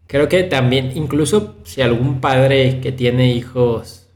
creo 0.08 0.28
que 0.28 0.44
también, 0.44 0.92
incluso 0.96 1.56
si 1.64 1.82
algún 1.82 2.22
padre 2.22 2.82
que 2.82 2.92
tiene 2.92 3.34
hijos 3.34 4.10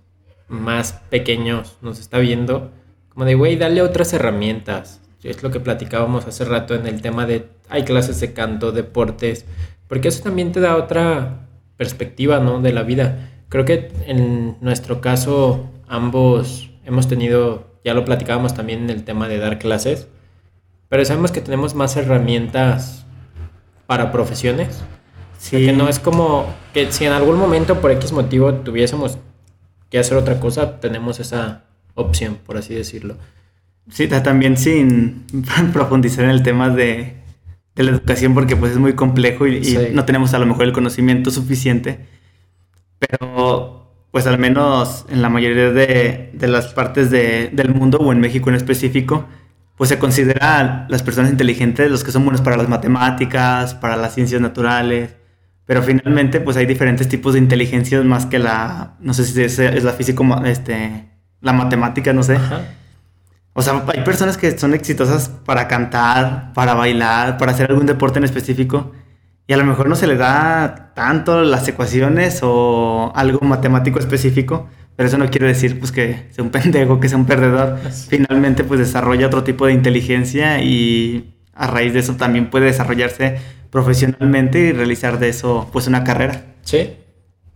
más 0.47 0.93
pequeños 1.09 1.77
nos 1.81 1.99
está 1.99 2.19
viendo, 2.19 2.71
como 3.09 3.25
de, 3.25 3.35
güey, 3.35 3.55
dale 3.55 3.81
otras 3.81 4.13
herramientas. 4.13 5.01
Es 5.23 5.41
lo 5.41 5.49
que 5.49 5.59
platicábamos 5.59 6.27
hace 6.27 6.45
rato 6.45 6.75
en 6.75 6.85
el 6.85 7.01
tema 7.01 7.25
de, 7.25 7.47
hay 7.69 7.83
clases 7.83 8.19
de 8.19 8.33
canto, 8.33 8.71
deportes, 8.71 9.45
porque 9.87 10.09
eso 10.09 10.23
también 10.23 10.51
te 10.51 10.59
da 10.59 10.75
otra 10.75 11.47
perspectiva, 11.77 12.39
¿no? 12.39 12.61
De 12.61 12.73
la 12.73 12.83
vida. 12.83 13.31
Creo 13.49 13.65
que 13.65 13.91
en 14.07 14.57
nuestro 14.61 15.01
caso 15.01 15.69
ambos 15.87 16.69
hemos 16.85 17.07
tenido, 17.07 17.67
ya 17.83 17.93
lo 17.93 18.05
platicábamos 18.05 18.53
también 18.53 18.83
en 18.83 18.89
el 18.89 19.03
tema 19.03 19.27
de 19.27 19.37
dar 19.37 19.59
clases, 19.59 20.07
pero 20.89 21.03
sabemos 21.05 21.31
que 21.31 21.41
tenemos 21.41 21.75
más 21.75 21.95
herramientas 21.97 23.05
para 23.87 24.11
profesiones. 24.11 24.83
Sí. 25.37 25.65
Que 25.65 25.73
no 25.73 25.87
es 25.89 25.99
como 25.99 26.45
que 26.73 26.91
si 26.91 27.05
en 27.05 27.11
algún 27.11 27.37
momento 27.37 27.81
por 27.81 27.91
X 27.91 28.11
motivo 28.11 28.53
tuviésemos 28.53 29.17
que 29.89 29.99
hacer 29.99 30.17
otra 30.17 30.39
cosa, 30.39 30.79
tenemos 30.79 31.19
esa 31.19 31.63
opción, 31.93 32.37
por 32.45 32.57
así 32.57 32.73
decirlo. 32.73 33.15
Sí, 33.89 34.07
ta- 34.07 34.23
también 34.23 34.57
sin 34.57 35.25
profundizar 35.73 36.23
en 36.25 36.31
el 36.31 36.41
tema 36.41 36.69
de, 36.69 37.13
de 37.75 37.83
la 37.83 37.91
educación 37.91 38.33
porque 38.33 38.55
pues 38.55 38.71
es 38.71 38.79
muy 38.79 38.93
complejo 38.93 39.45
y, 39.45 39.57
y 39.57 39.63
Sí. 39.65 39.77
no 39.93 40.05
tenemos 40.05 40.33
a 40.33 40.39
lo 40.39 40.45
mejor 40.47 40.63
el 40.63 40.73
conocimiento 40.73 41.29
suficiente. 41.29 42.07
Pero 42.99 43.81
pues 44.11 44.27
al 44.27 44.37
menos 44.39 45.05
en 45.09 45.21
la 45.21 45.29
mayoría 45.29 45.71
de, 45.71 46.31
de 46.33 46.47
las 46.47 46.67
partes 46.73 47.11
de- 47.11 47.49
del 47.51 47.73
mundo 47.73 47.97
o 47.99 48.11
en 48.13 48.19
México 48.21 48.49
en 48.49 48.55
específico, 48.55 49.25
pues 49.75 49.89
se 49.89 49.99
considera 49.99 50.85
las 50.89 51.03
personas 51.03 51.31
inteligentes 51.31 51.91
los 51.91 52.03
que 52.03 52.11
son 52.11 52.23
buenos 52.23 52.41
para 52.41 52.55
las 52.57 52.69
matemáticas, 52.69 53.73
para 53.75 53.97
las 53.97 54.13
ciencias 54.13 54.39
naturales. 54.41 55.15
Pero 55.65 55.81
finalmente 55.83 56.39
pues 56.39 56.55
hay 56.57 56.65
diferentes 56.65 57.09
tipos 57.09 57.33
de 57.33 57.39
inteligencias 57.39 58.05
más 58.05 58.25
que 58.25 58.39
la, 58.39 58.95
no 58.99 59.13
sé 59.13 59.25
si 59.25 59.41
es, 59.43 59.59
es 59.59 59.83
la 59.83 59.93
físico, 59.93 60.23
este, 60.45 61.09
la 61.41 61.53
matemática, 61.53 62.13
no 62.13 62.23
sé. 62.23 62.35
Ajá. 62.35 62.61
O 63.53 63.61
sea, 63.61 63.83
hay 63.87 64.01
personas 64.03 64.37
que 64.37 64.57
son 64.57 64.73
exitosas 64.73 65.29
para 65.29 65.67
cantar, 65.67 66.51
para 66.53 66.73
bailar, 66.73 67.37
para 67.37 67.51
hacer 67.53 67.69
algún 67.71 67.85
deporte 67.85 68.19
en 68.19 68.25
específico. 68.25 68.91
Y 69.47 69.53
a 69.53 69.57
lo 69.57 69.65
mejor 69.65 69.87
no 69.89 69.95
se 69.95 70.07
le 70.07 70.15
da 70.15 70.91
tanto 70.95 71.43
las 71.43 71.67
ecuaciones 71.67 72.39
o 72.41 73.11
algo 73.15 73.39
matemático 73.41 73.99
específico. 73.99 74.67
Pero 74.95 75.07
eso 75.07 75.17
no 75.17 75.29
quiere 75.29 75.47
decir 75.47 75.77
pues 75.79 75.91
que 75.91 76.27
sea 76.31 76.43
un 76.43 76.49
pendejo, 76.51 76.99
que 76.99 77.09
sea 77.09 77.17
un 77.17 77.25
perdedor. 77.25 77.77
Finalmente 78.07 78.63
pues 78.63 78.79
desarrolla 78.79 79.27
otro 79.27 79.43
tipo 79.43 79.65
de 79.65 79.73
inteligencia 79.73 80.61
y 80.61 81.35
a 81.53 81.67
raíz 81.67 81.93
de 81.93 81.99
eso 81.99 82.15
también 82.15 82.49
puede 82.49 82.65
desarrollarse 82.65 83.37
profesionalmente 83.69 84.59
y 84.59 84.71
realizar 84.71 85.19
de 85.19 85.29
eso 85.29 85.69
pues 85.71 85.87
una 85.87 86.03
carrera. 86.03 86.55
Sí. 86.61 86.95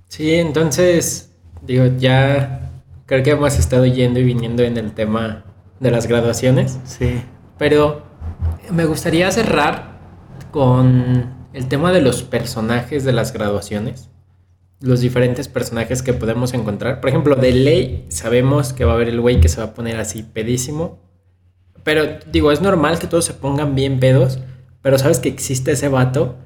Sí, 0.07 0.35
entonces, 0.35 1.33
digo, 1.61 1.85
ya 1.97 2.71
creo 3.05 3.23
que 3.23 3.31
hemos 3.31 3.57
estado 3.57 3.85
yendo 3.85 4.19
y 4.19 4.23
viniendo 4.23 4.63
en 4.63 4.77
el 4.77 4.93
tema 4.93 5.45
de 5.79 5.91
las 5.91 6.07
graduaciones. 6.07 6.79
Sí. 6.83 7.21
Pero 7.57 8.03
me 8.71 8.85
gustaría 8.85 9.31
cerrar 9.31 9.99
con 10.51 11.38
el 11.53 11.67
tema 11.67 11.91
de 11.91 12.01
los 12.01 12.23
personajes 12.23 13.03
de 13.03 13.13
las 13.13 13.33
graduaciones. 13.33 14.09
Los 14.81 15.01
diferentes 15.01 15.47
personajes 15.47 16.01
que 16.01 16.13
podemos 16.13 16.53
encontrar. 16.53 17.01
Por 17.01 17.09
ejemplo, 17.09 17.35
de 17.35 17.51
ley 17.51 18.05
sabemos 18.09 18.71
que 18.71 18.85
va 18.85 18.93
a 18.93 18.95
haber 18.95 19.09
el 19.09 19.19
güey 19.19 19.41
que 19.41 19.49
se 19.49 19.59
va 19.59 19.67
a 19.67 19.73
poner 19.73 19.97
así 19.97 20.23
pedísimo. 20.23 20.99
Pero 21.83 22.03
digo, 22.31 22.51
es 22.51 22.61
normal 22.61 22.99
que 22.99 23.07
todos 23.07 23.25
se 23.25 23.33
pongan 23.33 23.75
bien 23.75 23.99
pedos. 23.99 24.39
Pero 24.81 24.97
sabes 24.97 25.19
que 25.19 25.27
existe 25.27 25.71
ese 25.71 25.89
vato 25.89 26.37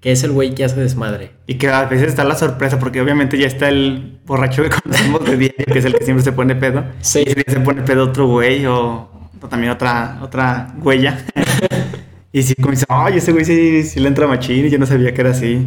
que 0.00 0.12
es 0.12 0.24
el 0.24 0.32
güey 0.32 0.54
que 0.54 0.64
hace 0.64 0.80
desmadre. 0.80 1.32
Y 1.46 1.54
que 1.54 1.68
a 1.68 1.84
veces 1.84 2.08
está 2.08 2.24
la 2.24 2.34
sorpresa, 2.34 2.78
porque 2.78 3.00
obviamente 3.00 3.38
ya 3.38 3.46
está 3.46 3.68
el 3.68 4.20
borracho 4.24 4.62
que 4.62 4.70
conocemos 4.82 5.24
de 5.24 5.36
diario, 5.36 5.66
que 5.66 5.78
es 5.78 5.84
el 5.84 5.94
que 5.94 6.04
siempre 6.04 6.24
se 6.24 6.32
pone 6.32 6.54
pedo. 6.54 6.84
Sí. 7.00 7.24
Y 7.26 7.50
se 7.50 7.60
pone 7.60 7.82
pedo 7.82 8.04
otro 8.04 8.26
güey 8.26 8.66
o, 8.66 9.10
o 9.40 9.48
también 9.48 9.72
otra, 9.72 10.18
otra 10.22 10.74
huella. 10.80 11.18
y 12.38 12.42
sí, 12.42 12.54
como 12.54 12.72
dice, 12.72 12.84
ay, 12.88 13.16
ese 13.16 13.32
güey 13.32 13.44
sí, 13.44 13.82
sí 13.82 13.98
le 13.98 14.08
entra 14.08 14.26
machín 14.26 14.66
y 14.66 14.70
yo 14.70 14.78
no 14.78 14.84
sabía 14.86 15.14
que 15.14 15.20
era 15.22 15.30
así. 15.30 15.66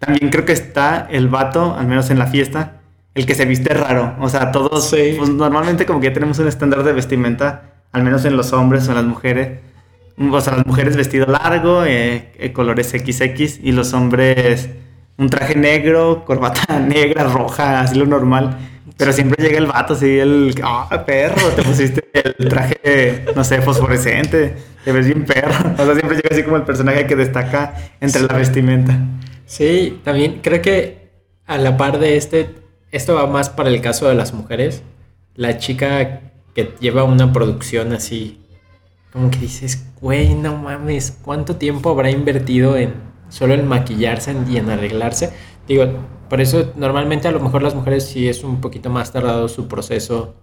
También 0.00 0.30
creo 0.30 0.44
que 0.44 0.52
está 0.52 1.06
el 1.10 1.28
vato, 1.28 1.74
al 1.78 1.86
menos 1.86 2.10
en 2.10 2.18
la 2.18 2.26
fiesta, 2.26 2.80
el 3.14 3.26
que 3.26 3.34
se 3.36 3.44
viste 3.44 3.72
raro. 3.74 4.16
O 4.20 4.28
sea, 4.28 4.50
todos, 4.50 4.90
Sí. 4.90 5.14
pues 5.16 5.30
normalmente 5.30 5.86
como 5.86 6.00
que 6.00 6.08
ya 6.08 6.12
tenemos 6.12 6.38
un 6.40 6.48
estándar 6.48 6.82
de 6.82 6.92
vestimenta, 6.92 7.74
al 7.92 8.02
menos 8.02 8.24
en 8.24 8.36
los 8.36 8.52
hombres 8.52 8.88
o 8.88 8.90
en 8.90 8.96
las 8.96 9.04
mujeres. 9.06 9.60
O 10.18 10.40
sea, 10.40 10.56
las 10.56 10.66
mujeres 10.66 10.96
vestido 10.96 11.26
largo, 11.26 11.84
eh, 11.84 12.32
eh, 12.38 12.52
colores 12.52 12.88
XX, 12.88 13.60
y 13.62 13.72
los 13.72 13.92
hombres 13.94 14.68
un 15.16 15.30
traje 15.30 15.54
negro, 15.54 16.24
corbata 16.24 16.80
negra, 16.80 17.22
roja, 17.24 17.80
así 17.80 17.96
lo 17.96 18.06
normal. 18.06 18.58
Pero 18.96 19.12
siempre 19.12 19.42
llega 19.42 19.58
el 19.58 19.66
vato, 19.66 19.94
así 19.94 20.18
el, 20.18 20.54
ah, 20.62 21.04
perro, 21.04 21.48
te 21.48 21.62
pusiste 21.62 22.04
el 22.12 22.48
traje, 22.48 23.24
no 23.34 23.42
sé, 23.42 23.60
fosforescente, 23.60 24.56
te 24.84 24.92
ves 24.92 25.06
bien 25.06 25.24
perro. 25.24 25.52
O 25.78 25.84
sea, 25.84 25.94
siempre 25.94 26.16
llega 26.16 26.28
así 26.30 26.42
como 26.44 26.56
el 26.56 26.62
personaje 26.62 27.06
que 27.06 27.16
destaca 27.16 27.74
entre 28.00 28.22
la 28.22 28.34
vestimenta. 28.34 28.96
Sí, 29.46 30.00
también 30.04 30.40
creo 30.42 30.62
que 30.62 31.10
a 31.46 31.58
la 31.58 31.76
par 31.76 31.98
de 31.98 32.16
este, 32.16 32.50
esto 32.92 33.14
va 33.14 33.26
más 33.26 33.50
para 33.50 33.68
el 33.68 33.80
caso 33.80 34.08
de 34.08 34.14
las 34.14 34.32
mujeres. 34.32 34.82
La 35.34 35.58
chica 35.58 36.20
que 36.54 36.74
lleva 36.78 37.02
una 37.02 37.32
producción 37.32 37.92
así, 37.92 38.40
como 39.12 39.30
que 39.30 39.38
dices, 39.38 39.84
güey, 40.00 40.34
no 40.34 40.56
mames, 40.56 41.18
¿cuánto 41.22 41.56
tiempo 41.56 41.90
habrá 41.90 42.10
invertido 42.10 42.76
en 42.76 42.94
solo 43.28 43.54
en 43.54 43.66
maquillarse 43.66 44.34
y 44.48 44.56
en 44.56 44.70
arreglarse? 44.70 45.32
Digo, 45.66 45.86
por 46.28 46.40
eso 46.40 46.72
normalmente 46.76 47.28
a 47.28 47.32
lo 47.32 47.40
mejor 47.40 47.62
las 47.62 47.74
mujeres 47.74 48.04
sí 48.04 48.28
es 48.28 48.44
un 48.44 48.60
poquito 48.60 48.90
más 48.90 49.12
tardado 49.12 49.48
su 49.48 49.68
proceso 49.68 50.34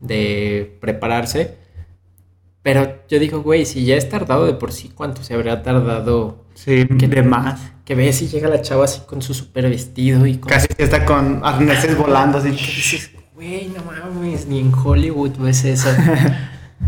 de 0.00 0.78
prepararse. 0.80 1.56
Pero 2.62 3.02
yo 3.08 3.18
digo, 3.18 3.40
güey, 3.40 3.64
si 3.64 3.84
ya 3.84 3.96
es 3.96 4.08
tardado 4.08 4.46
de 4.46 4.54
por 4.54 4.72
sí, 4.72 4.90
¿cuánto 4.94 5.22
se 5.22 5.34
habrá 5.34 5.62
tardado? 5.62 6.44
Sí, 6.54 6.84
de 6.84 7.22
más. 7.22 7.72
Que 7.84 7.94
ves 7.94 8.20
y 8.20 8.28
llega 8.28 8.48
la 8.48 8.60
chava 8.60 8.84
así 8.84 9.00
con 9.06 9.22
su 9.22 9.32
super 9.32 9.68
vestido 9.70 10.26
y 10.26 10.36
con... 10.36 10.50
Casi 10.50 10.66
está 10.76 11.04
con 11.04 11.40
arneses 11.44 11.96
volando 11.96 12.38
así. 12.38 12.50
Dices, 12.50 13.12
güey, 13.34 13.68
no 13.68 13.82
mames, 13.84 14.46
ni 14.46 14.60
en 14.60 14.72
Hollywood 14.74 15.38
ves 15.38 15.64
eso. 15.64 15.88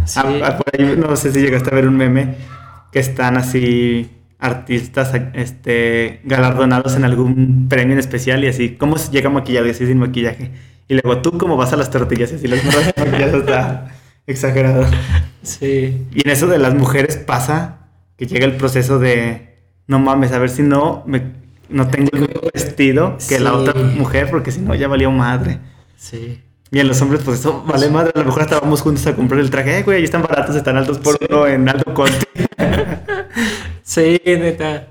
Sí. 0.05 0.21
Ah, 0.23 0.33
ah, 0.45 0.57
por 0.57 0.67
ahí 0.73 0.97
no 0.97 1.15
sé 1.17 1.33
si 1.33 1.41
llegaste 1.41 1.69
a 1.71 1.75
ver 1.75 1.89
un 1.89 1.97
meme 1.97 2.37
que 2.93 3.01
están 3.01 3.37
así 3.37 4.20
artistas 4.41 5.13
este, 5.35 6.21
galardonados 6.25 6.97
en 6.97 7.05
algún 7.05 7.69
premio 7.69 7.93
en 7.93 7.99
especial 7.99 8.43
y 8.45 8.49
así, 8.49 8.71
¿cómo 8.77 8.97
llega 8.97 9.29
maquillado 9.31 9.67
y 9.67 9.71
así 9.71 9.87
sin 9.87 9.99
maquillaje? 9.99 10.51
Y 10.89 10.95
luego 10.95 11.23
tú 11.23 11.39
cómo 11.39 11.57
vas 11.57 11.73
a 11.73 11.77
las 11.77 11.91
tortillas 11.91 12.33
y 12.33 12.37
así 12.37 12.49
las 12.49 12.65
morras 12.65 12.93
maquilladas 12.97 13.35
está 13.35 13.93
exagerado. 14.27 14.87
Sí. 15.43 16.07
Y 16.13 16.23
en 16.25 16.31
eso 16.31 16.47
de 16.47 16.59
las 16.59 16.75
mujeres 16.75 17.17
pasa 17.17 17.87
que 18.17 18.27
llega 18.27 18.45
el 18.47 18.57
proceso 18.57 18.99
de 18.99 19.59
no 19.87 19.99
mames, 19.99 20.33
a 20.33 20.39
ver 20.39 20.51
si 20.51 20.63
no 20.63 21.03
me 21.07 21.39
no 21.69 21.87
tengo 21.87 22.11
el 22.13 22.21
mismo 22.23 22.41
vestido 22.53 23.17
que 23.29 23.39
la 23.39 23.55
otra 23.55 23.81
mujer 23.81 24.29
porque 24.31 24.51
si 24.51 24.61
no 24.61 24.75
ya 24.75 24.89
valió 24.89 25.11
madre. 25.13 25.59
Sí. 25.97 26.43
Y 26.73 26.79
en 26.79 26.87
los 26.89 27.01
hombres, 27.03 27.23
pues 27.25 27.41
eso 27.41 27.65
vale 27.67 27.89
madre. 27.89 28.13
A 28.15 28.19
lo 28.21 28.25
mejor 28.27 28.43
hasta 28.43 28.61
vamos 28.61 28.81
juntos 28.83 29.07
a 29.07 29.15
comprar 29.17 29.41
el 29.41 29.51
traje. 29.51 29.79
Eh, 29.79 29.83
güey, 29.83 29.99
ahí 29.99 30.05
están 30.05 30.23
baratos, 30.23 30.55
están 30.57 30.77
altos 30.77 30.99
por 30.99 31.19
Sí. 31.19 31.27
uno 31.29 31.47
en 31.47 31.69
alto 31.69 31.93
coste. 31.95 32.27
Sí, 33.91 34.23
neta. 34.25 34.87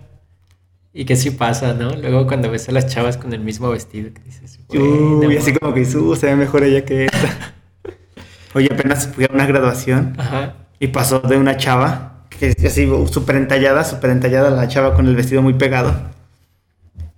Y 0.91 1.06
que 1.06 1.16
sí 1.16 1.32
pasa, 1.32 1.74
¿no? 1.74 1.95
Luego 1.95 2.28
cuando 2.28 2.52
ves 2.52 2.68
a 2.68 2.74
las 2.74 2.88
chavas 2.88 3.16
con 3.16 3.32
el 3.32 3.39
mismo 3.39 3.70
vestido, 3.70 4.14
que 4.14 4.22
dices, 4.24 4.60
Uy, 4.68 5.38
así 5.38 5.54
como 5.54 5.74
que 5.74 5.84
uh, 5.84 6.16
se 6.18 6.26
ve 6.26 6.36
mejor 6.36 6.66
ella 6.66 6.84
que 6.84 7.06
esta. 7.06 7.54
Oye, 8.54 8.68
apenas 8.70 9.08
fui 9.08 9.24
a 9.24 9.30
una 9.34 9.45
graduación 9.45 10.16
Ajá. 10.18 10.56
y 10.80 10.88
pasó 10.88 11.20
de 11.20 11.38
una 11.38 11.56
chava 11.56 12.26
que 12.30 12.47
es 12.47 12.66
así 12.66 12.89
súper 13.10 13.38
entallada, 13.38 13.86
súper 13.86 14.10
entallada 14.10 14.50
la 14.50 14.68
chava 14.68 14.93
con 14.93 15.08
el 15.08 15.16
vestido 15.16 15.41
muy 15.41 15.54
pegado. 15.54 15.95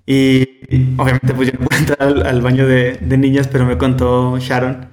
Y 0.06 0.44
obviamente 1.00 1.34
pues 1.34 1.52
yo 1.52 1.58
no 1.58 1.68
entrar 1.76 2.00
al, 2.00 2.28
al 2.28 2.42
baño 2.44 2.68
de, 2.68 3.00
de 3.02 3.18
niñas, 3.18 3.48
pero 3.48 3.66
me 3.66 3.80
contó 3.80 4.38
Sharon 4.38 4.88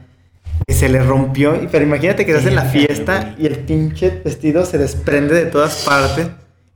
que 0.67 0.73
se 0.73 0.89
le 0.89 1.03
rompió. 1.03 1.55
Pero 1.71 1.85
imagínate 1.85 2.25
que 2.25 2.33
estás 2.33 2.47
en 2.47 2.55
la 2.55 2.65
fiesta 2.65 3.35
y 3.39 3.45
el 3.45 3.59
pinche 3.59 4.23
vestido 4.25 4.65
se 4.65 4.79
desprende 4.79 5.35
de 5.35 5.47
todas 5.51 5.85
partes. 5.85 6.29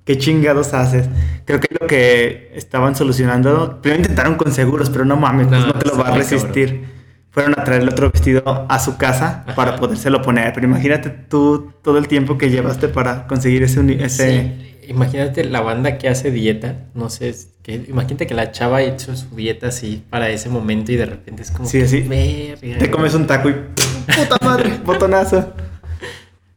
¿Qué 0.04 0.18
chingados 0.18 0.74
haces? 0.74 1.08
Creo 1.44 1.60
que 1.60 1.68
lo 1.80 1.86
que 1.86 2.50
estaban 2.54 2.96
solucionando, 2.96 3.80
primero 3.80 4.02
intentaron 4.02 4.34
con 4.34 4.52
seguros, 4.52 4.90
pero 4.90 5.04
no 5.04 5.16
mames, 5.16 5.46
pues 5.46 5.60
No, 5.60 5.66
no 5.68 5.72
te 5.74 5.86
lo 5.88 5.96
va 5.96 6.08
a 6.08 6.16
resistir. 6.16 6.84
Fueron 7.30 7.58
a 7.58 7.64
traer 7.64 7.82
el 7.82 7.88
otro 7.88 8.10
vestido 8.10 8.66
a 8.68 8.78
su 8.78 8.96
casa 8.98 9.44
Ajá. 9.46 9.54
para 9.54 9.76
podérselo 9.76 10.20
poner. 10.20 10.52
Pero 10.52 10.66
imagínate 10.66 11.08
tú 11.08 11.72
todo 11.82 11.96
el 11.98 12.06
tiempo 12.08 12.36
que 12.36 12.50
llevaste 12.50 12.88
para 12.88 13.26
conseguir 13.26 13.62
ese... 13.62 14.08
Sí. 14.08 14.68
Imagínate 14.88 15.44
la 15.44 15.60
banda 15.60 15.96
que 15.96 16.08
hace 16.08 16.32
dieta, 16.32 16.88
no 16.94 17.08
sé, 17.08 17.32
que, 17.62 17.74
imagínate 17.88 18.26
que 18.26 18.34
la 18.34 18.50
chava 18.50 18.78
ha 18.78 18.82
hecho 18.82 19.16
su 19.16 19.34
dieta 19.36 19.68
así 19.68 20.02
para 20.10 20.28
ese 20.28 20.48
momento 20.48 20.90
y 20.90 20.96
de 20.96 21.06
repente 21.06 21.42
es 21.42 21.52
como 21.52 21.68
Sí, 21.68 21.78
que, 21.78 21.84
así. 21.84 22.00
verga, 22.02 22.78
Te 22.78 22.90
comes 22.90 23.14
un 23.14 23.26
taco 23.28 23.48
y... 23.48 23.52
¡Puta 23.52 24.36
madre! 24.44 24.72
Botonazo. 24.84 25.52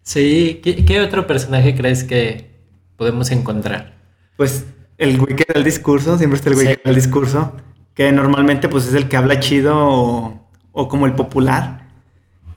Sí, 0.01 0.59
¿Qué, 0.63 0.83
qué 0.83 1.01
otro 1.01 1.27
personaje 1.27 1.75
crees 1.75 2.03
que 2.03 2.54
podemos 2.97 3.31
encontrar? 3.31 3.93
Pues 4.37 4.65
el 4.97 5.17
güey 5.17 5.35
que 5.35 5.45
da 5.51 5.57
el 5.59 5.63
discurso, 5.65 6.17
siempre 6.17 6.37
está 6.37 6.49
el 6.49 6.55
güey 6.55 6.67
Sí. 6.67 6.75
que 6.75 6.81
da 6.83 6.89
el 6.89 6.95
discurso, 6.95 7.55
que 7.93 8.11
normalmente 8.11 8.69
pues 8.69 8.87
es 8.87 8.93
el 8.93 9.07
que 9.09 9.17
habla 9.17 9.39
chido 9.39 9.75
o, 9.77 10.49
o 10.71 10.87
como 10.87 11.05
el 11.05 11.13
popular. 11.13 11.85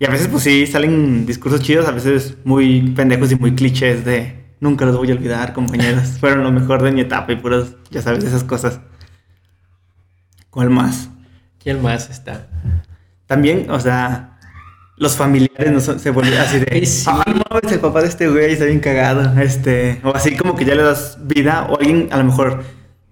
Y 0.00 0.06
a 0.06 0.10
veces 0.10 0.28
pues 0.28 0.44
sí 0.44 0.66
salen 0.66 1.26
discursos 1.26 1.60
chidos, 1.60 1.88
a 1.88 1.90
veces 1.92 2.36
muy 2.44 2.92
pendejos 2.94 3.32
y 3.32 3.36
muy 3.36 3.54
clichés 3.54 4.04
de 4.04 4.44
nunca 4.60 4.84
los 4.86 4.96
voy 4.96 5.10
a 5.10 5.14
olvidar, 5.14 5.52
compañeros. 5.52 6.02
Fueron 6.20 6.44
lo 6.44 6.52
mejor 6.52 6.82
de 6.82 6.92
mi 6.92 7.00
etapa 7.00 7.32
y 7.32 7.36
puros, 7.36 7.74
ya 7.90 8.02
sabes, 8.02 8.22
esas 8.24 8.44
cosas. 8.44 8.80
¿Cuál 10.50 10.70
más? 10.70 11.10
¿Quién 11.62 11.82
más 11.82 12.08
está? 12.10 12.48
También, 13.26 13.70
o 13.70 13.78
sea, 13.80 14.37
los 14.98 15.16
familiares 15.16 15.72
no 15.72 15.80
son- 15.80 15.98
se 16.00 16.10
volvían 16.10 16.38
así 16.42 16.58
de, 16.58 16.84
sí. 16.86 17.04
ah, 17.08 17.22
no 17.26 17.42
mames, 17.50 17.72
el 17.72 17.80
papá 17.80 18.00
de 18.02 18.08
este 18.08 18.28
güey 18.28 18.52
está 18.52 18.64
bien 18.64 18.80
cagado, 18.80 19.40
este, 19.40 20.00
o 20.04 20.14
así 20.14 20.36
como 20.36 20.54
que 20.56 20.64
ya 20.64 20.74
le 20.74 20.82
das 20.82 21.18
vida, 21.22 21.66
o 21.70 21.78
alguien 21.78 22.08
a 22.10 22.16
lo 22.18 22.24
mejor, 22.24 22.62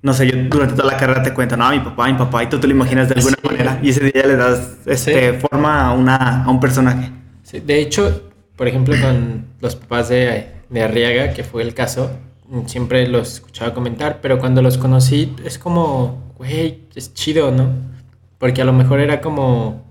no 0.03 0.13
sé, 0.13 0.27
yo 0.27 0.37
durante 0.51 0.75
toda 0.75 0.91
la 0.93 0.99
carrera 0.99 1.23
te 1.23 1.33
cuento, 1.33 1.57
no, 1.57 1.71
mi 1.71 1.81
papá, 1.81 2.07
mi 2.07 2.15
papá, 2.19 2.43
y 2.43 2.49
tú 2.49 2.59
te 2.59 2.67
lo 2.67 2.73
imaginas 2.75 3.09
de 3.09 3.15
alguna 3.15 3.37
Sí. 3.41 3.47
manera, 3.47 3.79
y 3.83 3.91
ese 3.91 4.05
día 4.13 4.27
le 4.27 4.37
das, 4.37 4.77
este, 4.87 5.33
Sí. 5.33 5.39
forma 5.41 5.87
a, 5.89 5.93
una, 5.93 6.45
a 6.45 6.51
un 6.51 6.61
personaje. 6.61 7.11
Sí, 7.43 7.61
de 7.61 7.81
hecho, 7.81 8.23
por 8.57 8.67
ejemplo, 8.69 8.95
con 9.01 9.47
los 9.61 9.77
papás 9.77 10.09
de, 10.09 10.47
de 10.69 10.83
Arriaga, 10.83 11.33
que 11.35 11.45
fue 11.45 11.63
el 11.63 11.73
caso, 11.75 12.11
siempre 12.67 13.07
los 13.09 13.35
escuchaba 13.35 13.75
comentar, 13.75 14.19
pero 14.21 14.39
cuando 14.39 14.63
los 14.63 14.79
conocí 14.79 15.35
es 15.45 15.59
como, 15.59 16.33
güey, 16.39 16.81
es 16.95 17.13
chido, 17.15 17.51
¿no? 17.53 17.71
Porque 18.39 18.63
a 18.63 18.65
lo 18.65 18.73
mejor 18.73 19.01
era 19.01 19.21
como, 19.21 19.86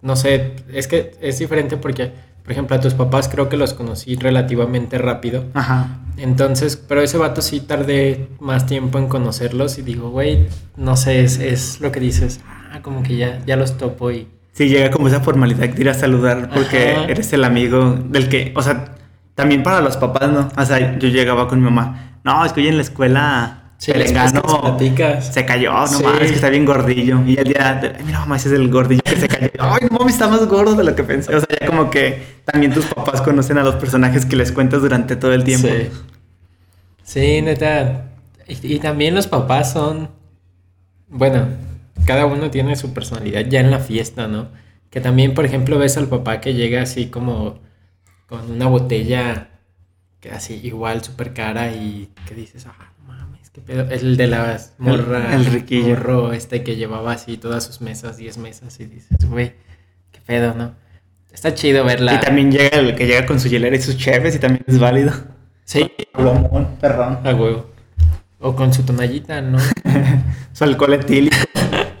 no 0.00 0.16
sé, 0.16 0.52
es 0.72 0.86
que 0.86 1.12
es 1.20 1.38
diferente 1.38 1.76
porque, 1.76 2.12
por 2.42 2.52
ejemplo, 2.52 2.76
a 2.76 2.80
tus 2.80 2.94
papás 2.94 3.28
creo 3.28 3.48
que 3.48 3.56
los 3.56 3.74
conocí 3.74 4.16
relativamente 4.16 4.98
rápido. 4.98 5.44
Ajá. 5.54 5.98
Entonces, 6.16 6.76
pero 6.76 7.00
ese 7.00 7.18
vato 7.18 7.42
sí 7.42 7.60
tardé 7.60 8.28
más 8.40 8.66
tiempo 8.66 8.98
en 8.98 9.08
conocerlos 9.08 9.78
y 9.78 9.82
digo, 9.82 10.10
güey, 10.10 10.46
no 10.76 10.96
sé, 10.96 11.22
es, 11.22 11.38
es 11.38 11.80
lo 11.80 11.92
que 11.92 12.00
dices, 12.00 12.40
ah, 12.46 12.80
como 12.82 13.02
que 13.02 13.16
ya, 13.16 13.40
ya 13.46 13.56
los 13.56 13.76
topo 13.76 14.10
y... 14.10 14.28
Sí, 14.52 14.68
llega 14.68 14.90
como 14.90 15.06
esa 15.06 15.20
formalidad 15.20 15.68
de 15.68 15.80
ir 15.80 15.88
a 15.88 15.94
saludar 15.94 16.50
porque 16.52 16.92
Ajá. 16.92 17.04
eres 17.04 17.32
el 17.32 17.44
amigo 17.44 17.96
del 18.08 18.28
que, 18.28 18.52
o 18.56 18.62
sea, 18.62 18.96
también 19.36 19.62
para 19.62 19.80
los 19.80 19.96
papás, 19.96 20.32
¿no? 20.32 20.48
O 20.56 20.64
sea, 20.64 20.98
yo 20.98 21.08
llegaba 21.08 21.46
con 21.46 21.60
mi 21.60 21.64
mamá, 21.64 22.18
no, 22.24 22.44
es 22.44 22.52
que 22.52 22.60
hoy 22.60 22.68
en 22.68 22.76
la 22.76 22.82
escuela 22.82 23.67
Sí, 23.78 23.92
el 23.92 24.00
les 24.00 24.10
engano 24.10 24.42
platicas. 24.42 25.32
se 25.32 25.46
cayó, 25.46 25.72
no 25.72 25.86
Sí. 25.86 26.02
mames, 26.02 26.28
que 26.30 26.34
está 26.34 26.50
bien 26.50 26.64
gordillo. 26.64 27.22
Y 27.24 27.36
el 27.38 27.44
día, 27.44 27.74
de, 27.80 28.02
mira 28.04 28.18
mamá, 28.20 28.36
ese 28.36 28.48
es 28.48 28.54
el 28.54 28.68
gordillo 28.70 29.02
que 29.04 29.16
se 29.16 29.28
cayó. 29.28 29.50
Ay, 29.60 29.86
no 29.90 29.98
mames, 29.98 30.14
está 30.14 30.26
más 30.28 30.44
gordo 30.46 30.74
de 30.74 30.82
lo 30.84 30.94
que 30.96 31.04
pensé. 31.04 31.34
O 31.34 31.38
sea, 31.38 31.48
ya 31.60 31.66
como 31.68 31.88
que 31.88 32.22
también 32.44 32.72
tus 32.74 32.86
papás 32.86 33.22
conocen 33.22 33.56
a 33.58 33.62
los 33.62 33.76
personajes 33.76 34.26
que 34.26 34.34
les 34.36 34.50
cuentas 34.52 34.80
durante 34.82 35.14
todo 35.16 35.32
el 35.32 35.44
tiempo. 35.44 35.68
Sí. 35.68 35.88
Sí, 37.04 37.42
neta. 37.42 38.04
Y, 38.48 38.74
y 38.74 38.78
también 38.80 39.14
los 39.14 39.26
papás 39.28 39.72
son. 39.72 40.10
Bueno, 41.08 41.46
cada 42.04 42.26
uno 42.26 42.50
tiene 42.50 42.74
su 42.76 42.92
personalidad 42.92 43.42
ya 43.46 43.60
en 43.60 43.70
la 43.70 43.78
fiesta, 43.78 44.26
¿no? 44.28 44.48
Que 44.90 45.00
también, 45.00 45.34
por 45.34 45.44
ejemplo, 45.46 45.78
ves 45.78 45.96
al 45.96 46.08
papá 46.08 46.40
que 46.40 46.54
llega 46.54 46.82
así 46.82 47.06
como 47.10 47.58
con 48.26 48.50
una 48.50 48.66
botella 48.66 49.48
que 50.20 50.30
así 50.30 50.60
igual 50.64 51.02
súper 51.04 51.32
cara 51.32 51.70
y 51.72 52.10
que 52.26 52.34
dices, 52.34 52.66
ah, 52.66 52.92
qué 53.50 53.60
pedo. 53.60 53.88
El 53.90 54.16
de 54.16 54.26
las 54.26 54.74
morras. 54.78 55.34
el 55.34 55.46
riquillo. 55.46 55.88
morro 55.90 56.32
este 56.32 56.62
que 56.62 56.76
llevaba 56.76 57.12
así 57.12 57.36
todas 57.36 57.64
sus 57.64 57.80
mesas, 57.80 58.16
10 58.16 58.38
mesas 58.38 58.78
y 58.80 58.86
dices, 58.86 59.18
güey, 59.28 59.54
qué 60.12 60.20
pedo, 60.24 60.54
¿no? 60.54 60.74
Está 61.32 61.54
chido 61.54 61.84
verla. 61.84 62.14
Y 62.14 62.20
también 62.20 62.50
llega 62.50 62.78
el 62.78 62.94
que 62.96 63.06
llega 63.06 63.26
con 63.26 63.38
su 63.38 63.48
hielera 63.48 63.76
y 63.76 63.80
sus 63.80 63.96
chefes 63.96 64.34
y 64.34 64.38
también 64.38 64.64
es 64.66 64.78
válido. 64.78 65.12
Sí, 65.64 65.90
Plomón, 66.12 66.76
perrón. 66.80 67.18
a 67.24 67.34
huevo. 67.34 67.70
O 68.40 68.54
con 68.56 68.72
su 68.72 68.82
tonallita, 68.84 69.40
¿no? 69.40 69.58
Su 70.52 70.64
alcohol 70.64 70.94
etílico. 70.94 71.36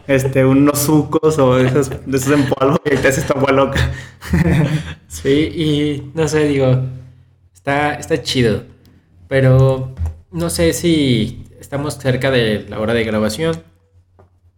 este, 0.06 0.44
unos 0.44 0.78
sucos 0.78 1.38
o 1.38 1.56
de 1.56 1.66
esos, 1.66 1.90
esos 2.12 2.32
en 2.32 2.46
polvo 2.46 2.80
y 2.84 2.96
te 2.96 3.08
haces 3.08 3.26
tu 3.26 3.34
agua 3.34 3.52
loca. 3.52 3.90
Sí, 5.08 5.30
y 5.30 6.10
no 6.14 6.26
sé, 6.28 6.44
digo, 6.48 6.82
está, 7.52 7.94
está 7.94 8.22
chido. 8.22 8.64
Pero 9.28 9.94
no 10.30 10.50
sé 10.50 10.72
si 10.72 11.44
estamos 11.60 11.98
cerca 11.98 12.30
de 12.30 12.66
la 12.68 12.80
hora 12.80 12.94
de 12.94 13.04
grabación. 13.04 13.62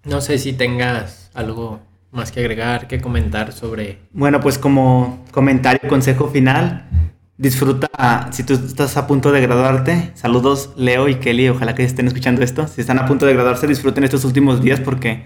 No 0.05 0.21
sé 0.21 0.39
si 0.39 0.53
tengas 0.53 1.31
algo 1.35 1.81
más 2.11 2.33
que 2.33 2.41
agregar, 2.41 2.89
que 2.89 3.01
comentar 3.01 3.53
sobre... 3.53 3.99
Bueno, 4.13 4.41
pues 4.41 4.59
como 4.59 5.25
comentario, 5.31 5.89
consejo 5.89 6.29
final, 6.29 6.89
disfruta, 7.37 7.89
si 8.33 8.43
tú 8.43 8.55
estás 8.55 8.97
a 8.97 9.07
punto 9.07 9.31
de 9.31 9.41
graduarte, 9.41 10.11
saludos 10.15 10.71
Leo 10.77 11.09
y 11.09 11.17
Kelly, 11.17 11.51
ojalá 11.51 11.75
que 11.75 11.85
estén 11.85 12.07
escuchando 12.09 12.43
esto, 12.43 12.67
si 12.67 12.81
están 12.81 12.99
a 12.99 13.07
punto 13.07 13.27
de 13.27 13.35
graduarse, 13.35 13.67
disfruten 13.67 14.05
estos 14.05 14.25
últimos 14.25 14.61
días 14.63 14.81
porque 14.81 15.25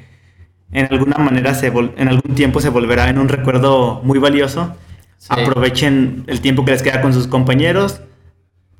en 0.72 0.88
alguna 0.92 1.16
manera, 1.18 1.54
se 1.54 1.72
vol- 1.72 1.92
en 1.96 2.08
algún 2.08 2.34
tiempo 2.34 2.60
se 2.60 2.68
volverá 2.68 3.08
en 3.08 3.18
un 3.18 3.28
recuerdo 3.28 4.00
muy 4.02 4.18
valioso. 4.18 4.74
Sí. 5.18 5.28
Aprovechen 5.30 6.24
el 6.26 6.40
tiempo 6.40 6.64
que 6.64 6.72
les 6.72 6.82
queda 6.82 7.00
con 7.00 7.12
sus 7.14 7.28
compañeros. 7.28 8.00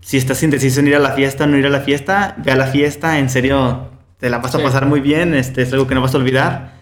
Si 0.05 0.19
estás 0.19 0.43
indeciso 0.43 0.81
en 0.81 0.89
ir 0.89 0.97
a 0.97 0.99
la 0.99 1.13
fiesta 1.13 1.45
o 1.45 1.47
no 1.47 1.57
ir 1.57 1.65
a 1.65 1.71
la 1.71 1.81
fiesta, 1.81 2.35
ve 2.45 2.53
a 2.53 2.57
la 2.57 2.67
fiesta, 2.67 3.19
en 3.19 3.31
serio, 3.31 3.89
te 4.19 4.29
la 4.29 4.37
vas 4.39 4.55
a 4.55 4.59
Sí. 4.59 4.65
pasar 4.65 4.85
muy 4.85 5.01
bien, 5.01 5.35
este, 5.35 5.63
es 5.63 5.73
algo 5.73 5.87
que 5.87 5.95
no 5.95 6.03
vas 6.03 6.15
a 6.15 6.19
olvidar. 6.19 6.75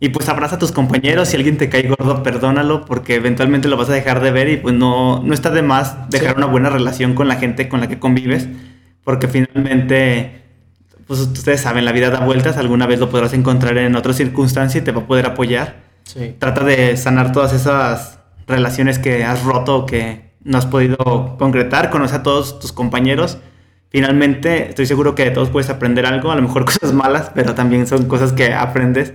Y 0.00 0.10
pues 0.10 0.28
abraza 0.28 0.56
a 0.56 0.58
tus 0.58 0.70
compañeros, 0.70 1.28
si 1.28 1.36
alguien 1.36 1.56
te 1.56 1.70
cae 1.70 1.88
gordo, 1.88 2.22
perdónalo, 2.22 2.84
porque 2.84 3.14
eventualmente 3.14 3.68
lo 3.68 3.78
vas 3.78 3.88
a 3.88 3.94
dejar 3.94 4.20
de 4.20 4.30
ver 4.32 4.48
y 4.50 4.56
pues 4.58 4.74
no, 4.74 5.22
no 5.24 5.32
está 5.32 5.48
de 5.50 5.62
más 5.62 6.10
dejar 6.10 6.32
Sí. 6.32 6.34
una 6.36 6.46
buena 6.46 6.68
relación 6.68 7.14
con 7.14 7.26
la 7.26 7.36
gente 7.36 7.68
con 7.70 7.80
la 7.80 7.88
que 7.88 7.98
convives, 7.98 8.46
porque 9.02 9.28
finalmente, 9.28 10.42
pues 11.06 11.20
ustedes 11.20 11.62
saben, 11.62 11.86
la 11.86 11.92
vida 11.92 12.10
da 12.10 12.20
vueltas, 12.20 12.58
alguna 12.58 12.86
vez 12.86 13.00
lo 13.00 13.08
podrás 13.08 13.32
encontrar 13.32 13.78
en 13.78 13.96
otra 13.96 14.12
circunstancia 14.12 14.78
y 14.80 14.84
te 14.84 14.92
va 14.92 15.00
a 15.02 15.06
poder 15.06 15.24
apoyar. 15.24 15.76
Sí. 16.04 16.36
Trata 16.38 16.62
de 16.64 16.96
sanar 16.98 17.32
todas 17.32 17.54
esas 17.54 18.18
relaciones 18.46 18.98
que 18.98 19.24
has 19.24 19.42
roto 19.42 19.78
o 19.78 19.86
que 19.86 20.27
no 20.44 20.58
has 20.58 20.66
podido 20.66 21.36
concretar, 21.38 21.90
conoce 21.90 22.16
a 22.16 22.22
todos 22.22 22.58
tus 22.58 22.72
compañeros. 22.72 23.38
Finalmente, 23.90 24.68
estoy 24.68 24.86
seguro 24.86 25.14
que 25.14 25.24
de 25.24 25.30
todos 25.30 25.50
puedes 25.50 25.70
aprender 25.70 26.06
algo, 26.06 26.30
a 26.30 26.36
lo 26.36 26.42
mejor 26.42 26.64
cosas 26.66 26.92
malas, 26.92 27.30
pero 27.34 27.54
también 27.54 27.86
son 27.86 28.06
cosas 28.06 28.32
que 28.32 28.52
aprendes. 28.52 29.14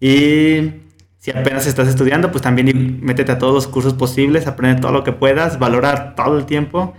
Y 0.00 0.72
si 1.18 1.30
apenas 1.32 1.66
estás 1.66 1.88
estudiando, 1.88 2.30
pues 2.30 2.42
también 2.42 3.00
métete 3.02 3.32
a 3.32 3.38
todos 3.38 3.54
los 3.54 3.66
cursos 3.66 3.94
posibles, 3.94 4.46
aprende 4.46 4.80
todo 4.80 4.92
lo 4.92 5.04
que 5.04 5.12
puedas, 5.12 5.58
valora 5.58 6.14
todo 6.14 6.38
el 6.38 6.46
tiempo. 6.46 6.94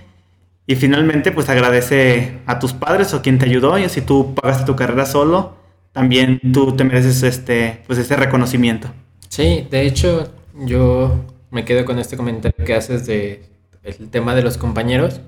Y 0.67 0.75
finalmente, 0.75 1.31
pues 1.31 1.49
agradece 1.49 2.39
a 2.45 2.59
tus 2.59 2.73
padres 2.73 3.13
o 3.13 3.21
quien 3.21 3.39
te 3.39 3.45
ayudó. 3.45 3.79
Y 3.79 3.89
si 3.89 4.01
tú 4.01 4.35
pagaste 4.35 4.65
tu 4.65 4.75
carrera 4.75 5.05
solo, 5.05 5.57
también 5.93 6.39
tú 6.53 6.75
te 6.75 6.83
mereces 6.83 7.23
este, 7.23 7.81
pues 7.87 7.97
ese 7.97 8.15
reconocimiento. 8.15 8.89
Sí, 9.29 9.67
de 9.71 9.81
hecho, 9.87 10.31
yo 10.53 11.25
me 11.51 11.65
quedo 11.65 11.85
con 11.85 11.99
este 11.99 12.17
comentario 12.17 12.65
que 12.65 12.75
haces 12.75 13.05
de 13.05 13.43
el 13.83 14.09
tema 14.09 14.35
de 14.35 14.43
los 14.43 14.57
compañeros. 14.57 15.21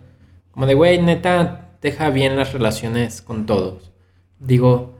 Como 0.51 0.65
de, 0.65 0.73
güey, 0.73 1.01
neta, 1.01 1.71
deja 1.81 2.09
bien 2.09 2.35
las 2.35 2.53
relaciones 2.53 3.21
con 3.21 3.45
todos. 3.45 3.91
Digo, 4.39 4.95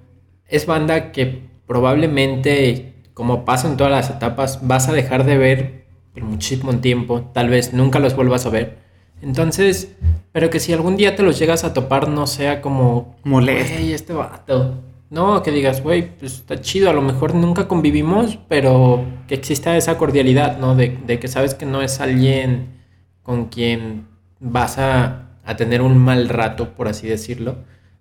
es 0.47 0.65
banda 0.65 1.11
que 1.11 1.43
probablemente, 1.67 2.93
como 3.13 3.45
pasa 3.45 3.67
en 3.67 3.77
todas 3.77 3.91
las 3.91 4.09
etapas, 4.09 4.65
vas 4.65 4.87
a 4.87 4.93
dejar 4.93 5.25
de 5.25 5.37
ver 5.37 5.85
por 6.13 6.23
muchísimo 6.23 6.75
tiempo. 6.77 7.29
Tal 7.33 7.49
vez 7.49 7.73
nunca 7.73 7.99
los 7.99 8.15
vuelvas 8.15 8.45
a 8.45 8.49
ver. 8.49 8.77
Entonces, 9.21 9.95
pero 10.31 10.49
que 10.49 10.59
si 10.59 10.73
algún 10.73 10.95
día 10.95 11.15
te 11.15 11.23
los 11.23 11.37
llegas 11.37 11.63
a 11.63 11.73
topar, 11.73 12.07
no 12.07 12.27
sea 12.27 12.61
como, 12.61 13.15
Molesto. 13.23 13.73
Güey, 13.73 13.93
este 13.93 14.13
vato. 14.13 14.75
No, 15.11 15.43
que 15.43 15.51
digas, 15.51 15.83
güey, 15.83 16.17
pues 16.17 16.35
está 16.35 16.61
chido, 16.61 16.89
a 16.89 16.93
lo 16.93 17.01
mejor 17.01 17.35
nunca 17.35 17.67
convivimos, 17.67 18.39
pero 18.47 19.05
que 19.27 19.35
exista 19.35 19.75
esa 19.75 19.97
cordialidad, 19.97 20.57
¿no? 20.57 20.73
De, 20.75 20.97
de 21.05 21.19
que 21.19 21.27
sabes 21.27 21.53
que 21.53 21.65
no 21.65 21.81
es 21.81 21.99
alguien 21.99 22.79
con 23.21 23.47
quien 23.49 24.07
vas 24.39 24.77
a, 24.77 25.27
a 25.43 25.55
tener 25.57 25.81
un 25.81 25.97
mal 25.97 26.29
rato, 26.29 26.73
por 26.75 26.87
así 26.87 27.07
decirlo. 27.07 27.57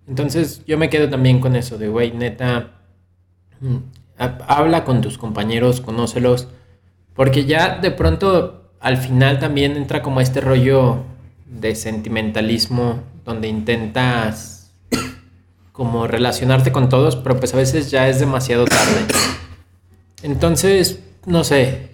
Entonces 0.07 0.63
yo 0.65 0.77
me 0.77 0.89
quedo 0.89 1.09
también 1.09 1.41
con 1.41 1.55
eso 1.57 1.77
de, 1.77 1.89
güey, 1.89 2.11
neta, 2.13 2.71
mm, 3.59 3.75
ha- 4.17 4.37
habla 4.47 4.83
con 4.85 5.01
tus 5.01 5.17
compañeros, 5.17 5.81
conócelos, 5.81 6.47
porque 7.13 7.45
ya 7.45 7.79
de 7.79 7.91
pronto 7.91 8.71
al 8.79 8.97
final 8.97 9.39
también 9.39 9.75
entra 9.77 10.01
como 10.01 10.21
este 10.21 10.41
rollo 10.41 11.03
de 11.45 11.75
sentimentalismo 11.75 13.01
donde 13.25 13.47
intentas 13.47 14.60
como 15.81 16.05
relacionarte 16.05 16.71
con 16.71 16.89
todos, 16.89 17.15
pero 17.15 17.39
pues 17.39 17.55
a 17.55 17.57
veces 17.57 17.89
ya 17.89 18.07
es 18.07 18.19
demasiado 18.19 18.65
tarde. 18.65 19.01
Entonces, 20.21 21.01
no 21.25 21.43
sé, 21.43 21.89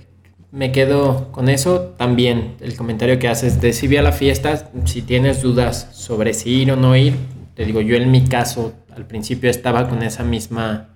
me 0.51 0.73
quedo 0.73 1.31
con 1.31 1.47
eso. 1.47 1.93
También 1.97 2.57
el 2.59 2.75
comentario 2.75 3.17
que 3.17 3.29
haces 3.29 3.61
de 3.61 3.71
si 3.71 3.87
vi 3.87 3.95
a 3.95 4.01
la 4.01 4.11
fiesta, 4.11 4.71
si 4.83 5.03
tienes 5.03 5.41
dudas 5.41 5.87
sobre 5.93 6.33
si 6.33 6.63
ir 6.63 6.73
o 6.73 6.75
no 6.75 6.97
ir, 6.97 7.15
te 7.55 7.63
digo, 7.63 7.79
yo 7.79 7.95
en 7.95 8.11
mi 8.11 8.25
caso 8.25 8.73
al 8.93 9.05
principio 9.05 9.49
estaba 9.49 9.87
con 9.87 10.03
esa 10.03 10.25
misma 10.25 10.89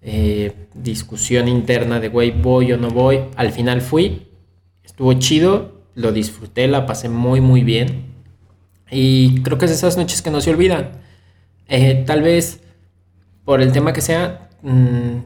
eh, 0.00 0.54
discusión 0.72 1.46
interna 1.46 2.00
de, 2.00 2.08
güey, 2.08 2.30
voy 2.30 2.72
o 2.72 2.78
no 2.78 2.88
voy. 2.88 3.20
Al 3.36 3.52
final 3.52 3.82
fui, 3.82 4.28
estuvo 4.82 5.12
chido, 5.12 5.82
lo 5.94 6.10
disfruté, 6.10 6.68
la 6.68 6.86
pasé 6.86 7.10
muy, 7.10 7.42
muy 7.42 7.64
bien. 7.64 8.14
Y 8.90 9.42
creo 9.42 9.58
que 9.58 9.66
es 9.66 9.72
esas 9.72 9.98
noches 9.98 10.22
que 10.22 10.30
no 10.30 10.40
se 10.40 10.48
olvidan. 10.48 11.00
Eh, 11.70 12.02
tal 12.04 12.22
vez 12.22 12.60
por 13.44 13.62
el 13.62 13.72
tema 13.72 13.92
que 13.92 14.00
sea, 14.00 14.50
mm, 14.62 15.18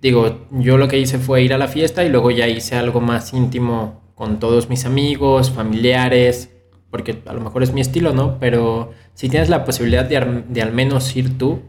digo, 0.00 0.46
yo 0.52 0.78
lo 0.78 0.88
que 0.88 0.98
hice 0.98 1.18
fue 1.18 1.42
ir 1.42 1.52
a 1.52 1.58
la 1.58 1.68
fiesta 1.68 2.04
y 2.04 2.08
luego 2.08 2.30
ya 2.30 2.46
hice 2.46 2.76
algo 2.76 3.00
más 3.00 3.34
íntimo 3.34 4.00
con 4.14 4.38
todos 4.38 4.68
mis 4.68 4.84
amigos, 4.84 5.50
familiares, 5.50 6.50
porque 6.90 7.20
a 7.26 7.32
lo 7.32 7.40
mejor 7.40 7.62
es 7.62 7.72
mi 7.72 7.80
estilo, 7.80 8.14
¿no? 8.14 8.38
Pero 8.38 8.92
si 9.14 9.28
tienes 9.28 9.48
la 9.48 9.64
posibilidad 9.64 10.04
de, 10.04 10.44
de 10.48 10.62
al 10.62 10.72
menos 10.72 11.14
ir 11.16 11.36
tú, 11.36 11.62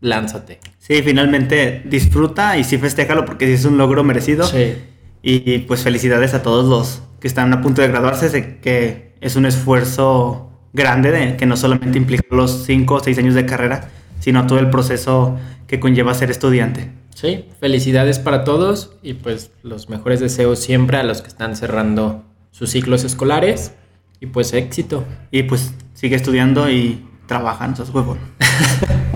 lánzate. 0.00 0.60
Sí, 0.78 1.02
finalmente 1.02 1.82
disfruta 1.84 2.56
y 2.56 2.64
sí 2.64 2.78
festéjalo 2.78 3.24
porque 3.24 3.46
sí 3.46 3.52
es 3.52 3.64
un 3.64 3.78
logro 3.78 4.02
merecido. 4.02 4.44
Sí. 4.44 4.76
Y 5.20 5.58
pues 5.60 5.82
felicidades 5.82 6.32
a 6.32 6.42
todos 6.42 6.66
los 6.66 7.02
que 7.20 7.28
están 7.28 7.52
a 7.52 7.60
punto 7.60 7.82
de 7.82 7.88
graduarse, 7.88 8.30
sé 8.30 8.58
que 8.60 9.14
es 9.20 9.36
un 9.36 9.44
esfuerzo 9.46 10.47
grande 10.72 11.10
de, 11.10 11.36
que 11.36 11.46
no 11.46 11.56
solamente 11.56 11.98
implica 11.98 12.24
los 12.30 12.64
5 12.64 12.94
o 12.94 13.00
6 13.00 13.18
años 13.18 13.34
de 13.34 13.46
carrera, 13.46 13.88
sino 14.20 14.46
todo 14.46 14.58
el 14.58 14.70
proceso 14.70 15.38
que 15.66 15.80
conlleva 15.80 16.14
ser 16.14 16.30
estudiante. 16.30 16.90
Sí, 17.14 17.46
felicidades 17.58 18.18
para 18.18 18.44
todos 18.44 18.96
y 19.02 19.14
pues 19.14 19.50
los 19.62 19.88
mejores 19.88 20.20
deseos 20.20 20.60
siempre 20.60 20.98
a 20.98 21.02
los 21.02 21.20
que 21.20 21.28
están 21.28 21.56
cerrando 21.56 22.24
sus 22.52 22.70
ciclos 22.70 23.04
escolares 23.04 23.72
y 24.20 24.26
pues 24.26 24.52
éxito. 24.52 25.04
Y 25.30 25.44
pues 25.44 25.74
sigue 25.94 26.16
estudiando 26.16 26.70
y 26.70 27.04
trabaja, 27.26 27.66
no 27.66 27.76
seas 27.76 27.90
huevón. 27.90 28.18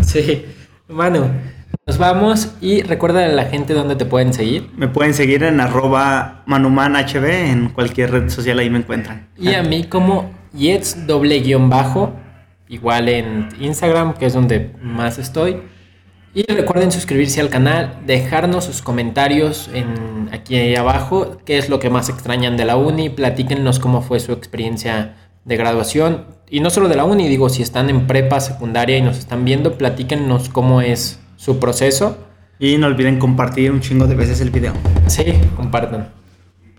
Sí, 0.02 0.44
Manu, 0.88 1.30
nos 1.86 1.96
vamos 1.96 2.54
y 2.60 2.82
recuerda 2.82 3.24
a 3.24 3.28
la 3.28 3.44
gente 3.44 3.72
dónde 3.72 3.94
te 3.94 4.04
pueden 4.04 4.32
seguir. 4.32 4.68
Me 4.76 4.88
pueden 4.88 5.14
seguir 5.14 5.44
en 5.44 5.60
arroba 5.60 6.42
manumanhb, 6.46 7.24
en 7.24 7.68
cualquier 7.68 8.10
red 8.10 8.28
social 8.28 8.58
ahí 8.58 8.68
me 8.68 8.78
encuentran. 8.78 9.28
Y 9.38 9.54
a 9.54 9.62
mí 9.62 9.84
como 9.84 10.32
Yets 10.54 11.06
doble 11.06 11.40
guion 11.40 11.70
bajo, 11.70 12.12
igual 12.68 13.08
en 13.08 13.48
Instagram, 13.60 14.14
que 14.14 14.26
es 14.26 14.34
donde 14.34 14.72
más 14.82 15.18
estoy. 15.18 15.62
Y 16.34 16.44
recuerden 16.50 16.90
suscribirse 16.90 17.40
al 17.42 17.50
canal, 17.50 18.00
dejarnos 18.06 18.64
sus 18.64 18.80
comentarios 18.80 19.68
en, 19.74 20.30
aquí 20.32 20.74
abajo, 20.76 21.36
qué 21.44 21.58
es 21.58 21.68
lo 21.68 21.78
que 21.78 21.90
más 21.90 22.08
extrañan 22.08 22.56
de 22.56 22.64
la 22.64 22.76
uni, 22.76 23.10
platíquenos 23.10 23.78
cómo 23.78 24.00
fue 24.00 24.18
su 24.18 24.32
experiencia 24.32 25.14
de 25.44 25.56
graduación. 25.56 26.26
Y 26.48 26.60
no 26.60 26.70
solo 26.70 26.88
de 26.88 26.96
la 26.96 27.04
uni, 27.04 27.28
digo, 27.28 27.50
si 27.50 27.62
están 27.62 27.90
en 27.90 28.06
prepa, 28.06 28.40
secundaria 28.40 28.96
y 28.96 29.02
nos 29.02 29.18
están 29.18 29.44
viendo, 29.44 29.76
platíquenos 29.76 30.48
cómo 30.48 30.80
es 30.80 31.20
su 31.36 31.58
proceso. 31.58 32.16
Y 32.58 32.78
no 32.78 32.86
olviden 32.86 33.18
compartir 33.18 33.70
un 33.70 33.80
chingo 33.80 34.06
de 34.06 34.14
veces 34.14 34.40
el 34.40 34.50
video. 34.50 34.72
Sí, 35.08 35.34
compartan. 35.56 36.21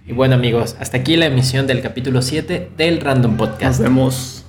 Y 0.06 0.12
bueno 0.12 0.36
amigos, 0.36 0.76
hasta 0.82 0.97
aquí 0.97 1.16
la 1.16 1.28
emisión 1.28 1.66
del 1.66 1.82
capítulo 1.82 2.22
7 2.22 2.72
del 2.76 2.99
Random 2.99 3.38
Nos 3.38 3.49
Podcast. 3.49 3.82
vemos. 3.82 4.43